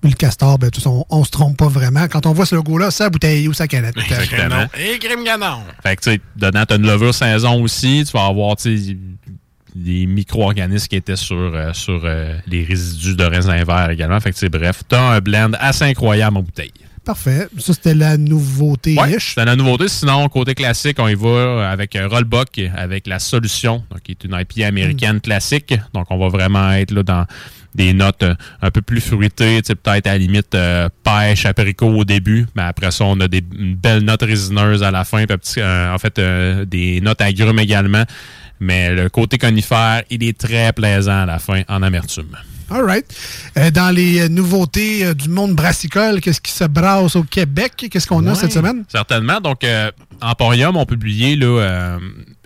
[0.00, 2.06] Puis le castor, ben, tout ça, on, on se trompe pas vraiment.
[2.08, 3.96] Quand on voit ce logo-là, sa bouteille ou sa canette.
[3.98, 4.66] Exactement.
[4.78, 5.62] Et crime ganon.
[5.82, 8.04] Fait que, tu sais, dedans, tu as une levure saison aussi.
[8.06, 8.96] Tu vas avoir, tu sais,
[9.74, 14.18] des micro-organismes qui étaient sur, euh, sur euh, les résidus de raisin vert également.
[14.20, 16.72] Fait que, tu sais, bref, tu as un blend assez incroyable en bouteille.
[17.04, 17.48] Parfait.
[17.58, 18.94] Ça, c'était la nouveauté.
[18.94, 19.88] Ouais, c'est la nouveauté.
[19.88, 24.24] Sinon, côté classique, on y va avec un Rollbuck, avec la solution, donc, qui est
[24.24, 25.74] une IPA américaine classique.
[25.94, 27.24] Donc, on va vraiment être là dans
[27.78, 32.04] des notes euh, un peu plus fruitées, peut-être à la limite euh, pêche, apricot au
[32.04, 35.60] début, mais après ça, on a des une belle note résineuse à la fin, petit-
[35.60, 38.04] euh, en fait, euh, des notes agrumes également.
[38.60, 42.36] Mais le côté conifère, il est très plaisant à la fin en amertume.
[42.70, 43.06] All right.
[43.72, 47.86] Dans les nouveautés du monde brassicole, qu'est-ce qui se brasse au Québec?
[47.90, 48.84] Qu'est-ce qu'on a cette semaine?
[48.88, 49.40] Certainement.
[49.40, 49.64] Donc,
[50.20, 51.98] Emporium ont publié là,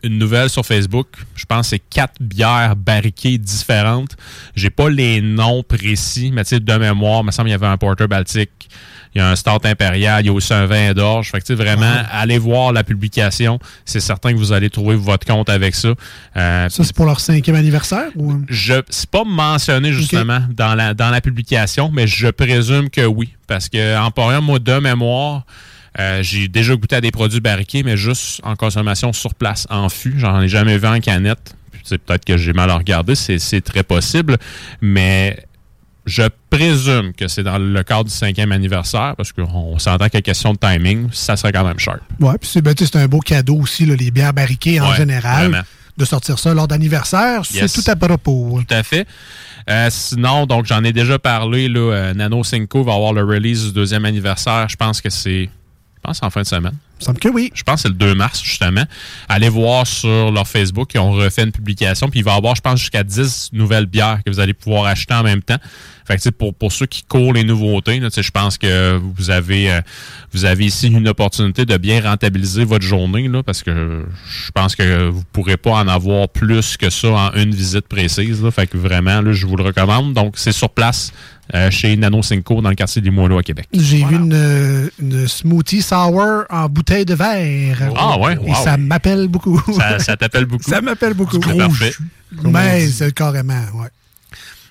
[0.03, 1.07] une nouvelle sur Facebook.
[1.34, 4.16] Je pense que c'est quatre bières barriquées différentes.
[4.55, 7.55] J'ai pas les noms précis, mais tu sais, de mémoire, il me semble qu'il y
[7.55, 8.68] avait un Porter Baltique,
[9.14, 11.30] il y a un Start Impérial, il y a aussi un vin d'orge.
[11.30, 13.59] Fait que tu sais, vraiment, allez voir la publication.
[13.84, 15.92] C'est certain que vous allez trouver votre compte avec ça.
[16.36, 18.09] Euh, Ça, c'est pour leur cinquième anniversaire?
[18.16, 18.42] Ou...
[18.48, 23.34] je c'est pas mentionné justement dans la dans la publication, mais je présume que oui,
[23.46, 25.44] parce que Emporium, moi de mémoire,
[25.99, 29.88] euh, j'ai déjà goûté à des produits barriqués, mais juste en consommation sur place, en
[29.88, 30.14] fût.
[30.18, 31.55] J'en ai jamais vu en canette.
[31.84, 34.38] C'est peut-être que j'ai mal regardé, c'est c'est très possible,
[34.80, 35.45] mais
[36.07, 40.18] je présume que c'est dans le cadre du cinquième anniversaire, parce qu'on s'entend qu'il y
[40.18, 42.01] a question de timing, ça serait quand même sharp.
[42.20, 44.97] Ouais, puis c'est ben, c'est un beau cadeau aussi, là, les bières barriquées en Ouais,
[44.97, 45.49] général.
[45.51, 45.64] vraiment.
[45.99, 47.70] De sortir ça lors d'anniversaire, Yes.
[47.70, 48.61] c'est tout à propos.
[48.66, 49.07] Tout à fait.
[49.68, 53.64] Euh, sinon, donc j'en ai déjà parlé, là, euh, Nano Cinco va avoir le release
[53.66, 54.68] du deuxième anniversaire.
[54.70, 55.51] Je pense que c'est.
[56.03, 56.76] Pense en fin de semaine.
[57.03, 57.50] Il semble que oui.
[57.55, 58.84] Je pense que c'est le 2 mars, justement.
[59.28, 62.55] Allez voir sur leur Facebook, ils ont refait une publication, puis il va y avoir,
[62.55, 65.59] je pense, jusqu'à 10 nouvelles bières que vous allez pouvoir acheter en même temps.
[66.07, 69.80] Fait que, pour, pour ceux qui courent les nouveautés, je pense que vous avez, euh,
[70.32, 74.74] vous avez ici une opportunité de bien rentabiliser votre journée, là, parce que je pense
[74.74, 78.42] que vous pourrez pas en avoir plus que ça en une visite précise.
[78.42, 78.50] Là.
[78.50, 80.12] Fait que vraiment, là, je vous le recommande.
[80.12, 81.12] Donc, c'est sur place
[81.55, 83.66] euh, chez Nano Cinco dans le quartier des Moineaux à Québec.
[83.72, 87.90] J'ai vu une, euh, une smoothie sour en bouteille de verre.
[87.97, 88.34] Ah ouais?
[88.34, 88.55] Et Wow.
[88.64, 89.61] ça m'appelle beaucoup.
[89.72, 90.62] Ça, ça t'appelle beaucoup.
[90.70, 91.40] Ça m'appelle beaucoup.
[91.43, 91.93] C'est parfait.
[92.45, 93.88] Mais c'est carrément, ouais.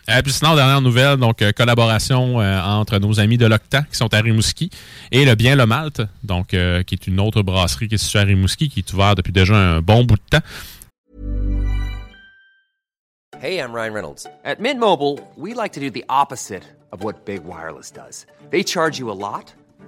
[0.09, 3.95] Euh, puis sinon, dernière nouvelle, donc euh, collaboration euh, entre nos amis de l'Octan qui
[3.97, 4.69] sont à Rimouski
[5.11, 8.19] et le Bien le Malte, donc euh, qui est une autre brasserie qui est située
[8.19, 10.45] à Rimouski, qui est ouverte depuis déjà un bon bout de temps.
[13.41, 14.27] Hey, I'm Ryan Reynolds.
[14.43, 18.25] At Mint Mobile, we like to do the opposite of what Big Wireless does.
[18.51, 19.53] They charge you a lot,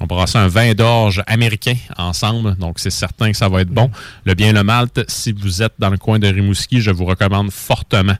[0.00, 3.90] On brasse un vin d'orge américain ensemble, donc c'est certain que ça va être bon.
[4.24, 7.52] Le bien le malte, si vous êtes dans le coin de Rimouski, je vous recommande
[7.52, 8.16] fortement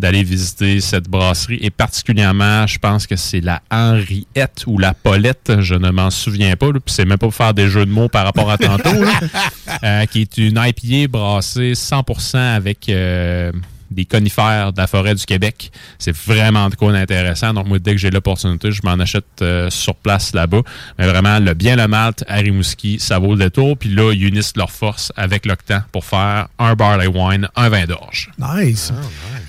[0.00, 5.60] d'aller visiter cette brasserie et particulièrement, je pense que c'est la Henriette ou la Paulette,
[5.60, 8.08] je ne m'en souviens pas, puis c'est même pas pour faire des jeux de mots
[8.08, 9.20] par rapport à tantôt, là,
[9.84, 13.52] euh, qui est une IPA brassée 100% avec euh,
[13.90, 15.70] des conifères de la forêt du Québec.
[15.98, 17.54] C'est vraiment de quoi d'intéressant.
[17.54, 20.62] Donc, moi, dès que j'ai l'opportunité, je m'en achète euh, sur place là-bas.
[20.98, 23.76] Mais vraiment, le bien le malt à Rimouski, ça vaut le détour.
[23.78, 27.84] Puis là, ils unissent leurs forces avec l'Octan pour faire un barley wine, un vin
[27.86, 28.30] d'orge.
[28.38, 28.92] Nice.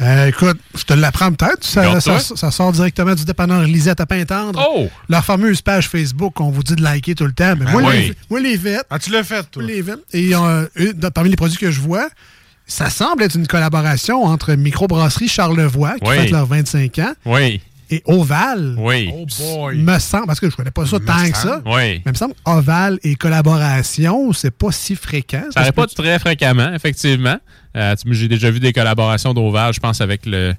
[0.02, 1.64] Euh, écoute, je te l'apprends peut-être.
[1.64, 4.60] Ça, ça- ça sort directement du dépanneur Lisette à Pintendre.
[4.74, 4.90] Oh!
[5.10, 7.56] Leur fameuse page Facebook, on vous dit de liker tout le temps.
[7.58, 8.14] Mais moi, Ah les, oui.
[8.30, 8.84] moi, les vêtements.
[8.90, 9.64] Ah, tu l'as fait, toi?
[9.64, 10.02] Les vêtements.
[10.14, 10.66] Et euh,
[11.14, 12.08] parmi les produits que je vois,
[12.70, 16.16] ça semble être une collaboration entre Microbrasserie Charlevoix, qui Oui.
[16.16, 17.60] fête leurs 25 ans, Oui.
[17.90, 18.76] et Oval.
[18.78, 19.12] Oui.
[19.76, 21.62] Me semble, parce que je connais pas ça Me tant que ça.
[21.66, 21.74] Oui.
[21.74, 25.44] Mais il me semble Oval et collaboration, c'est pas si fréquent.
[25.54, 27.38] Ça n'arrive pas très fréquemment, effectivement.
[27.76, 30.54] Euh, J'ai déjà vu des collaborations d'Oval, je pense, avec le.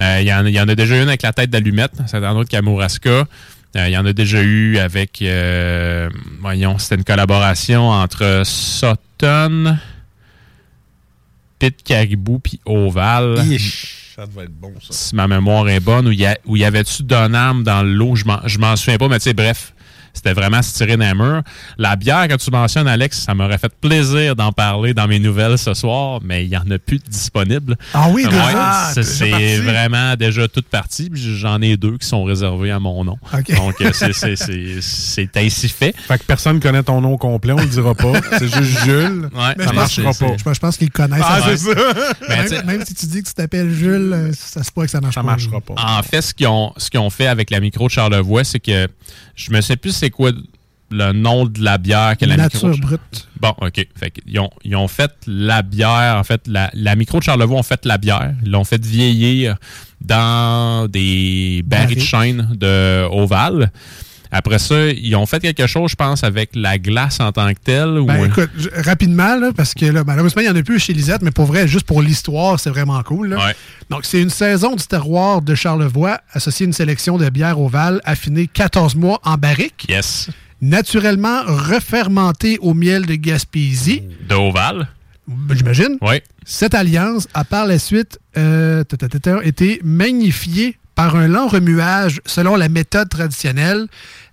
[0.00, 1.92] euh, Il y, en a- il y en a déjà une avec la tête d'allumette,
[2.06, 3.10] c'est un autre Kamouraska.
[3.10, 3.24] Euh,
[3.88, 5.20] Il y en a déjà eu avec.
[5.22, 6.08] euh,
[6.40, 9.76] voyons, c'était une collaboration entre Sutton,
[11.58, 13.44] Pit Caribou puis Oval.
[13.50, 14.88] Ish, ça devait être bon, ça.
[14.90, 18.14] Si ma mémoire est bonne, où y, a- où il y avait-tu Donham dans l'eau,
[18.16, 19.72] je m'en- je m'en souviens pas, mais tu sais, bref.
[20.18, 21.42] C'était vraiment se tirer d'un mur.
[21.78, 25.56] La bière que tu mentionnes, Alex, ça m'aurait fait plaisir d'en parler dans mes nouvelles
[25.58, 27.76] ce soir, mais il n'y en a plus de disponibles.
[27.94, 31.08] Ah oui, Ouais, Ah, C'est vraiment déjà toute partie.
[31.10, 33.16] puis J'en ai deux qui sont réservés à mon nom.
[33.56, 35.94] Donc, euh, c'est- ainsi fait.
[35.96, 38.12] Fait que personne ne connaît ton nom complet, on le dira pas.
[38.38, 39.28] C'est juste Jules.
[39.34, 40.36] Ouais, Mais ça marchera pas.
[40.36, 41.22] Je, je pense qu'ils connaissent.
[41.24, 41.70] Ah, c'est ça.
[42.28, 45.00] Ben, même, si tu dis que tu t'appelles Jules, euh, ça se pourrait que ça
[45.00, 45.26] marche Ça pas.
[45.26, 45.74] marchera pas.
[45.78, 48.88] En fait, ce qu'ils ont, ont fait avec la micro de Charlevoix, c'est que
[49.34, 50.32] je me sais plus c'est quoi
[50.90, 52.86] le nom de la bière que la Nature micro.
[52.86, 53.28] brute.
[53.40, 53.86] Bon, OK.
[53.94, 57.58] Fait qu'ils ont, ils ont fait la bière, en fait, la, la micro de Charlevoix
[57.58, 58.32] ont fait la bière.
[58.44, 59.56] Ils l'ont fait vieillir
[60.00, 63.70] dans des barils de chêne de Oval.
[64.30, 67.58] Après ça, ils ont fait quelque chose, je pense, avec la glace en tant que
[67.62, 67.98] telle.
[68.06, 70.78] Ben, ou- écoute, je- rapidement, là, parce que là, malheureusement, il n'y en a plus
[70.78, 73.28] chez Lisette, mais pour vrai, juste pour l'histoire, c'est vraiment cool.
[73.30, 73.36] là.
[73.46, 73.54] Ouais.
[73.90, 78.00] Donc, c'est une saison du terroir de Charlevoix associée à une sélection de bières ovales
[78.04, 79.86] affinées 14 mois en barrique.
[79.88, 80.28] Yes.
[80.60, 84.02] Naturellement refermentée au miel de Gaspésie.
[84.28, 84.88] De Oval.
[85.26, 85.98] Ben, J'imagine.
[86.00, 86.16] Oui.
[86.44, 88.82] Cette alliance a par la suite euh,
[89.44, 93.86] été magnifiée par un lent remuage selon la méthode traditionnelle.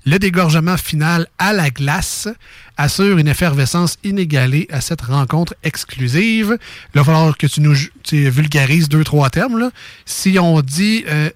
[0.08, 2.28] Le dégorgement final à la glace
[2.76, 6.50] assure une effervescence inégalée à cette rencontre exclusive.
[6.50, 6.58] Là,
[6.96, 9.60] il va falloir que tu nous tu vulgarises deux, trois termes.
[9.60, 9.70] là.
[10.06, 11.30] Si on dit euh,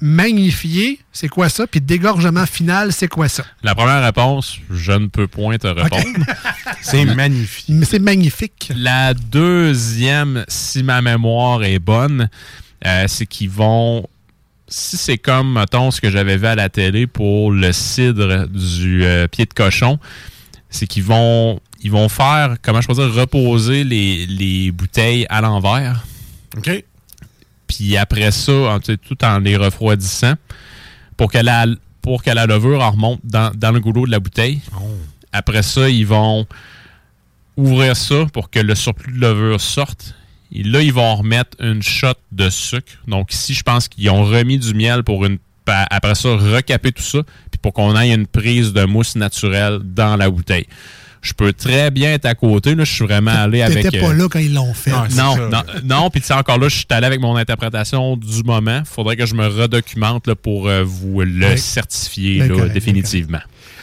[0.00, 1.66] magnifier, c'est quoi ça?
[1.66, 3.44] Puis dégorgement final, c'est quoi ça?
[3.64, 6.24] La première réponse, je ne peux point te répondre.
[6.82, 7.66] C'est magnifique.
[7.68, 8.72] Mais c'est magnifique.
[8.76, 12.28] La deuxième, si ma mémoire est bonne,
[12.86, 14.08] euh, c'est qu'ils vont.
[14.74, 19.04] Si c'est comme, mettons, ce que j'avais vu à la télé pour le cidre du
[19.04, 19.98] euh, pied de cochon,
[20.70, 25.42] c'est qu'ils vont, ils vont faire, comment je peux dire, reposer les, les bouteilles à
[25.42, 26.06] l'envers.
[26.56, 26.84] OK.
[27.66, 30.34] Puis après ça, en- tout en les refroidissant,
[31.18, 31.66] pour que la,
[32.00, 34.60] pour que la levure en remonte dans, dans le goulot de la bouteille.
[35.32, 36.46] Après ça, ils vont
[37.58, 40.14] ouvrir ça pour que le surplus de levure sorte.
[40.54, 42.92] Et là, ils vont remettre une shot de sucre.
[43.06, 47.02] Donc ici, je pense qu'ils ont remis du miel pour une après ça recaper tout
[47.02, 50.66] ça, puis pour qu'on ait une prise de mousse naturelle dans la bouteille.
[51.20, 52.74] Je peux très bien être à côté.
[52.74, 53.84] Là, je suis vraiment allé avec.
[53.84, 54.90] T'étais pas euh, là quand ils l'ont fait.
[54.90, 58.42] non, non, non, puis tu sais, encore là, je suis allé avec mon interprétation du
[58.42, 58.82] moment.
[58.84, 62.72] Faudrait que je me redocumente là, pour euh, vous le Ben, certifier ben là, correct,
[62.72, 63.38] définitivement.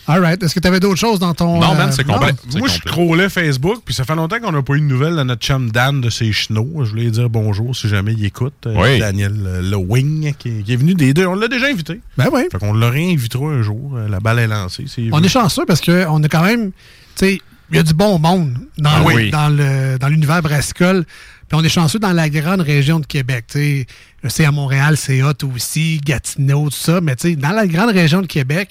[0.09, 0.41] All right.
[0.43, 1.59] Est-ce que tu avais d'autres choses dans ton.
[1.59, 2.33] Non, man, euh, c'est complet.
[2.57, 5.23] Moi, je scrollais Facebook, puis ça fait longtemps qu'on n'a pas eu de nouvelles de
[5.23, 6.83] notre chum Dan de ses chenots.
[6.83, 8.53] Je voulais dire bonjour si jamais il écoute.
[8.65, 8.99] Euh, Oui.
[8.99, 9.33] Daniel
[9.69, 11.25] Lewing, qui, qui est venu des deux.
[11.25, 12.01] On l'a déjà invité.
[12.17, 12.41] Ben oui.
[12.51, 13.93] Fait qu'on le réinvitera un jour.
[13.95, 14.85] Euh, La balle est lancée.
[15.11, 17.39] On est chanceux parce qu'on a quand même, tu sais,
[17.71, 19.29] il y a du bon monde dans, Ah le- oui.
[19.29, 21.05] dans le- dans l'univers brassicole.
[21.47, 23.45] Puis on est chanceux dans la grande région de Québec.
[23.51, 23.87] tu sais.
[24.23, 26.99] Je sais, à Montréal, c'est hot aussi, Gatineau, tout ça.
[27.01, 28.69] Mais tu sais, dans la grande région de Québec,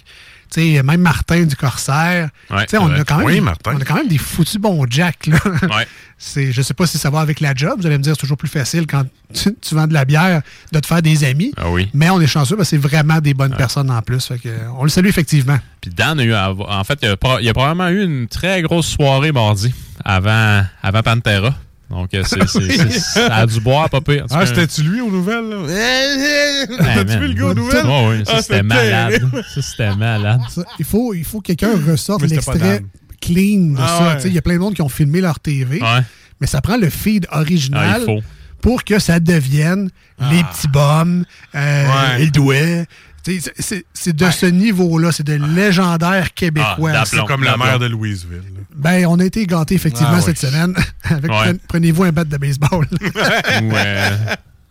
[0.51, 3.73] sais, même Martin du Corsaire, Ouais, on, a quand même, Oui, Martin.
[3.77, 5.27] on a quand même des foutus bons jacks.
[5.27, 5.39] Là.
[5.45, 5.87] Ouais.
[6.21, 7.75] C'est, je sais pas si ça va avec la job.
[7.79, 10.43] Vous allez me dire, c'est toujours plus facile quand tu, tu vends de la bière
[10.73, 11.53] de te faire des amis.
[11.57, 11.89] Ah oui.
[11.95, 14.27] Mais on est chanceux parce que c'est vraiment des bonnes personnes en plus.
[14.27, 15.59] Fait que, on le salue effectivement.
[15.81, 18.27] Puis Dan a eu, en fait, il y a, il y a probablement eu une
[18.27, 19.73] très grosse soirée mardi
[20.05, 21.55] avant, avant Pantera.
[21.91, 24.27] Donc, euh, c'est, c'est- c'est- ça a dû boire, pas pire.
[24.31, 25.49] Ah, c'était-tu lui aux nouvelles?
[25.49, 25.57] là?
[25.63, 27.21] Ouais, T'as-tu man.
[27.21, 27.87] vu le gars aux nouvelles?
[27.87, 29.23] Ouais, ça, Ah, c'était malade.
[29.55, 30.41] Ça, c'était malade.
[30.51, 32.83] Ça, il faut, il faut que quelqu'un ressorte l'extrait
[33.21, 34.05] clean de Ah ça.
[34.09, 34.17] ouais.
[34.17, 36.01] Tu sais, Il y a plein de monde qui ont filmé leur TV, Ouais.
[36.41, 38.13] mais ça prend le feed original Ah,
[38.61, 39.89] pour que ça devienne
[40.31, 41.25] les petits bums,
[41.55, 42.19] euh, Ouais.
[42.19, 42.85] les douets.
[43.25, 46.93] C'est- de ce niveau-là, c'est de légendaire québécois.
[46.95, 47.27] Ah, C'est d'aplomb.
[47.27, 48.37] comme la mère de Louisville.
[48.55, 48.61] là.
[48.75, 50.49] ben, on a été gâtés effectivement Ah, cette oui.
[50.49, 50.75] semaine.
[51.11, 51.55] Ouais.
[51.69, 52.87] Prenez-vous un bat de baseball.
[53.63, 53.73] Ou,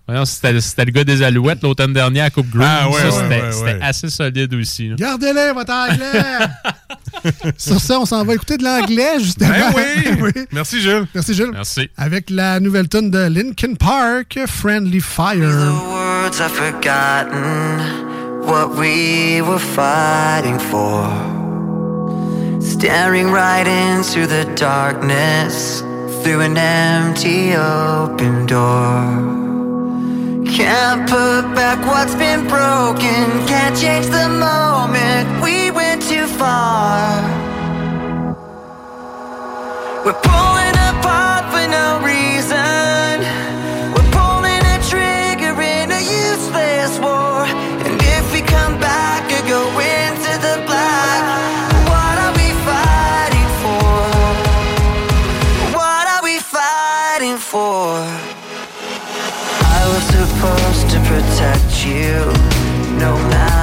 [0.07, 0.53] voyons, c'était,
[0.85, 2.67] le gars des Alouettes l'automne dernier à Coupe Green.
[2.67, 3.79] Ah, ouais, ouais, c'était, ouais, c'était ouais.
[3.81, 4.89] assez solide aussi.
[4.89, 4.95] là.
[4.97, 6.47] Gardez-le, votre anglais!
[7.57, 9.49] Sur ça, on s'en va écouter de l'anglais, justement.
[9.75, 10.31] Ben oui.
[10.51, 11.05] Merci, Jules.
[11.13, 11.51] Merci, Jules.
[11.51, 11.89] Merci.
[11.97, 15.37] Avec la nouvelle tune de Linkin Park, Friendly Fire.
[15.39, 18.06] words I've forgotten
[18.47, 21.03] what we were fighting for.
[22.61, 25.81] Staring right into the darkness
[26.23, 29.03] through an empty open door.
[30.55, 37.21] Can't put back what's been broken, can't change the moment we went too far.
[40.05, 40.66] We're pulling
[61.37, 62.97] supposed to protect you.
[62.99, 63.56] No matter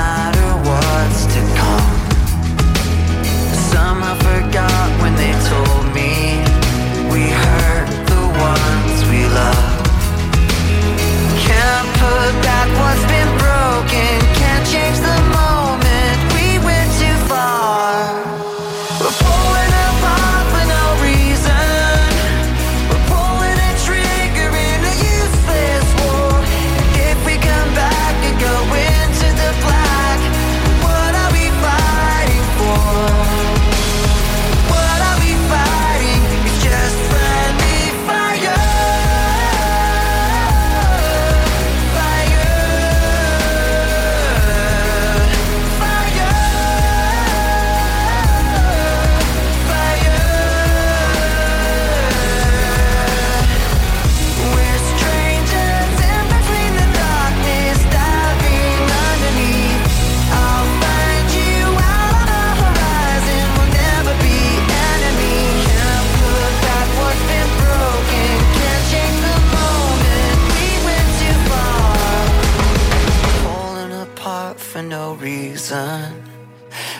[75.17, 76.25] reason.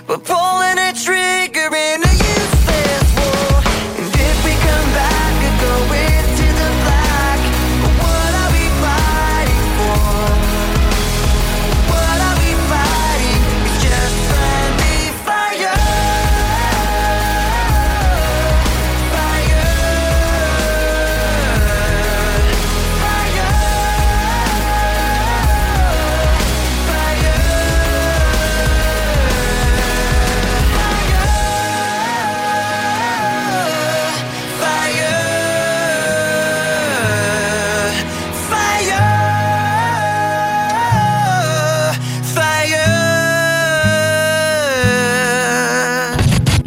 [0.07, 1.75] We're pulling a trigger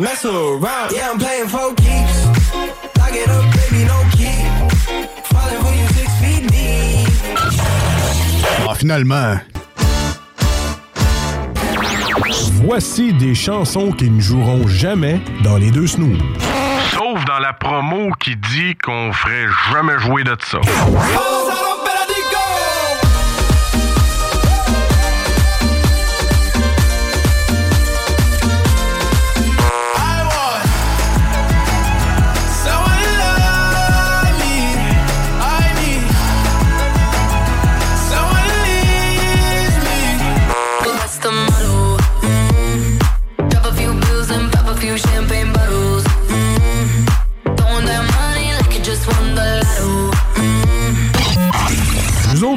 [0.00, 0.92] Wanna mess around?
[0.92, 2.24] Yeah, I'm playing for keeps.
[2.96, 4.32] Lock it up, baby, no key.
[5.24, 7.08] Falling for you six feet deep.
[8.66, 9.40] Ah, finalement.
[12.64, 16.18] Voici des chansons qui ne joueront jamais dans les deux snooze.
[16.92, 20.60] Sauf dans la promo qui dit qu'on ferait jamais jouer de ça.
[20.60, 21.69] What's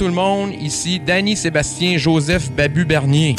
[0.00, 3.36] tout le monde, ici Danny Sébastien Joseph Babu Bernier.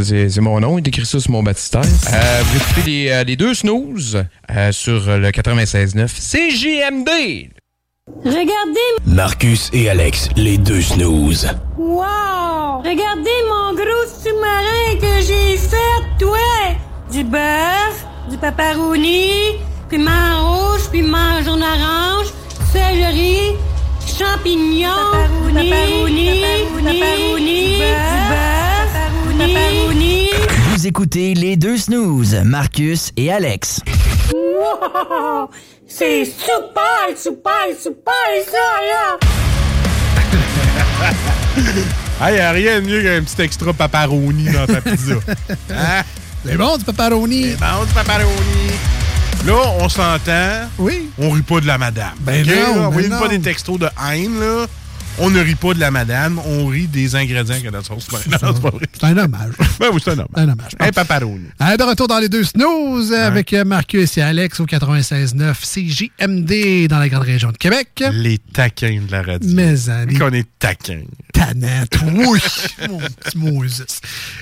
[0.00, 1.80] C'est mon nom, il est écrit ça sur mon baptistère.
[1.80, 7.50] Euh, vous écoutez les, euh, les deux snooze euh, sur le 96.9 CJMD.
[8.24, 11.48] Regardez, Marcus et Alex, les deux snooze.
[11.76, 12.78] wow!
[12.78, 16.76] Regardez mon gros sous-marin que j'ai fait, ouais!
[17.10, 19.56] Du beurre, du paparoni,
[19.90, 22.28] piment rouge, piment jaune orange,
[22.72, 23.56] céleri,
[24.08, 25.12] champignons,
[25.52, 26.40] paparoni,
[26.82, 28.88] paparoni, du beurre,
[29.38, 30.28] paparoni.
[30.70, 33.80] Vous écoutez les deux snooze, Marcus et Alex.
[34.32, 35.50] Wow!
[35.86, 39.18] C'est super, super, super ça, là!
[42.20, 45.14] Ah, y a rien de mieux qu'un petit extra paparoni dans ta pizza.
[45.70, 46.02] Hein?
[46.44, 47.50] C'est bon du paparoni.
[47.52, 48.72] C'est bon du paparoni.
[49.48, 50.68] Là, on s'entend.
[50.78, 51.08] Oui.
[51.16, 52.12] On rit pas de la madame.
[52.20, 52.72] Ben OK, non, là?
[52.74, 53.20] ben Envoyez-nous non.
[53.22, 54.66] pas des textos de haine, là.
[55.20, 58.06] On ne rit pas de la madame, on rit des ingrédients dans la sauce.
[58.12, 59.52] Ben, c'est un hommage.
[59.80, 60.28] Ben oui, c'est un hommage.
[60.34, 60.72] Un hommage.
[60.78, 61.46] Un paparoni.
[61.60, 66.88] Euh, de retour dans les deux snooze avec euh, Marcus et Alex au 96.9 CJMD
[66.88, 68.04] dans la grande région de Québec.
[68.12, 69.50] Les taquins de la radio.
[69.50, 70.18] Mes amis.
[70.18, 71.00] Qu'on est taquins.
[71.38, 71.84] Tannant,
[72.26, 72.40] oui,
[72.88, 73.86] mon petit Moses.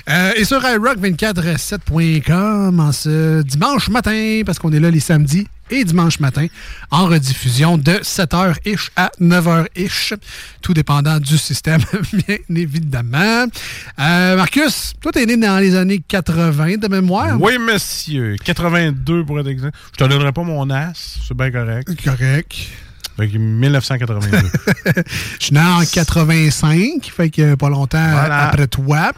[0.09, 5.45] Euh, et sur iRock247.com en ce dimanche matin, parce qu'on est là les samedis.
[5.69, 6.47] et dimanche matin
[6.89, 10.15] en rediffusion de 7h-ish à 9h-ish,
[10.61, 11.81] tout dépendant du système,
[12.13, 13.45] bien évidemment.
[13.99, 17.39] Euh, Marcus, toi, t'es né dans les années 80 de mémoire?
[17.39, 18.37] Oui, monsieur.
[18.43, 19.75] 82 pour être exact.
[19.91, 21.89] Je te donnerai pas mon as, c'est bien correct.
[22.03, 22.55] Correct.
[23.17, 24.37] Fait que 1982.
[25.39, 28.47] Je suis né en 85, fait que pas longtemps Voilà.
[28.47, 29.11] après toi.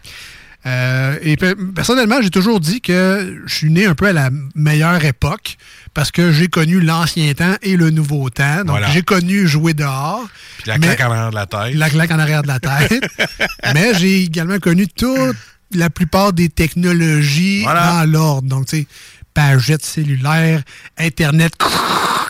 [0.66, 4.30] Euh, et pe- personnellement, j'ai toujours dit que je suis né un peu à la
[4.56, 5.56] meilleure époque
[5.94, 8.58] parce que j'ai connu l'ancien temps et le nouveau temps.
[8.60, 8.90] Donc, Voilà.
[8.92, 10.28] j'ai connu jouer dehors.
[10.58, 11.76] Puis la mais- claque en arrière de la tête.
[11.76, 13.04] La claque en arrière de la tête.
[13.74, 15.36] mais j'ai également connu toute
[15.74, 18.04] la plupart des technologies Voilà.
[18.04, 18.48] dans l'ordre.
[18.50, 18.88] Donc, tu sais,
[19.34, 20.62] pagette cellulaire,
[20.98, 21.54] Internet,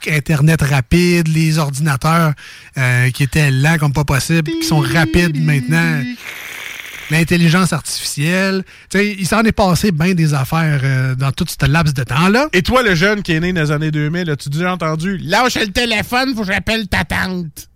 [0.07, 2.33] Internet rapide, les ordinateurs
[2.77, 6.01] euh, qui étaient lents comme pas possible, qui sont rapides maintenant.
[7.11, 8.63] L'intelligence artificielle.
[8.89, 12.03] Tu sais, il s'en est passé bien des affaires euh, dans tout ce laps de
[12.03, 12.47] temps-là.
[12.53, 15.55] Et toi, le jeune qui est né dans les années 2000, as-tu déjà entendu Lâche
[15.55, 17.67] le téléphone, faut que j'appelle ta tante.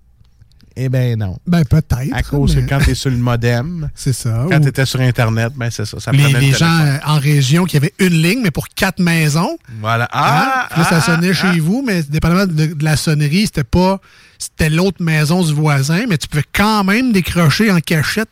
[0.75, 1.37] Eh ben non.
[1.45, 2.13] Ben, peut-être.
[2.13, 4.45] À cause mais- que quand t'es sur le modem, C'est ça.
[4.49, 5.99] quand ou- t'étais sur Internet, ben c'est ça.
[5.99, 8.67] ça les, prenait le les gens euh, en région qui avaient une ligne, mais pour
[8.69, 9.57] quatre maisons.
[9.79, 10.05] Voilà.
[10.05, 10.09] Hein?
[10.13, 10.67] Ah!
[10.71, 13.63] Puis là, ça ah, sonnait ah, chez vous, mais dépendamment de, de la sonnerie, c'était
[13.63, 13.99] pas.
[14.39, 18.29] C'était l'autre maison du voisin, mais tu pouvais quand même décrocher en cachette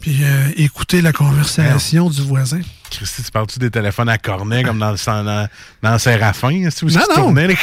[0.00, 2.60] puis euh, écouter la conversation du voisin.
[2.90, 5.48] Christy, tu parles-tu des téléphones à cornet comme dans le dans,
[5.82, 6.68] dans Séraphin?
[6.70, 7.14] C'est Non, non.
[7.14, 7.48] tournait?
[7.48, 7.54] là?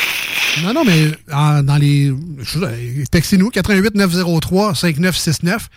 [0.63, 2.13] Non, non, mais en- dans les.
[3.11, 5.67] Textez-nous, 88 903 5969.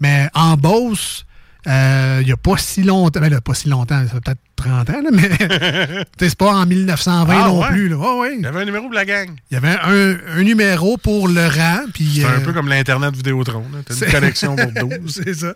[0.00, 1.24] Mais en Beauce,
[1.66, 3.20] euh, il n'y a pas si longtemps.
[3.20, 5.28] Ben là, pas si longtemps, ça fait peut-être 30 ans, là, mais
[6.18, 7.68] tu c'est pas en 1920 Ah, non ouais?
[7.68, 7.88] plus.
[7.88, 7.96] Là.
[7.96, 8.34] Ouais, ouais.
[8.38, 9.30] Il y avait un numéro pour la gang.
[9.50, 11.84] Il y avait un, un numéro pour le rang.
[11.96, 13.64] C'est un euh, peu comme l'Internet Vidéotron.
[13.86, 15.22] T'as c'est- une connexion pour 12.
[15.24, 15.54] c'est ça.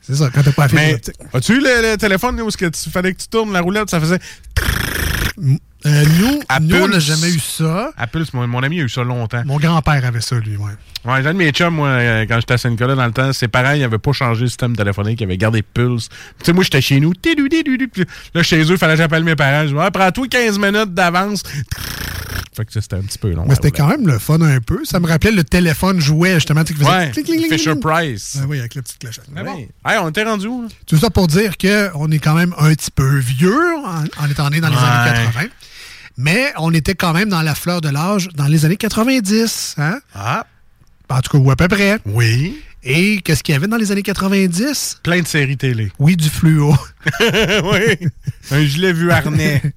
[0.00, 1.10] C'est ça, quand t'as pas optique.
[1.34, 4.18] as-tu eu le, le téléphone où il fallait que tu tournes la roulette, ça faisait.
[5.86, 7.90] Euh, nous, nous, on n'a jamais eu ça.
[7.96, 9.42] À Pulse, mon, mon ami a eu ça longtemps.
[9.46, 10.72] Mon grand-père avait ça, lui, ouais.
[11.04, 13.32] Ouais, j'ai un de mes chums, moi, euh, quand j'étais à Saint-Nicolas dans le temps,
[13.32, 16.08] ses parents, ils n'avaient pas changé le système téléphonique, ils avaient gardé Pulse.
[16.08, 17.12] Tu sais, moi, j'étais chez nous,
[18.34, 19.62] là, chez eux, il fallait que j'appelle mes parents.
[19.62, 21.44] Je dis, ouais, prends-toi 15 minutes d'avance.
[22.56, 23.44] Fait que ça, c'était un petit peu long.
[23.46, 24.84] Mais c'était quand même le fun un peu.
[24.84, 27.74] Ça me rappelait le téléphone jouet, justement, tu Ouais, clic, clic, clic, Fisher.
[27.80, 28.38] Price.
[28.40, 29.24] Ah oui, avec la petite clochette.
[29.32, 29.54] Mais bon.
[29.54, 29.68] Ouais.
[29.86, 30.62] Hey, on était rendu où?
[30.62, 30.68] là?
[30.86, 34.50] Tout ça pour dire qu'on est quand même un petit peu vieux en, en étant
[34.50, 34.82] né dans les Ouais.
[34.82, 35.46] années 80.
[36.16, 39.76] Mais on était quand même dans la fleur de l'âge dans les années 90.
[39.78, 40.00] Hein?
[40.14, 40.46] Ah.
[41.08, 41.98] En tout cas, ou à peu près.
[42.06, 42.60] Oui.
[42.82, 45.00] Et qu'est-ce qu'il y avait dans les années 90?
[45.02, 45.90] Plein de séries télé.
[45.98, 46.74] Oui, du fluo.
[47.20, 48.08] oui.
[48.50, 49.62] Un gilet vu harnais.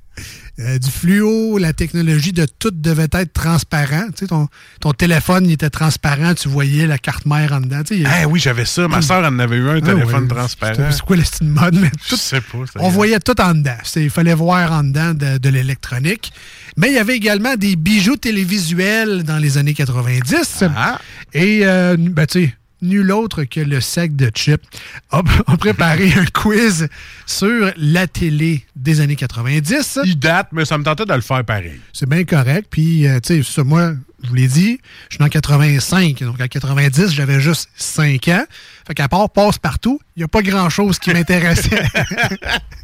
[0.59, 4.07] Euh, du fluo, la technologie de tout devait être transparent.
[4.09, 4.47] Tu sais, ton,
[4.79, 7.83] ton téléphone il était transparent, tu voyais la carte mère en dedans.
[7.83, 8.87] Tu sais, Ah oui, j'avais ça.
[8.87, 10.89] Ma soeur en avait eu un Ah téléphone transparent.
[10.91, 11.75] C'est quoi le style mode?
[11.75, 12.59] Mais Je sais pas.
[12.71, 13.77] ça On voyait tout en dedans.
[13.95, 16.31] Il fallait voir en dedans de, de l'électronique.
[16.77, 20.63] Mais il y avait également des bijoux télévisuels dans les années 90.
[20.75, 20.99] Ah.
[21.33, 24.63] Et, euh, ben, tu sais, nul autre que le sac de chips
[25.11, 26.87] a, a préparé un quiz
[27.25, 29.99] sur la télé des années 90.
[30.05, 31.79] Il date, mais ça me tentait de le faire pareil.
[31.93, 32.67] C'est bien correct.
[32.69, 34.79] Puis, euh, tu sais, moi, je vous l'ai dit,
[35.09, 36.19] je suis en 85.
[36.23, 38.45] Donc, en 90, j'avais juste 5 ans.
[38.87, 41.83] Fait qu'à part passe-partout, il n'y a pas grand-chose qui m'intéressait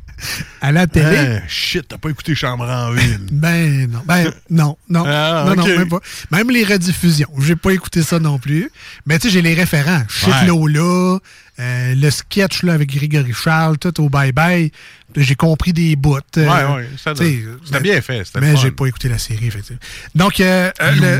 [0.61, 1.17] à la télé.
[1.17, 3.19] Hein, shit, t'as pas écouté Chambre en ville.
[3.31, 5.99] Ben non, ben non, non, Ah, non, même pas.
[6.31, 8.69] Même les rediffusions, j'ai pas écouté ça non plus.
[9.05, 10.03] Mais tu sais, j'ai les référents.
[10.07, 10.47] Shit Ouais.
[10.47, 11.19] Lola,
[11.59, 14.71] euh, le sketch là, avec Grégory Charles, tout au bye-bye.
[15.15, 16.17] J'ai compris des bouts.
[16.37, 19.79] euh, Ouais, ouais, c'était bien fait, Mais j'ai pas écouté la série, effectivement.
[20.13, 20.91] Donc, euh, euh,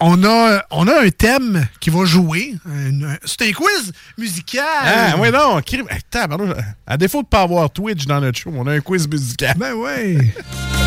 [0.00, 2.54] on, a, on a un thème qui va jouer.
[3.24, 4.64] C'est un quiz musical.
[4.82, 5.86] Ah, ouais, non, crime.
[5.90, 6.56] Hey, tabarnak,
[6.86, 9.54] à défaut de pas avoir Twitch dans notre show, on a un quiz musical.
[9.58, 10.16] Ben ouais.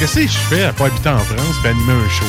[0.00, 2.24] Qu'est-ce que je fais à pas habiter en France et animer un show?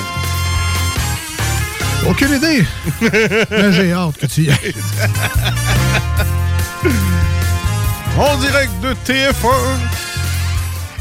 [2.09, 2.65] Aucune idée.
[3.49, 4.75] Mais j'ai hâte que tu y ailles.
[8.17, 9.55] En direct de TF1.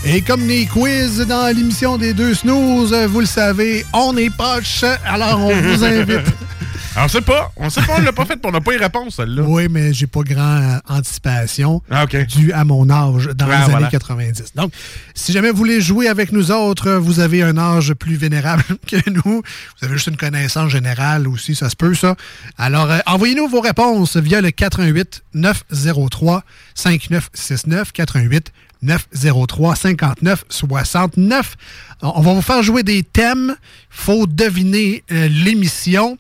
[0.05, 4.85] Et comme les quiz dans l'émission des deux snooze, vous le savez, on est poche.
[5.05, 6.21] Alors, on vous invite.
[6.97, 7.53] On sait pas.
[7.57, 9.43] On sait pas, on l'a pas fait, on n'a pas les réponses, celle-là.
[9.43, 12.17] Oui, mais j'ai pas grand euh, anticipation Ah, OK.
[12.27, 13.77] dû à mon âge dans Ah, les voilà.
[13.87, 14.55] années 90.
[14.57, 14.73] Donc,
[15.15, 18.97] si jamais vous voulez jouer avec nous autres, vous avez un âge plus vénérable que
[19.11, 19.23] nous.
[19.43, 22.17] Vous avez juste une connaissance générale aussi, ça se peut, ça.
[22.59, 26.43] Alors, euh, envoyez-nous vos réponses via le 88 903
[26.75, 28.53] 5969 88
[28.83, 31.57] 903 59 69.
[32.03, 33.55] On va vous faire jouer des thèmes.
[33.91, 36.19] faut deviner euh, l'émission.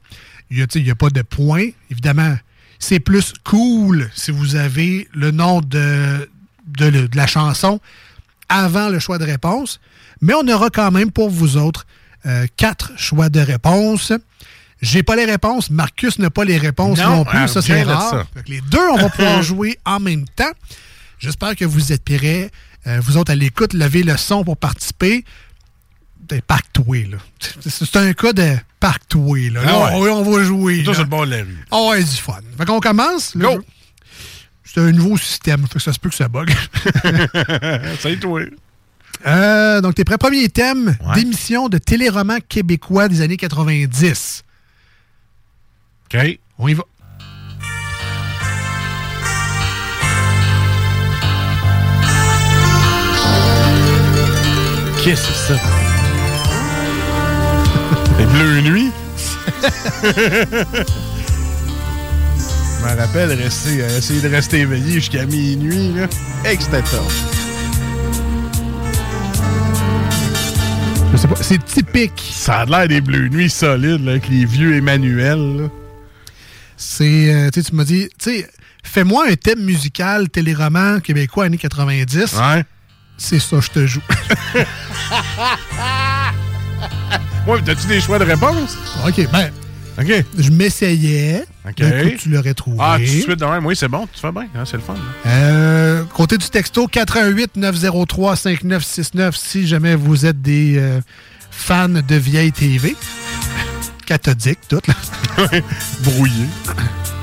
[0.51, 1.68] Il n'y a, a pas de point.
[1.90, 2.36] Évidemment,
[2.78, 6.28] c'est plus cool si vous avez le nom de,
[6.66, 7.81] de, le- de la chanson
[8.48, 9.81] avant le choix de réponse.
[10.20, 11.86] Mais on aura quand même pour vous autres
[12.27, 14.12] euh, quatre choix de réponse.
[14.82, 15.70] J'ai pas les réponses.
[15.70, 17.39] Marcus n'a pas les réponses non, Non, plus.
[17.39, 18.10] ah, ça, c'est rare.
[18.10, 18.27] ça.
[18.47, 20.51] Les deux, on va pouvoir jouer en même temps.
[21.18, 22.51] J'espère que vous êtes prêts.
[22.86, 25.24] Euh, vous autres à l'écoute, levez le son pour participer.
[26.47, 27.16] Parque-toi, là.
[27.61, 29.61] C'est- un cas de parque-toi, là.
[29.65, 30.11] Ah Là, ouais.
[30.11, 30.82] on, on va jouer.
[30.82, 30.93] Là.
[30.94, 31.65] sur le bord de la rue.
[31.70, 32.39] Ah ouais, du fun.
[32.57, 33.35] Fait qu'on commence.
[33.35, 33.57] là.
[34.65, 35.66] C'est un nouveau système.
[35.66, 36.51] Fait que ça se peut que ça bug.
[38.01, 38.43] C'est toi.
[39.27, 40.16] Euh, donc, tes prêts?
[40.16, 41.15] Premier thème Ouais.
[41.16, 44.44] d'émission de téléroman québécois des années 90.
[46.15, 46.39] OK.
[46.59, 46.85] On y va.
[55.02, 55.55] Qu'est-ce que c'est?
[55.57, 55.90] ça?
[58.20, 58.90] Les Bleu Nuit?
[59.62, 59.68] Je
[62.84, 65.94] me rappelle rester, euh, essayer de rester éveillé jusqu'à minuit.
[65.94, 66.06] Là.
[66.44, 67.10] Hey, que c'était top.
[71.12, 71.36] Je sais pas.
[71.40, 72.22] C'est typique.
[72.30, 75.62] Ça a l'air des Bleu Nuits solides là, avec les vieux Emmanuel.
[75.62, 75.68] là.
[76.76, 78.51] C'est, euh, tu sais, tu m'as dit, tu sais,
[78.84, 82.34] fais-moi un thème musical téléroman québécois années 90.
[82.34, 82.64] Ouais.
[83.16, 84.02] C'est ça, je te joue.
[87.47, 88.77] Ouais, mais t'as-tu des choix de réponse?
[89.07, 89.51] OK, ben.
[89.98, 90.24] OK.
[90.39, 91.44] Je m'essayais.
[91.66, 91.74] OK.
[91.77, 92.77] Coup, tu l'aurais trouvé.
[92.81, 93.65] Ah, tout de suite, même.
[93.66, 94.07] Oui, c'est bon.
[94.12, 94.47] Tu fais bien.
[94.55, 94.94] hein, c'est le fun.
[95.27, 101.01] Euh, côté du texto, 88 903 5969 si jamais vous êtes des euh,
[101.51, 102.94] fans de vieille TV.
[104.07, 104.81] Cathodique, tout.
[104.86, 105.47] Là.
[106.01, 106.47] Brouillé.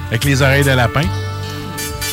[0.10, 1.04] Avec les oreilles de lapin.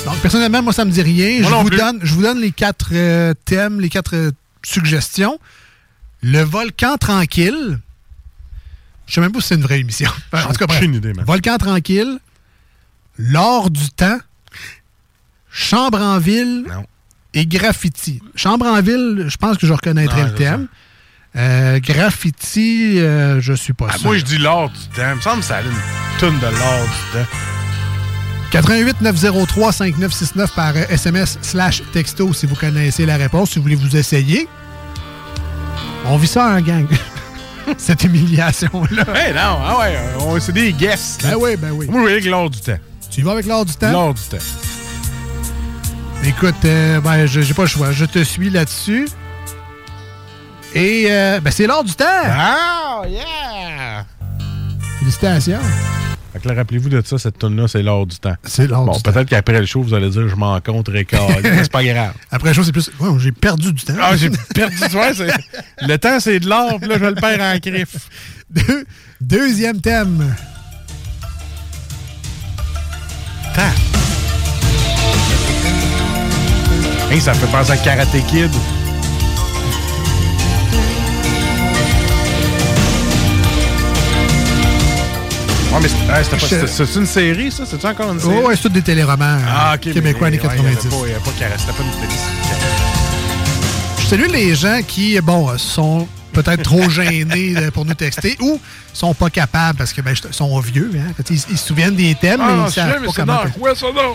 [0.05, 1.41] Donc, personnellement, moi, ça me dit rien.
[1.41, 1.79] Moi Je non vous, plus.
[1.79, 4.31] donne, je vous donne les quatre euh, thèmes, les quatre euh,
[4.62, 5.39] suggestions.
[6.27, 7.79] Le volcan tranquille.
[9.07, 10.11] Je sais même pas si c'est une vraie émission.
[10.33, 11.25] Enfin, en tout cas, aucune idée, man.
[11.27, 12.19] Volcan tranquille.
[13.19, 14.19] L'or du temps.
[15.51, 16.65] Chambre en ville.
[17.35, 18.23] Et graffiti.
[18.37, 20.69] Chambre en ville, je pense que je reconnaîtrai Ouais, le thème.
[21.37, 24.07] Euh, graffiti, euh, je suis pas Ah, sûr.
[24.07, 25.11] moi, je dis l'or du temps.
[25.11, 25.73] Il me semble que ça a une
[26.21, 27.29] tonne de l'or du temps.
[28.53, 33.75] 88 903 5969 par SMS slash texto si vous connaissez la réponse, si vous voulez
[33.75, 34.49] vous essayer.
[36.06, 36.86] On vit ça en gang.
[37.78, 39.05] Cette humiliation-là.
[39.15, 41.23] Hey, non, ah ouais, euh, on- c'est des guests.
[41.23, 41.86] Ben oui, ben oui.
[41.89, 42.77] Moi, je vais avec l'or du temps.
[43.11, 43.90] Tu y vas avec l'or du temps?
[43.90, 44.36] L'or du temps.
[46.24, 47.93] Écoute, euh, ben, je- j'ai pas le choix.
[47.93, 49.09] Je te suis là-dessus.
[50.74, 52.05] Et euh, ben, c'est l'or du temps.
[52.06, 54.05] Ah, yeah!
[55.05, 55.59] Félicitations.
[56.33, 58.35] Fait que rappelez-vous de ça, cette tonne là c'est l'or du temps.
[58.43, 59.13] C'est l'or bon, du temps.
[59.13, 61.21] peut-être qu'après le show, vous allez dire je m'en compte récall.
[61.43, 62.15] c'est pas grave.
[62.31, 62.91] Après la chose, c'est plus.
[62.99, 63.93] Ouais, j'ai perdu du temps.
[64.01, 65.35] Ah, j'ai perdu du temps.
[65.83, 68.09] Le temps, c'est de l'or, puis là, je le perds en griffe.
[68.51, 68.87] Deux-
[69.21, 70.35] Deuxième thème.
[77.11, 78.51] Hey, ça fait penser à Karate Kid.
[85.75, 85.97] Ouais, mais c'est-
[86.35, 87.65] hey, Je- c'est c'est une série, ça?
[87.67, 88.35] C'est-tu encore une série?
[88.43, 89.81] Oh, ouais, c'est tous des téléromans euh, Ah, ok.
[89.93, 90.89] québécois années ouais, il y avait 90.
[90.89, 91.91] pas- il y avait pas Karate, C'était pas une.
[94.03, 98.37] Je salue les gens qui, bon, euh, sont peut-être trop gênés euh, pour nous texter
[98.41, 98.61] ou
[98.93, 100.91] sont pas capables parce que ben, sont vieux.
[100.97, 101.13] Hein?
[101.31, 103.45] Ils, ils se souviennent des thèmes, Ah, mais ils savent pas c'est comment.
[103.45, 104.15] dans quoi, ça, non?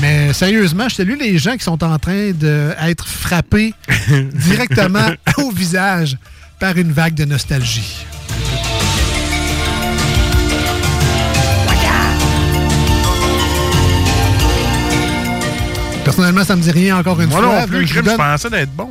[0.00, 3.74] Mais sérieusement, je salue les gens qui sont en train d'être frappés
[4.34, 5.08] directement
[5.38, 6.16] au visage
[6.60, 8.06] par une vague de nostalgie.
[16.06, 17.60] Personnellement, ça me dit rien encore une Moi fois.
[17.60, 18.90] non plus, Je crime, je donne- pensais d'être bon.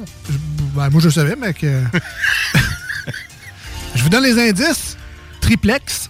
[0.75, 1.65] ben, moi, je savais, mais que.
[3.95, 4.97] je vous donne les indices.
[5.39, 6.09] Triplex.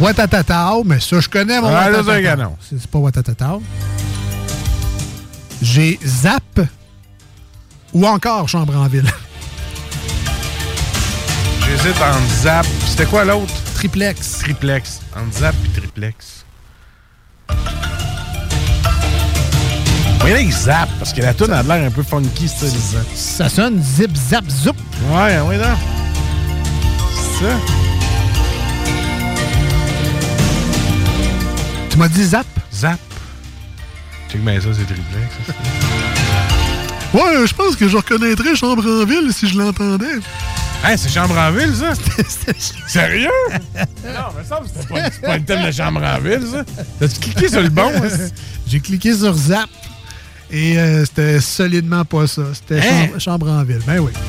[0.00, 2.02] Watatatao, mais ça, je connais mon Ah, là,
[2.60, 3.62] c'est pas Watatatao.
[5.62, 6.60] J'ai Zap
[7.92, 9.08] ou encore Chambre en ville.
[11.66, 12.66] J'hésite entre Zap.
[12.86, 13.52] C'était quoi l'autre?
[13.76, 14.40] Triplex.
[14.40, 15.00] Triplex.
[15.16, 16.44] Entre Zap et Triplex.
[20.24, 22.98] Avec Zap, parce que la tune a l'air un peu funky, stylisant.
[23.14, 24.74] Ça sonne zip, zap, zoup.
[25.12, 25.64] Ouais, ouais, non.
[27.38, 27.50] C'est ça.
[31.90, 32.46] Tu m'as dit Zap?
[32.74, 32.98] Zap.
[34.32, 35.32] Check bien ça, c'est Triplex.
[35.46, 35.52] ça,
[37.12, 40.06] c'est- Ouais, je pense que je reconnaîtrais Chambre en ville si je l'entendais.
[40.84, 41.92] Hey, c'est Chambre en ville, ça?
[42.88, 43.28] Sérieux?
[43.52, 46.64] non, mais ça, c'était pas, c'est pas le thème de Chambre en ville, ça.
[46.98, 47.92] T'as-tu cliqué sur le bon?
[47.94, 48.08] hein?
[48.66, 49.68] J'ai cliqué sur Zap
[50.54, 52.42] et euh, c'était solidement pas ça.
[52.54, 53.06] C'était Hein?
[53.06, 53.80] chambre, chambre en ville.
[53.86, 54.12] Ben oui.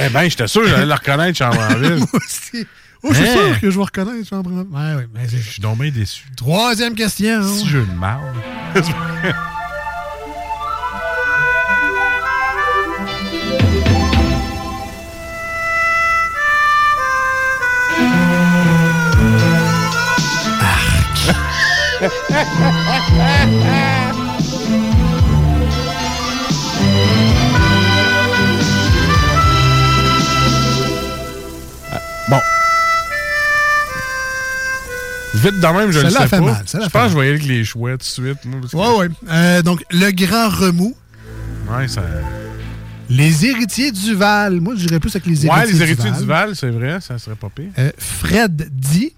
[0.00, 1.96] Eh ben, j'étais sûr que j'allais le reconnaître, Chambre-en-Ville.
[1.98, 2.66] Moi aussi.
[3.02, 3.32] Oh, je suis Hein?
[3.34, 6.24] sûr que je vais reconnaître Chambre Ouais, ouais, mais c'est- Je suis donc bien déçu.
[6.36, 7.40] Troisième question.
[7.42, 8.22] Petit jeu de marde.
[32.28, 32.40] Bon.
[35.34, 36.44] Vite de même, je le Celle-là sais fait pas.
[36.44, 38.44] mal, celle-là je pense que je voyais avec les chouettes tout de suite.
[38.44, 39.08] moi, parce que- Ouais, ouais.
[39.30, 40.96] Euh, donc, le grand remous.
[41.70, 42.02] Ouais, ça...
[43.10, 44.60] Les héritiers du Val.
[44.60, 46.20] Moi, je dirais plus avec les héritiers Ouais, les héritiers du Val.
[46.20, 47.70] du Val, c'est vrai, ça serait pas pire.
[47.78, 49.14] Euh, Fred dit.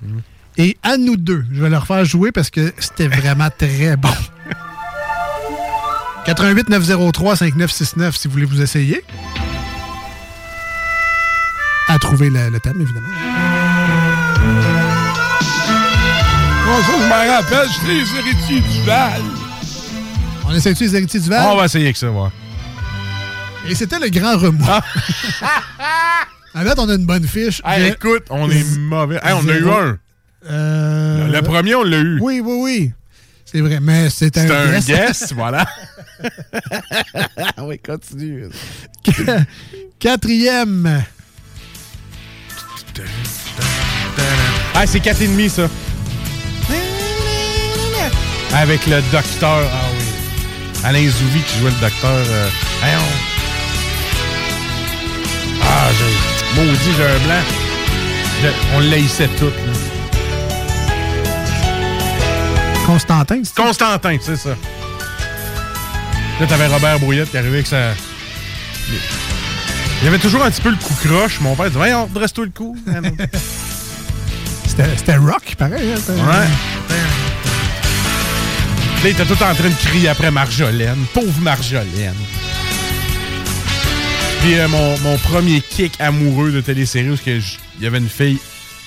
[0.00, 0.18] Mm.
[0.56, 1.44] Et à nous deux.
[1.52, 4.08] Je vais leur faire jouer parce que c'était vraiment très bon.
[6.26, 9.02] 88 903 5969 si vous voulez vous essayer.
[11.88, 13.08] À trouver le, le thème, évidemment.
[16.66, 19.22] Ça, je m'en rappelle, je les héritiers du Val.
[20.46, 21.46] On essaie-tu les héritiers du Val?
[21.50, 22.28] On va essayer avec ça, ouais.
[23.68, 24.64] Et c'était le grand remous.
[26.54, 27.60] En fait, on a une bonne fiche.
[27.64, 29.20] Hey, écoute, on est mauvais.
[29.22, 29.98] Hey, on a eu un.
[30.46, 32.18] Euh, Le premier, on l'a eu.
[32.20, 32.92] Oui, oui, oui.
[33.44, 34.86] C'est vrai, mais c'est un, C'est un guess.
[34.86, 35.66] guess, voilà.
[37.62, 38.48] oui, continue.
[39.98, 41.02] Quatrième.
[44.74, 45.68] Ah, c'est 4,5, ça.
[48.54, 49.68] Avec le docteur.
[49.72, 50.04] Ah oui.
[50.84, 52.10] Alain Zouvi qui jouait le docteur.
[52.12, 52.48] Euh...
[52.80, 52.98] voyons.
[55.62, 56.60] Ah, j'ai.
[56.60, 57.42] Maudit, j'ai un blanc.
[58.42, 59.46] Je- On l'haïssait tout.
[59.46, 59.52] là.
[62.92, 64.56] Constantin, c'est Constantin, c'est ça.
[66.40, 67.90] Là, t'avais Robert Brouillette qui arrivait avec sa.
[70.00, 71.38] Il y avait toujours un petit peu le coup croche.
[71.40, 72.74] Mon père disait Voyons, dresse-toi le cou.
[74.66, 75.92] C'était c'était rock, pareil.
[75.92, 76.46] hein, Ouais.
[79.02, 81.04] Là, il était tout en train de crier après Marjolaine.
[81.12, 82.14] Pauvre Marjolaine.
[84.40, 87.42] Puis euh, mon, mon premier kick amoureux de télésérie, où il
[87.82, 88.38] y avait une fille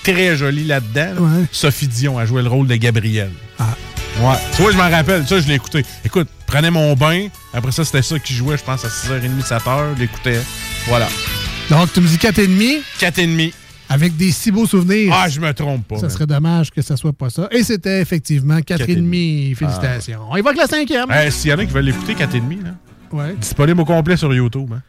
[0.04, 1.14] très jolie là-dedans.
[1.16, 1.22] là.
[1.22, 1.46] Ouais.
[1.52, 3.32] Sophie Dion a joué le rôle de Gabrielle.
[3.60, 3.76] Ah.
[4.20, 4.36] Ouais.
[4.56, 5.26] Tu vois, je m'en rappelle.
[5.28, 5.84] Ça, je l'ai écouté.
[6.06, 7.28] Écoute, prenais mon bain.
[7.54, 9.96] Après ça, c'était ça qui jouait, je pense, à 6h30, 7h.
[9.96, 10.40] Je l'écoutais.
[10.88, 11.08] Voilà.
[11.70, 13.54] Donc, tu me dis 4,5 4,5.
[13.90, 15.14] avec des si beaux souvenirs.
[15.18, 15.98] Ah, je me trompe pas.
[15.98, 17.48] ça serait dommage que ça soit pas ça.
[17.52, 19.56] Et c'était effectivement 4,5.
[19.56, 20.22] Félicitations.
[20.30, 21.10] On y va avec la cinquième.
[21.10, 22.72] Euh, S'il y en a qui veulent l'écouter, 4,5, là.
[23.12, 23.36] Ouais.
[23.40, 24.70] Disponible au complet sur YouTube.
[24.76, 24.82] Hein.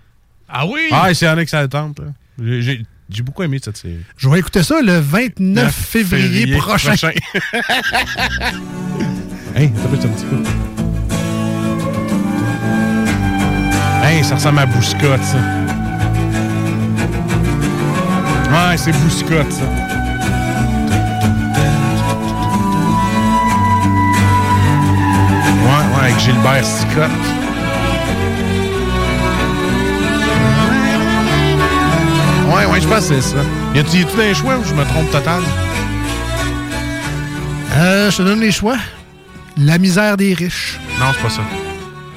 [0.49, 0.81] Ah oui?
[0.93, 1.99] Ah, s'il y en a qui ça tente.
[2.01, 2.07] là.
[2.43, 3.99] J'ai- J'ai j'ai beaucoup aimé cette série.
[4.17, 6.95] Je vais écouter ça le 29 février, prochain.
[9.57, 10.37] hey, ça peut être un petit peu.
[14.05, 15.39] Hey, ça ressemble à Bouscotte, ça.
[18.53, 19.65] Ouais, c'est Bouscotte, ça.
[25.63, 27.11] Ouais, ouais, avec Gilbert Sicotte.
[32.49, 33.39] Ouais, ouais, je pense que c'est ça.
[33.75, 35.41] Y a-tu des choix ou je me trompe total?
[37.75, 38.77] Euh, je te donne les choix.
[39.57, 40.79] La misère des riches.
[40.99, 41.43] Non, c'est pas ça.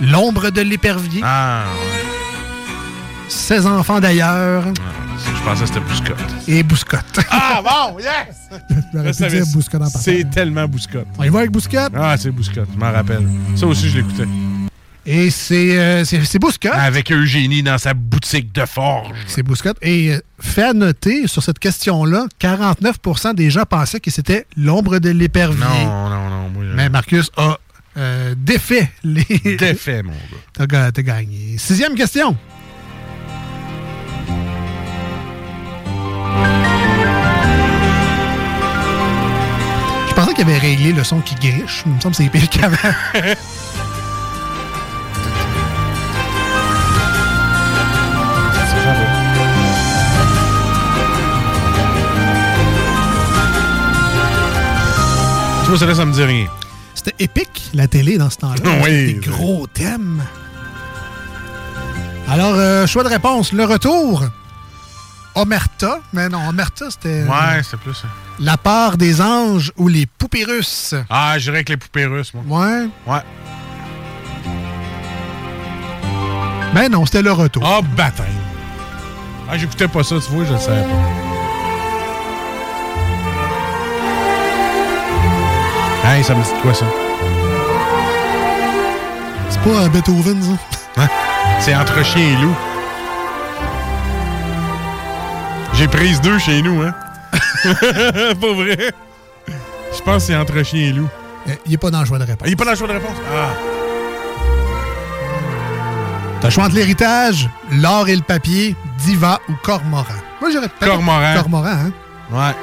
[0.01, 1.21] L'ombre de l'épervier.
[1.23, 3.29] Ah, ouais.
[3.29, 4.63] 16 enfants d'ailleurs.
[5.17, 6.35] Je pensais que c'était Bouscotte.
[6.47, 7.19] Et Bouscotte.
[7.29, 8.49] Ah, bon, yes!
[9.19, 9.45] Je dire.
[9.53, 9.89] Bouscotte en.
[9.89, 11.07] C'est tellement Bouscotte.
[11.17, 11.91] On y va avec Bouscotte?
[11.95, 13.27] Ah, c'est Bouscotte, je m'en rappelle.
[13.55, 14.27] Ça aussi, je l'écoutais.
[15.05, 16.03] Et c'est euh,
[16.41, 16.73] Bouscotte.
[16.73, 19.15] Avec Eugénie dans sa boutique de forge.
[19.27, 19.77] C'est Bouscotte.
[19.83, 24.97] Et euh, fait à noter, sur cette question-là, 49% des gens pensaient que c'était l'ombre
[24.97, 25.63] de l'épervier.
[25.63, 26.34] Non, non, non.
[26.75, 27.57] Mais Marcus a
[27.97, 29.23] euh, défait les...
[29.57, 30.17] Défait, mon gars.
[30.53, 31.57] T'as ga- t'as gagné.
[31.57, 32.35] Sixième question.
[40.09, 41.83] Je pensais qu'il avait réglé le son qui griche.
[41.85, 42.77] Il me semble que c'est pire qu'avant.
[55.63, 56.47] Tu vois, ça là, ça me dit rien.
[57.05, 58.79] C'était épique, la télé, dans ce temps-là.
[58.83, 60.23] Oui, Des gros thèmes.
[62.27, 63.51] Alors, euh, choix de réponse.
[63.53, 64.23] Le retour.
[65.35, 65.99] Omerta.
[66.13, 67.21] Mais non, Omerta, c'était...
[67.21, 68.07] euh, Ouais, c'est plus ça.
[68.39, 70.95] La part des anges ou les poupées russes.
[71.11, 72.65] Ah, je dirais avec les poupées russes, moi.
[72.65, 72.87] Ouais.
[73.05, 73.21] Ouais.
[76.73, 77.61] Ben non, c'était le retour.
[77.63, 78.25] Ah, baptême.
[79.47, 81.24] Ah, j'écoutais pas ça, tu vois, je le savais pas.
[86.05, 86.85] Hey, ça me dit quoi, ça?
[89.49, 91.01] C'est pas euh, Beethoven, ça.
[91.03, 91.07] Hein?
[91.59, 92.55] C'est entre chien et loup.
[95.73, 96.93] J'ai prise deux chez nous, hein?
[97.63, 98.91] Pas vrai.
[99.47, 101.07] Je pense que c'est entre chien et loup.
[101.49, 102.47] Euh, Il n'est pas dans le choix de réponse.
[102.47, 103.15] Il est pas dans le choix de réponse?
[103.33, 103.49] Ah.
[106.39, 110.05] T'as le choix entre l'héritage, l'or et le papier, diva ou cormoran.
[110.39, 111.33] Moi, j'aurais peut-être- Cormoran.
[111.35, 111.91] Cormoran, hein?
[112.31, 112.55] Ouais.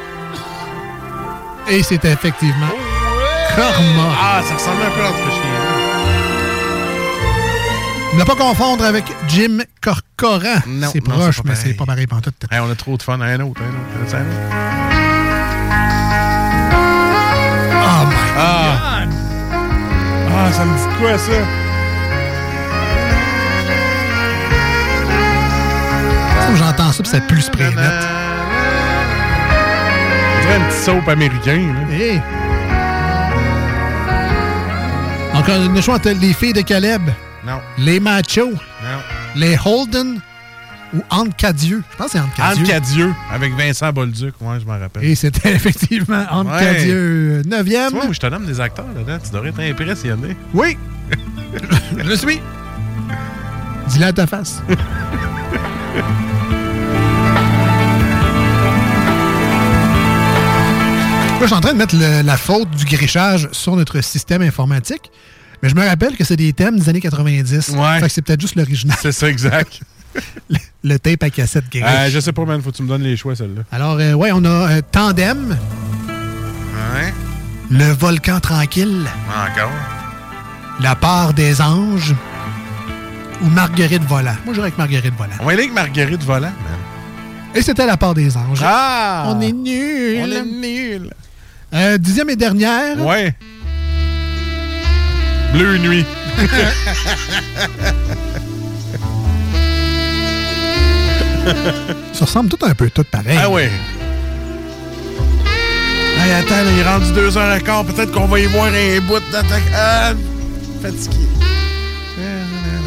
[1.74, 2.66] Et c'était effectivement
[3.58, 5.58] Ah, ça ressemble un peu entre chien et
[8.12, 8.18] loup.
[8.18, 10.60] Ne pas confondre avec Jim Corcoran.
[10.66, 11.64] Non, C'est proche, c'est pas mais pareil.
[11.66, 12.44] c'est pas pareil pantoute.
[12.50, 13.20] Hey, on a trop de fun.
[13.20, 14.14] Un autre, un autre.
[14.14, 14.26] un autre.
[17.74, 19.04] Oh my Ah.
[20.34, 21.32] Ah, ça me dit quoi, ça?
[26.48, 26.56] God!
[26.56, 27.76] J'entends ça, puis ça pue le spray net.
[30.36, 31.56] On dirait un petit soap américain,
[31.90, 31.94] là.
[31.94, 32.20] Hey.
[35.48, 37.02] A le choix entre les filles de Caleb,
[37.44, 37.60] Non.
[37.78, 38.58] les machos, Non.
[39.36, 40.20] les Holden
[40.94, 41.82] ou Anne Cadieux?
[41.90, 42.62] Je pense que c'est Anne Cadieux.
[42.62, 44.34] Anne Cadieux, avec Vincent Bolduc.
[44.40, 45.04] Ouais, je m'en rappelle.
[45.04, 46.58] Et c'était effectivement Anne Ouais.
[46.60, 47.88] Cadieux, 9e.
[47.90, 49.18] Tu vois, je te donne des acteurs là-dedans.
[49.22, 50.36] Tu devrais être impressionné.
[50.54, 50.78] Oui.
[51.98, 52.40] je le suis.
[53.88, 54.62] Dis-le à ta face.
[61.42, 65.10] je suis en train de mettre le- la faute du grichage sur notre système informatique.
[65.62, 67.68] Mais je me rappelle que c'est des thèmes des années 90.
[67.70, 68.00] Ouais.
[68.00, 68.96] Fait que c'est peut-être juste l'original.
[69.00, 69.80] C'est ça, exact.
[70.50, 71.84] le, le tape à cassette griche.
[71.86, 72.60] Euh, je sais pas, man.
[72.60, 73.62] Faut que tu me donnes les choix, celle-là.
[73.70, 75.56] Alors, euh, ouais, on a euh, Tandem,
[76.94, 77.14] Ouais.
[77.70, 79.70] Le Volcan Tranquille, Encore.
[80.80, 82.14] La Part des Anges
[83.40, 84.34] ou Marguerite Volant.
[84.44, 85.32] Moi, j'irais avec Marguerite Volant.
[85.40, 86.78] On va y aller avec Marguerite Volant, man.
[87.54, 88.60] Et c'était La Part des Anges.
[88.62, 89.24] Ah!
[89.28, 90.18] On est nuls.
[90.22, 91.10] On est nuls.
[91.74, 92.98] Euh, dixième et dernière.
[93.04, 93.34] Ouais.
[95.52, 96.04] Bleu nuit.
[102.12, 103.38] Ça ressemble tout un peu tout pareil.
[103.40, 103.70] ah ouais.
[106.18, 107.84] Hey, attends, là, il est rendu deux heures et quart.
[107.84, 109.62] Peut-être qu'on va y voir un bout d'attaque.
[109.74, 110.12] Ah,
[110.82, 111.16] fatigué.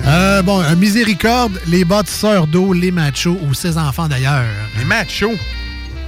[0.07, 4.45] Euh, bon, un miséricorde, les bâtisseurs d'eau, les machos ou ses enfants d'ailleurs.
[4.78, 5.34] Les machos.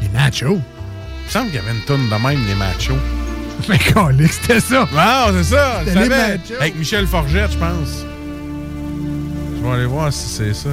[0.03, 0.61] Les machos?
[1.27, 2.93] Il me semble qu'il y avait une tonne de même, les machos.
[3.69, 4.87] Mais colique, c'était ça.
[4.95, 5.81] Ah, c'est ça.
[5.85, 6.07] je savais.
[6.09, 6.53] machos.
[6.59, 8.05] Avec Michel Forgette, je pense.
[9.57, 10.69] Je vais aller voir si c'est ça.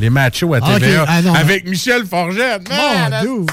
[0.00, 0.80] Les machos à Ah, ok.
[0.80, 1.04] TVA.
[1.06, 1.34] Ah, non.
[1.34, 2.68] avec Michel Forgette.
[2.68, 3.46] Man, Mon Dieu.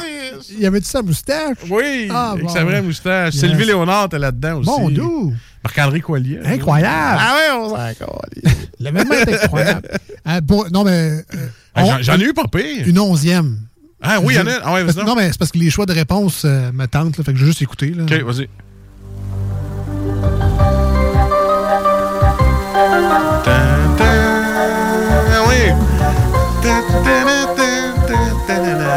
[0.52, 1.57] Il y avait-tu sa moustache?
[1.70, 2.49] Oui, Ah, avec bon.
[2.49, 3.34] sa vraie moustache.
[3.36, 3.44] Yes.
[3.44, 4.70] Sylvie Léonard était là-dedans aussi.
[4.70, 5.34] Mon doux.
[5.64, 6.40] Marc-André Coilier.
[6.45, 7.20] Incroyable.
[7.22, 8.56] Ah ouais, on s'en calait.
[8.80, 9.88] L'événement est incroyable.
[10.28, 10.91] Euh, bon, non, mais.
[11.36, 12.88] euh, on- j'en- J'en ai eu pas pire.
[12.88, 13.60] Une onzième.
[14.07, 14.60] Ah oui, il y en a.
[14.64, 17.18] Ah ouais, vas-y non, mais c'est parce que les choix de réponse euh, me tentent,
[17.18, 17.91] là, fait que je vais juste écouter.
[17.95, 18.03] Là.
[18.03, 18.49] Ok, vas-y.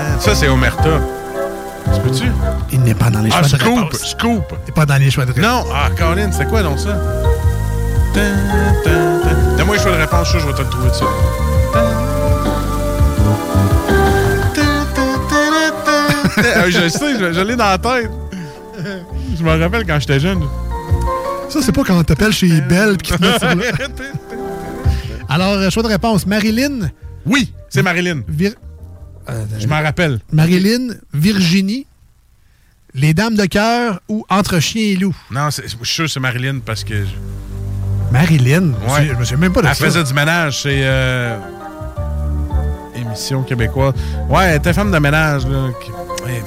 [0.01, 0.19] Ah.
[0.21, 1.01] Ça, c'est Omerta.
[1.95, 2.25] Tu peux-tu?
[2.73, 4.11] Il n'est pas dans les choix Ah, de Scoop, réponse.
[4.11, 4.55] Scoop.
[4.63, 5.45] Il n'est pas dans les choix de réponse.
[5.51, 7.01] Non, ah, Colin, c'est quoi donc ça?
[8.15, 8.21] Tan,
[8.85, 9.57] tan, tan.
[9.57, 11.05] Donne-moi les choix de réponse, je vais te le trouver dessus.
[16.57, 18.11] Ah, je sais, je, je l'ai dans la tête.
[19.37, 20.43] Je me rappelle quand j'étais jeune.
[21.49, 23.63] Ça, c'est pas quand on t'appelle chez Belle qu'ils te le-
[25.29, 26.27] Alors, euh, choix de réponse.
[26.27, 26.91] Marilyn.
[27.27, 28.21] Oui, c'est Marilyn.
[28.31, 28.55] Vir-
[29.59, 30.21] Je m'en rappelle.
[30.33, 31.87] Marilyn, Virginie,
[32.95, 35.15] Les Dames de cœur ou Entre chien et loup.
[35.31, 37.05] Non, c'est- je suis sûr que c'est Marilyn parce que.
[37.05, 38.73] je- Marilyn?
[38.89, 39.07] Ouais.
[39.09, 39.85] Je me souviens même pas de Elle ça.
[39.85, 40.81] faisait du ménage, c'est.
[40.83, 41.37] euh,
[42.95, 43.95] Émission québécoise.
[44.29, 45.69] Ouais, elle était femme de ménage, là.
[45.85, 45.91] qui-
[46.29, 46.43] Ouais,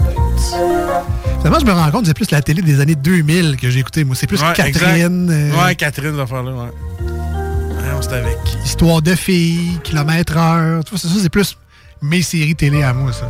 [1.40, 3.80] Finalement, je me rends compte que c'est plus la télé des années 2000 que j'ai
[3.80, 4.03] écouté.
[4.03, 5.30] Moi, c'est plus Ouais, Catherine.
[5.30, 6.60] euh, Ouais, Catherine, cette affaire-là, ouais.
[7.02, 8.38] Ouais, on c'était avec?
[8.64, 10.84] Histoire de filles, kilomètre heure.
[10.84, 11.58] Tu vois, ça, c'est plus
[12.02, 13.30] mes séries télé à moi, ça.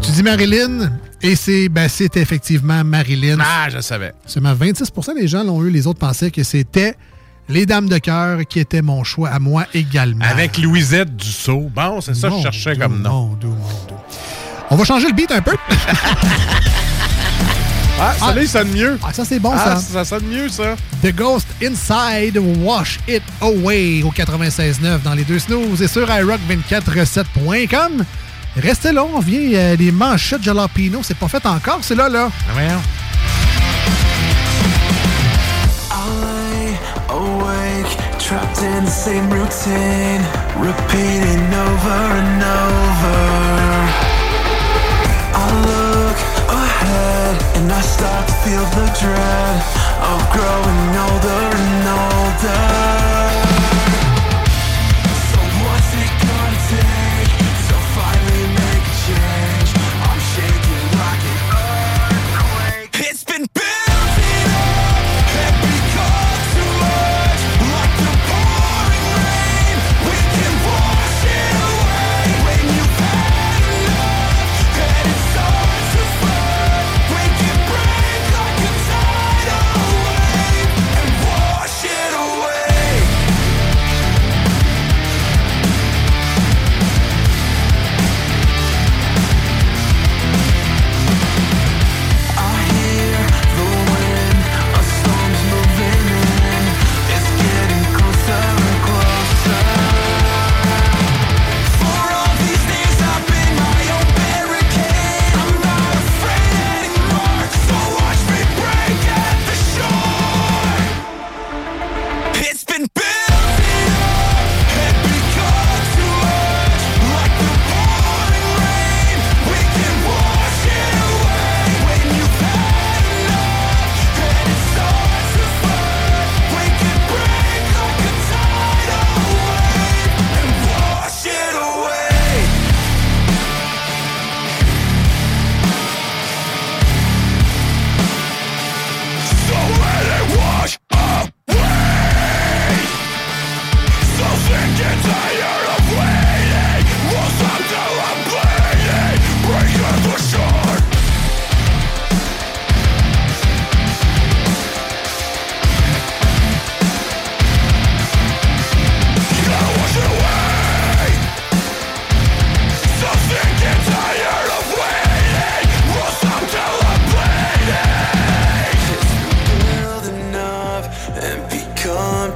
[0.00, 3.38] Tu dis Marilyn, et c'est ben, effectivement Marilyn.
[3.40, 4.12] Ah, je le savais.
[4.26, 5.70] Seulement 26% des gens l'ont eu.
[5.70, 6.94] Les autres pensaient que c'était
[7.48, 10.24] Les Dames de cœur qui était mon choix à moi également.
[10.24, 11.68] Avec Louisette Dussault.
[11.74, 13.26] Bon, c'est ça que je cherchais comme nom.
[13.30, 13.96] mon Dieu, mon Dieu.
[14.70, 15.56] On va changer le beat un peu.
[18.00, 18.96] Ah, ça, il sonne mieux.
[19.02, 19.80] Ah, ça, c'est bon, Ah, ça.
[19.80, 20.76] ça sonne mieux, ça.
[21.02, 28.04] The Ghost Inside Wash It Away au 96.9 dans les deux snooze et sur iRock247.com.
[28.56, 32.28] Restez là, on vient euh, les manchettes Jalapino, c'est pas fait encore, c'est là, là.
[32.30, 32.80] Ah, voyons.
[35.90, 36.78] I
[37.10, 40.22] awake, trapped in the same routine,
[40.60, 43.47] repeating over and over.
[46.98, 49.56] Ahead and I start to feel the dread
[50.10, 53.27] of growing older and older.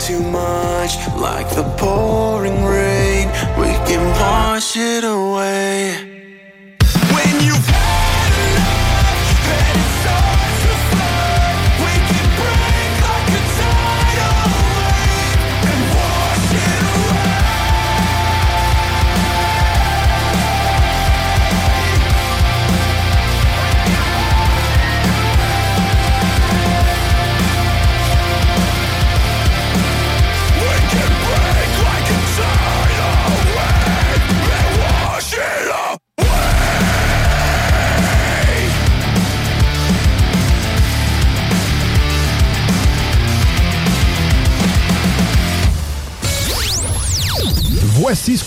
[0.07, 3.29] too much, like the pouring rain.
[3.57, 5.12] We can wash it away.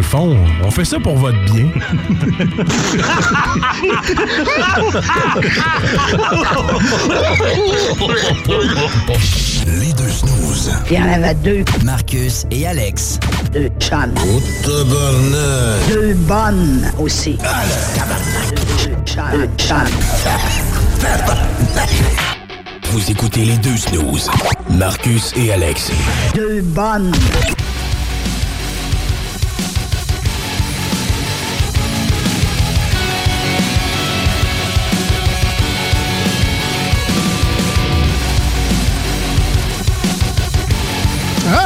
[0.00, 1.68] Le fond, on fait ça pour votre bien.
[9.66, 10.72] Les deux snooze.
[10.90, 11.64] Il y en avait deux.
[11.84, 13.20] Marcus et Alex.
[13.52, 14.14] Deux chums.
[14.64, 17.36] Deux bonnes aussi.
[17.36, 19.24] Deux chums.
[19.32, 19.76] Deux chums.
[22.92, 24.30] Vous écoutez les deux snooze.
[24.70, 25.90] Marcus et Alex.
[26.34, 27.12] Deux bonnes.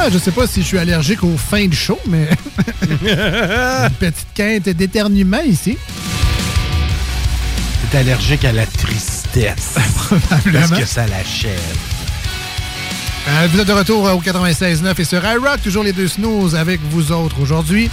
[0.05, 2.29] Ah, je sais pas si je suis allergique aux fins de show, mais.
[2.91, 5.79] Une petite quinte d'éternuement ici.
[7.89, 9.73] T'es allergique à la tristesse.
[9.95, 10.67] Probablement.
[10.67, 11.59] Parce que ça l'achève.
[13.27, 16.81] Euh, vous êtes de retour au 96.9 et sur iRock, toujours les deux snooze avec
[16.91, 17.89] vous autres aujourd'hui.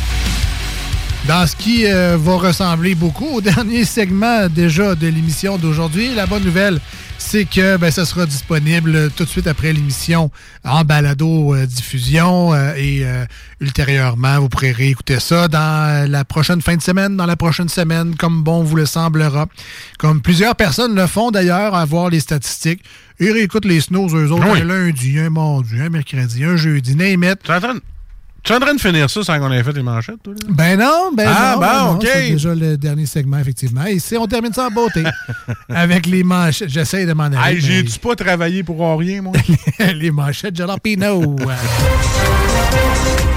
[1.29, 6.27] Dans ce qui euh, va ressembler beaucoup au dernier segment déjà de l'émission d'aujourd'hui, la
[6.27, 6.81] bonne nouvelle,
[7.17, 10.33] c'est que ben, ça sera disponible tout de suite après l'émission
[10.65, 13.25] en balado-diffusion et euh,
[13.61, 18.17] ultérieurement, vous pourrez réécouter ça dans la prochaine fin de semaine, dans la prochaine semaine,
[18.17, 19.47] comme bon vous le semblera.
[20.01, 22.83] Comme plusieurs personnes le font d'ailleurs, à voir les statistiques.
[23.21, 24.63] Ils réécoutent les snows, eux autres, Oui.
[24.63, 27.39] un lundi, un mardi, un mercredi, un jeudi, name it.
[28.45, 30.35] Tu es en train de- finir ça sans qu'on ait fait les manchettes, toi?
[30.35, 30.41] là?
[30.49, 32.09] Ben non, ben Ah, non, bon, ben non, OK.
[32.13, 33.85] C'est déjà le dernier segment, effectivement.
[33.87, 35.05] Et on termine ça en beauté.
[35.69, 36.69] avec les manchettes.
[36.69, 37.37] J'essaie de m'en aller.
[37.37, 39.33] Hey, mais j'ai-tu pas travaillé pour rien, moi?
[39.95, 41.37] les manchettes Jalapino.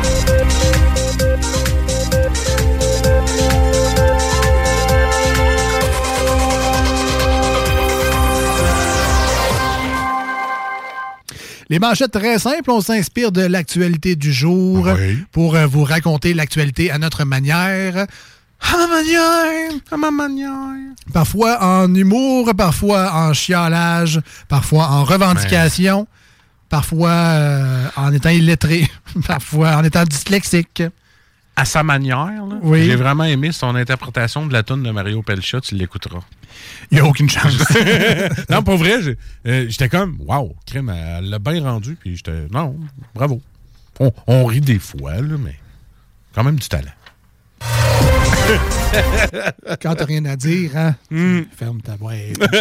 [11.69, 14.87] Les manchettes très simples, on s'inspire de l'actualité du jour
[15.31, 18.05] pour euh, vous raconter l'actualité à notre manière.
[18.61, 19.71] À ma manière!
[19.91, 20.51] À ma manière!
[21.11, 26.07] Parfois en humour, parfois en chialage, parfois en revendication,
[26.69, 28.87] parfois euh, en étant illettré,
[29.27, 30.83] parfois en étant dyslexique.
[31.57, 32.57] À sa manière, là.
[32.61, 32.85] Oui.
[32.85, 36.21] J'ai vraiment aimé son interprétation de la tune de Mario Pelcha, tu l'écouteras.
[36.91, 37.53] Il n'y a aucune chance.
[38.49, 38.95] non, pour vrai,
[39.47, 42.75] euh, j'étais comme, waouh, crème, elle l'a bien rendu, puis j'étais, non,
[43.13, 43.41] bravo.
[43.99, 45.55] On, on rit des fois, là, mais
[46.33, 46.91] quand même du talent.
[49.81, 50.95] Quand t'as rien à dire, hein?
[51.09, 51.41] Hmm.
[51.55, 52.15] Ferme ta boîte.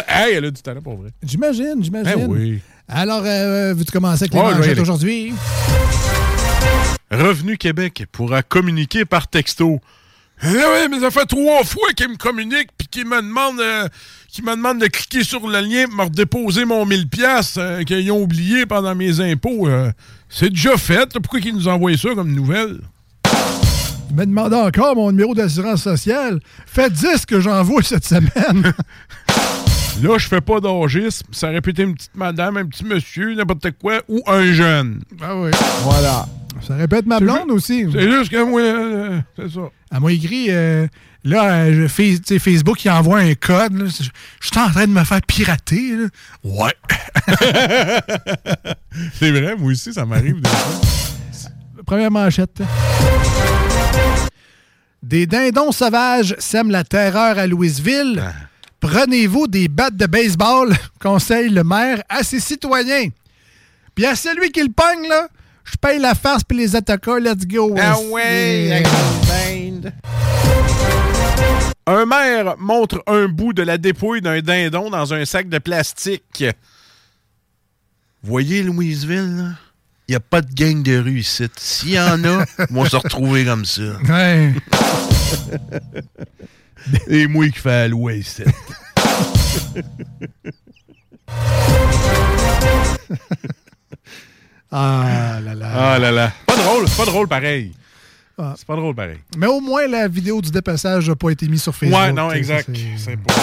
[0.09, 1.11] hey, elle a du talent pour vrai.
[1.23, 2.12] J'imagine, j'imagine.
[2.16, 2.61] Eh oui.
[2.89, 5.35] Alors, euh, veux-tu commencer avec les Ouais, manchettes aujourd'hui?
[7.15, 9.81] Revenu Québec pourra communiquer par texto.
[10.43, 13.89] Eh oui, mais ça fait trois fois qu'il me communique puis qu'il me demande euh,
[14.28, 18.11] qu'il me demande de cliquer sur le lien pour me redéposer mon 1000 pièces qu'ils
[18.11, 19.69] ont oublié pendant mes impôts.
[19.69, 19.93] Euh,
[20.28, 21.15] c'est déjà fait.
[21.15, 21.20] là.
[21.23, 22.81] Pourquoi qu'ils nous envoient ça comme nouvelle?
[24.09, 26.41] Tu me demandé encore mon numéro d'assurance sociale.
[26.66, 28.74] Fait 10 que j'envoie cette semaine.
[30.03, 31.27] Là, je fais pas d'orgisme.
[31.31, 35.01] Ça aurait pu être une petite madame, un petit monsieur, n'importe quoi, ou un jeune.
[35.23, 35.51] Ah oui.
[35.82, 36.27] Voilà.
[36.63, 37.87] Ça répète ma blonde aussi.
[37.93, 39.61] C'est juste que moi, euh, c'est ça.
[39.93, 40.87] Elle m'a écrit, euh,
[41.25, 43.77] là, euh, je Facebook, il envoie un code.
[43.77, 43.87] là.
[43.87, 44.05] Je
[44.41, 45.97] je suis en train de me faire pirater.
[45.97, 46.07] là.
[46.45, 46.75] Ouais.
[49.19, 50.41] c'est vrai, moi aussi, ça m'arrive.
[51.87, 52.63] Première manchette.
[55.03, 58.23] Des dindons sauvages sèment la terreur à Louisville.
[58.81, 63.09] Prenez-vous des battes de baseball, conseille le maire à ses citoyens.
[63.95, 65.29] Puis à celui qui le pogne, là,
[65.65, 67.74] je paye la farce puis les attaquants, let's go.
[67.78, 68.82] Ah ouais.
[71.86, 76.45] Un maire montre un bout de la dépouille d'un dindon dans un sac de plastique.
[78.23, 79.55] Voyez Louisville,
[80.09, 81.47] il n'y a pas de gang de rue ici.
[81.57, 83.82] S'il y en a, ils vont se retrouver comme ça.
[84.09, 84.55] Ouais.
[87.09, 88.43] Et moi qui fais l'ouest.
[94.77, 95.34] Ah
[95.69, 95.93] là.
[95.95, 96.32] Ah là là.
[96.47, 97.73] Pas drôle, c'est pas drôle pareil.
[98.39, 98.55] Ah.
[98.57, 99.19] C'est pas drôle pareil.
[99.36, 102.01] Mais au moins, la vidéo du dépassage n'a pas été mise sur Facebook.
[102.01, 102.69] Ouais, non, exact.
[102.74, 103.35] c'est- C'est pas.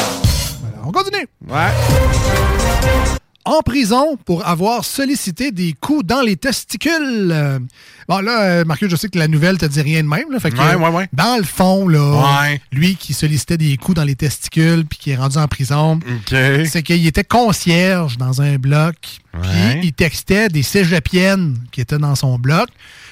[0.61, 1.27] Voilà, on continue.
[1.47, 3.17] Ouais.
[3.45, 7.29] En prison pour avoir sollicité des coups dans les testicules.
[7.31, 7.59] Euh,
[8.09, 10.29] Bon, là, euh, Marcus, je sais que la nouvelle te dit rien de même.
[10.31, 11.07] Là, fait que, Ouais, ouais, ouais.
[11.13, 11.99] Dans le fond, là,
[12.73, 15.97] lui qui sollicitait des coups dans les testicules puis qui est rendu en prison,
[16.65, 18.95] c'est qu'il était concierge dans un bloc.
[19.41, 19.51] Puis
[19.83, 22.67] il textait des cégepiennes qui étaient dans son bloc.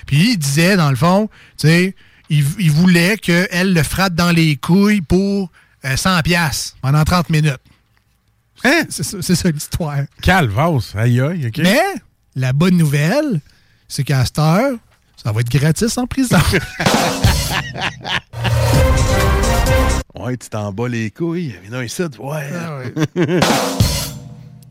[0.05, 1.95] Puis il disait, dans le fond, tu sais,
[2.29, 5.49] il, il voulait qu'elle le frappe dans les couilles pour
[5.85, 7.55] euh, 100 pièces pendant 30 minutes.
[8.63, 8.83] Hein?
[8.89, 9.99] C'est ça, c'est ça l'histoire.
[10.21, 11.57] Calvas, aïe aïe, OK.
[11.59, 11.79] Mais
[12.35, 13.39] la bonne nouvelle,
[13.87, 14.73] c'est qu'à cette heure,
[15.21, 16.37] ça va être gratis en prison.
[20.15, 21.55] Ouais, tu t'en bats les couilles.
[21.63, 22.93] Mais non, ici, ouais.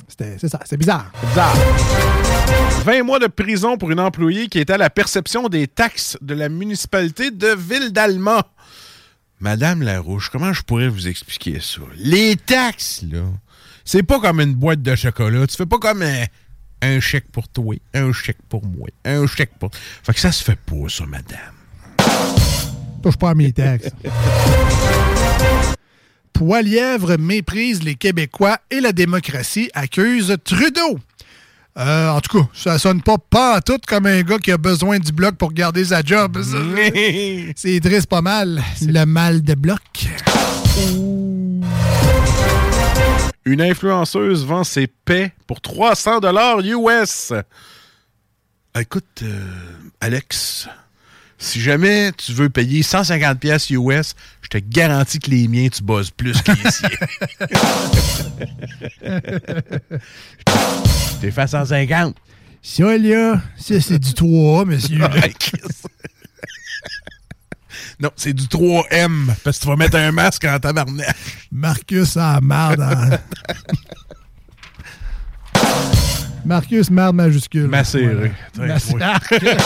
[0.09, 1.10] C'était- c'est ça, c'est bizarre.
[1.28, 1.56] Bizarre.
[2.85, 6.35] 20 mois de prison pour une employée qui était à la perception des taxes de
[6.35, 8.43] la municipalité de Ville d'Alma.
[9.40, 11.81] Madame Larouche, comment je pourrais vous expliquer ça?
[11.97, 13.20] Les taxes, là,
[13.90, 15.47] C'est pas comme une boîte de chocolat.
[15.47, 16.24] Tu fais pas comme un,
[16.82, 19.70] un chèque pour toi, un chèque pour moi, un chèque pour.
[19.73, 21.55] Fait que ça se fait pas, ça, madame.
[23.02, 23.89] Touche pas à mes taxes.
[26.35, 30.98] Poilièvre méprise les Québécois et la démocratie, accuse Trudeau.
[31.78, 34.98] Euh, en tout cas, ça sonne pas pas tout comme un gars qui a besoin
[34.98, 36.36] du bloc pour garder sa job.
[37.56, 38.62] C'est triste pas mal.
[38.82, 39.81] Le mal de bloc.
[43.49, 47.33] Une influenceuse vend ses paix pour 300 dollars US.
[48.79, 49.43] Écoute, euh,
[50.03, 50.69] Alex,
[51.39, 55.83] si jamais tu veux payer 150 pièces US, je te garantis que les miens, tu
[55.83, 56.91] bosses plus que les siens.
[61.23, 62.16] T'es fait 150.
[62.61, 64.99] Ça, là, ça, c'est du 3, monsieur.
[68.01, 71.15] Non, c'est du 3M, parce que tu vas mettre un masque en tabarnak.
[71.53, 72.81] Marcus a marde.
[72.81, 73.19] en-
[76.45, 77.67] Marcus marde majuscule.
[77.69, 78.33] Macéré.
[78.55, 78.75] Voilà.
[78.75, 79.57] Macéré.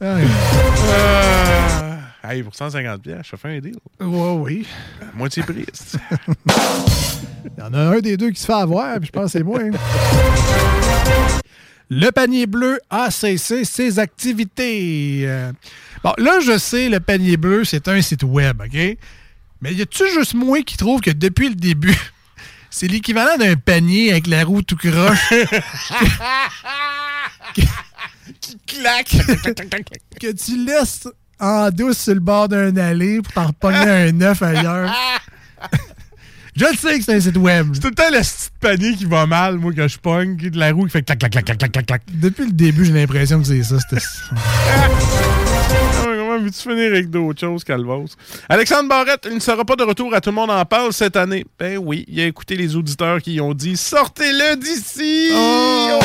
[0.00, 0.24] Ouais.
[0.94, 1.94] Euh,
[2.28, 3.76] hey, pour 150 pièces, je fais un deal.
[4.00, 4.66] Ouais, oui.
[5.14, 5.64] Moitié prix.
[7.44, 9.38] Il y en a un des deux qui se fait avoir, puis je pense que
[9.38, 9.60] c'est moi.
[9.62, 9.70] hein.
[11.90, 15.24] Le panier bleu a cessé ses activités.
[15.26, 15.52] Euh,
[16.02, 18.96] Bon, là, je sais, le panier bleu, c'est un site web, OK?
[19.60, 21.96] Mais y a-tu juste moi qui trouve que depuis le début,
[22.70, 25.32] c'est l'équivalent d'un panier avec la roue tout croche?
[28.40, 29.10] qui claque!
[30.20, 31.06] que tu laisses
[31.38, 34.92] en douce sur le bord d'un allée pour t'en repogner un œuf ailleurs.
[36.54, 37.68] Je le sais que c'est un site web.
[37.72, 40.46] C'est tout le temps le petit panier qui va mal, moi, quand je pogne, qui
[40.46, 42.02] est de la roue qui fait clac, clac, clac, clac, clac, clac, clac.
[42.12, 43.76] Depuis le début, j'ai l'impression que c'est ça.
[43.78, 44.88] c'était- Ah
[46.06, 48.06] ouais, Comment veux-tu finir avec d'autres choses, Calvos?
[48.50, 51.16] Alexandre Barrette, il ne sera pas de retour à Tout le monde en parle cette
[51.16, 51.44] année.
[51.58, 55.30] Ben oui, il a écouté les auditeurs qui ont dit Sortez-le d'ici!
[55.34, 56.00] Oh!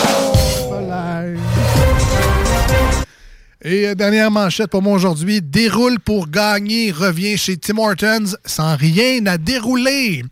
[3.63, 5.41] Et euh, dernière manchette pour moi aujourd'hui.
[5.41, 6.91] Déroule pour gagner.
[6.91, 10.23] Revient chez Tim Hortons sans rien à dérouler.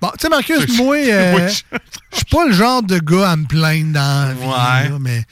[0.00, 1.48] Bon, tu sais, Marcus, moi, euh,
[2.12, 4.88] je suis pas le genre de gars à me plaindre dans la vie, Ouais.
[4.90, 5.24] là, mais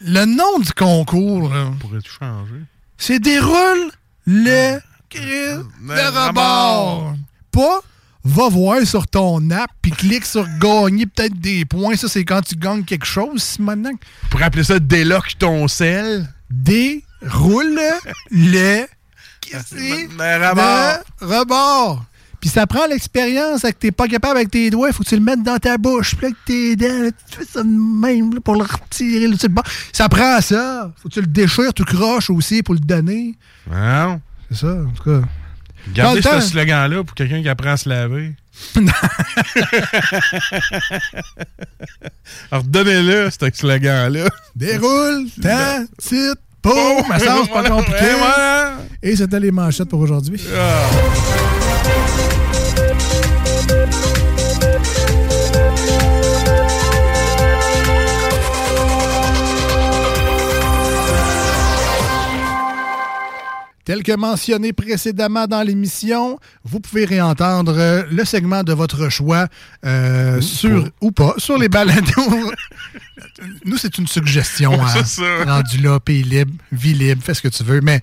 [0.00, 2.62] le nom du concours, là, Pourrais-tu changer?
[2.98, 3.90] c'est déroule
[4.26, 4.78] le
[5.10, 7.14] Christ de rebord.
[7.50, 7.80] Pas
[8.26, 11.94] va voir sur ton app puis clique sur gagner peut-être des points.
[11.96, 13.90] Ça, c'est quand tu gagnes quelque chose, maintenant.
[14.30, 16.26] Pour appeler ça déloque ton sel.
[16.50, 17.78] déroule
[18.30, 18.86] le
[19.52, 20.98] de rebord.
[21.20, 22.04] rebord.
[22.44, 25.22] Puis ça prend l'expérience que t'es pas capable avec tes doigts, faut que tu le
[25.22, 26.14] mettes dans ta bouche.
[26.14, 29.48] Puis avec tes dents, là, tu fais ça de même là, pour le retirer le
[29.48, 29.64] bord.
[29.94, 30.92] Ça prend ça.
[31.02, 33.34] Faut que tu le déchires, tu croches aussi pour le donner.
[33.72, 34.20] Non.
[34.50, 35.22] C'est ça, en tout cas.
[35.94, 38.34] Gardez ce slogan-là pour quelqu'un qui apprend à se laver.
[42.50, 44.28] Alors, donnez-le, ce slogan-là.
[44.54, 48.04] Déroule, temps, titre, pour, ma sens pas Voilà, compliqué.
[49.02, 50.46] Et c'était les manchettes pour aujourd'hui.
[63.84, 69.46] Tel que mentionné précédemment dans l'émission, vous pouvez réentendre euh, le segment de votre choix
[69.84, 72.02] euh, sur ou pas sur les balados.
[73.66, 74.70] Nous, c'est une suggestion.
[74.70, 75.44] Ouais, hein.
[75.46, 77.82] Rendu là, pays libre, vie libre, fais ce que tu veux.
[77.82, 78.00] Mais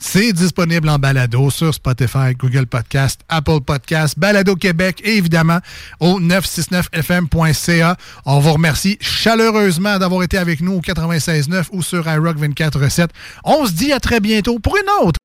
[0.00, 5.58] c'est disponible en balado sur Spotify, Google Podcast, Apple Podcast, Balado Québec et évidemment
[6.00, 7.96] au 969fm.ca.
[8.24, 13.08] On vous remercie chaleureusement d'avoir été avec nous au 96.9 ou sur iRock 24.7.
[13.44, 15.18] On se dit à très bientôt pour une autre.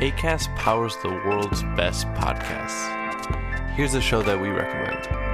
[0.00, 2.90] ACAST powers the world's best podcasts.
[3.76, 5.33] Here's a show that we recommend.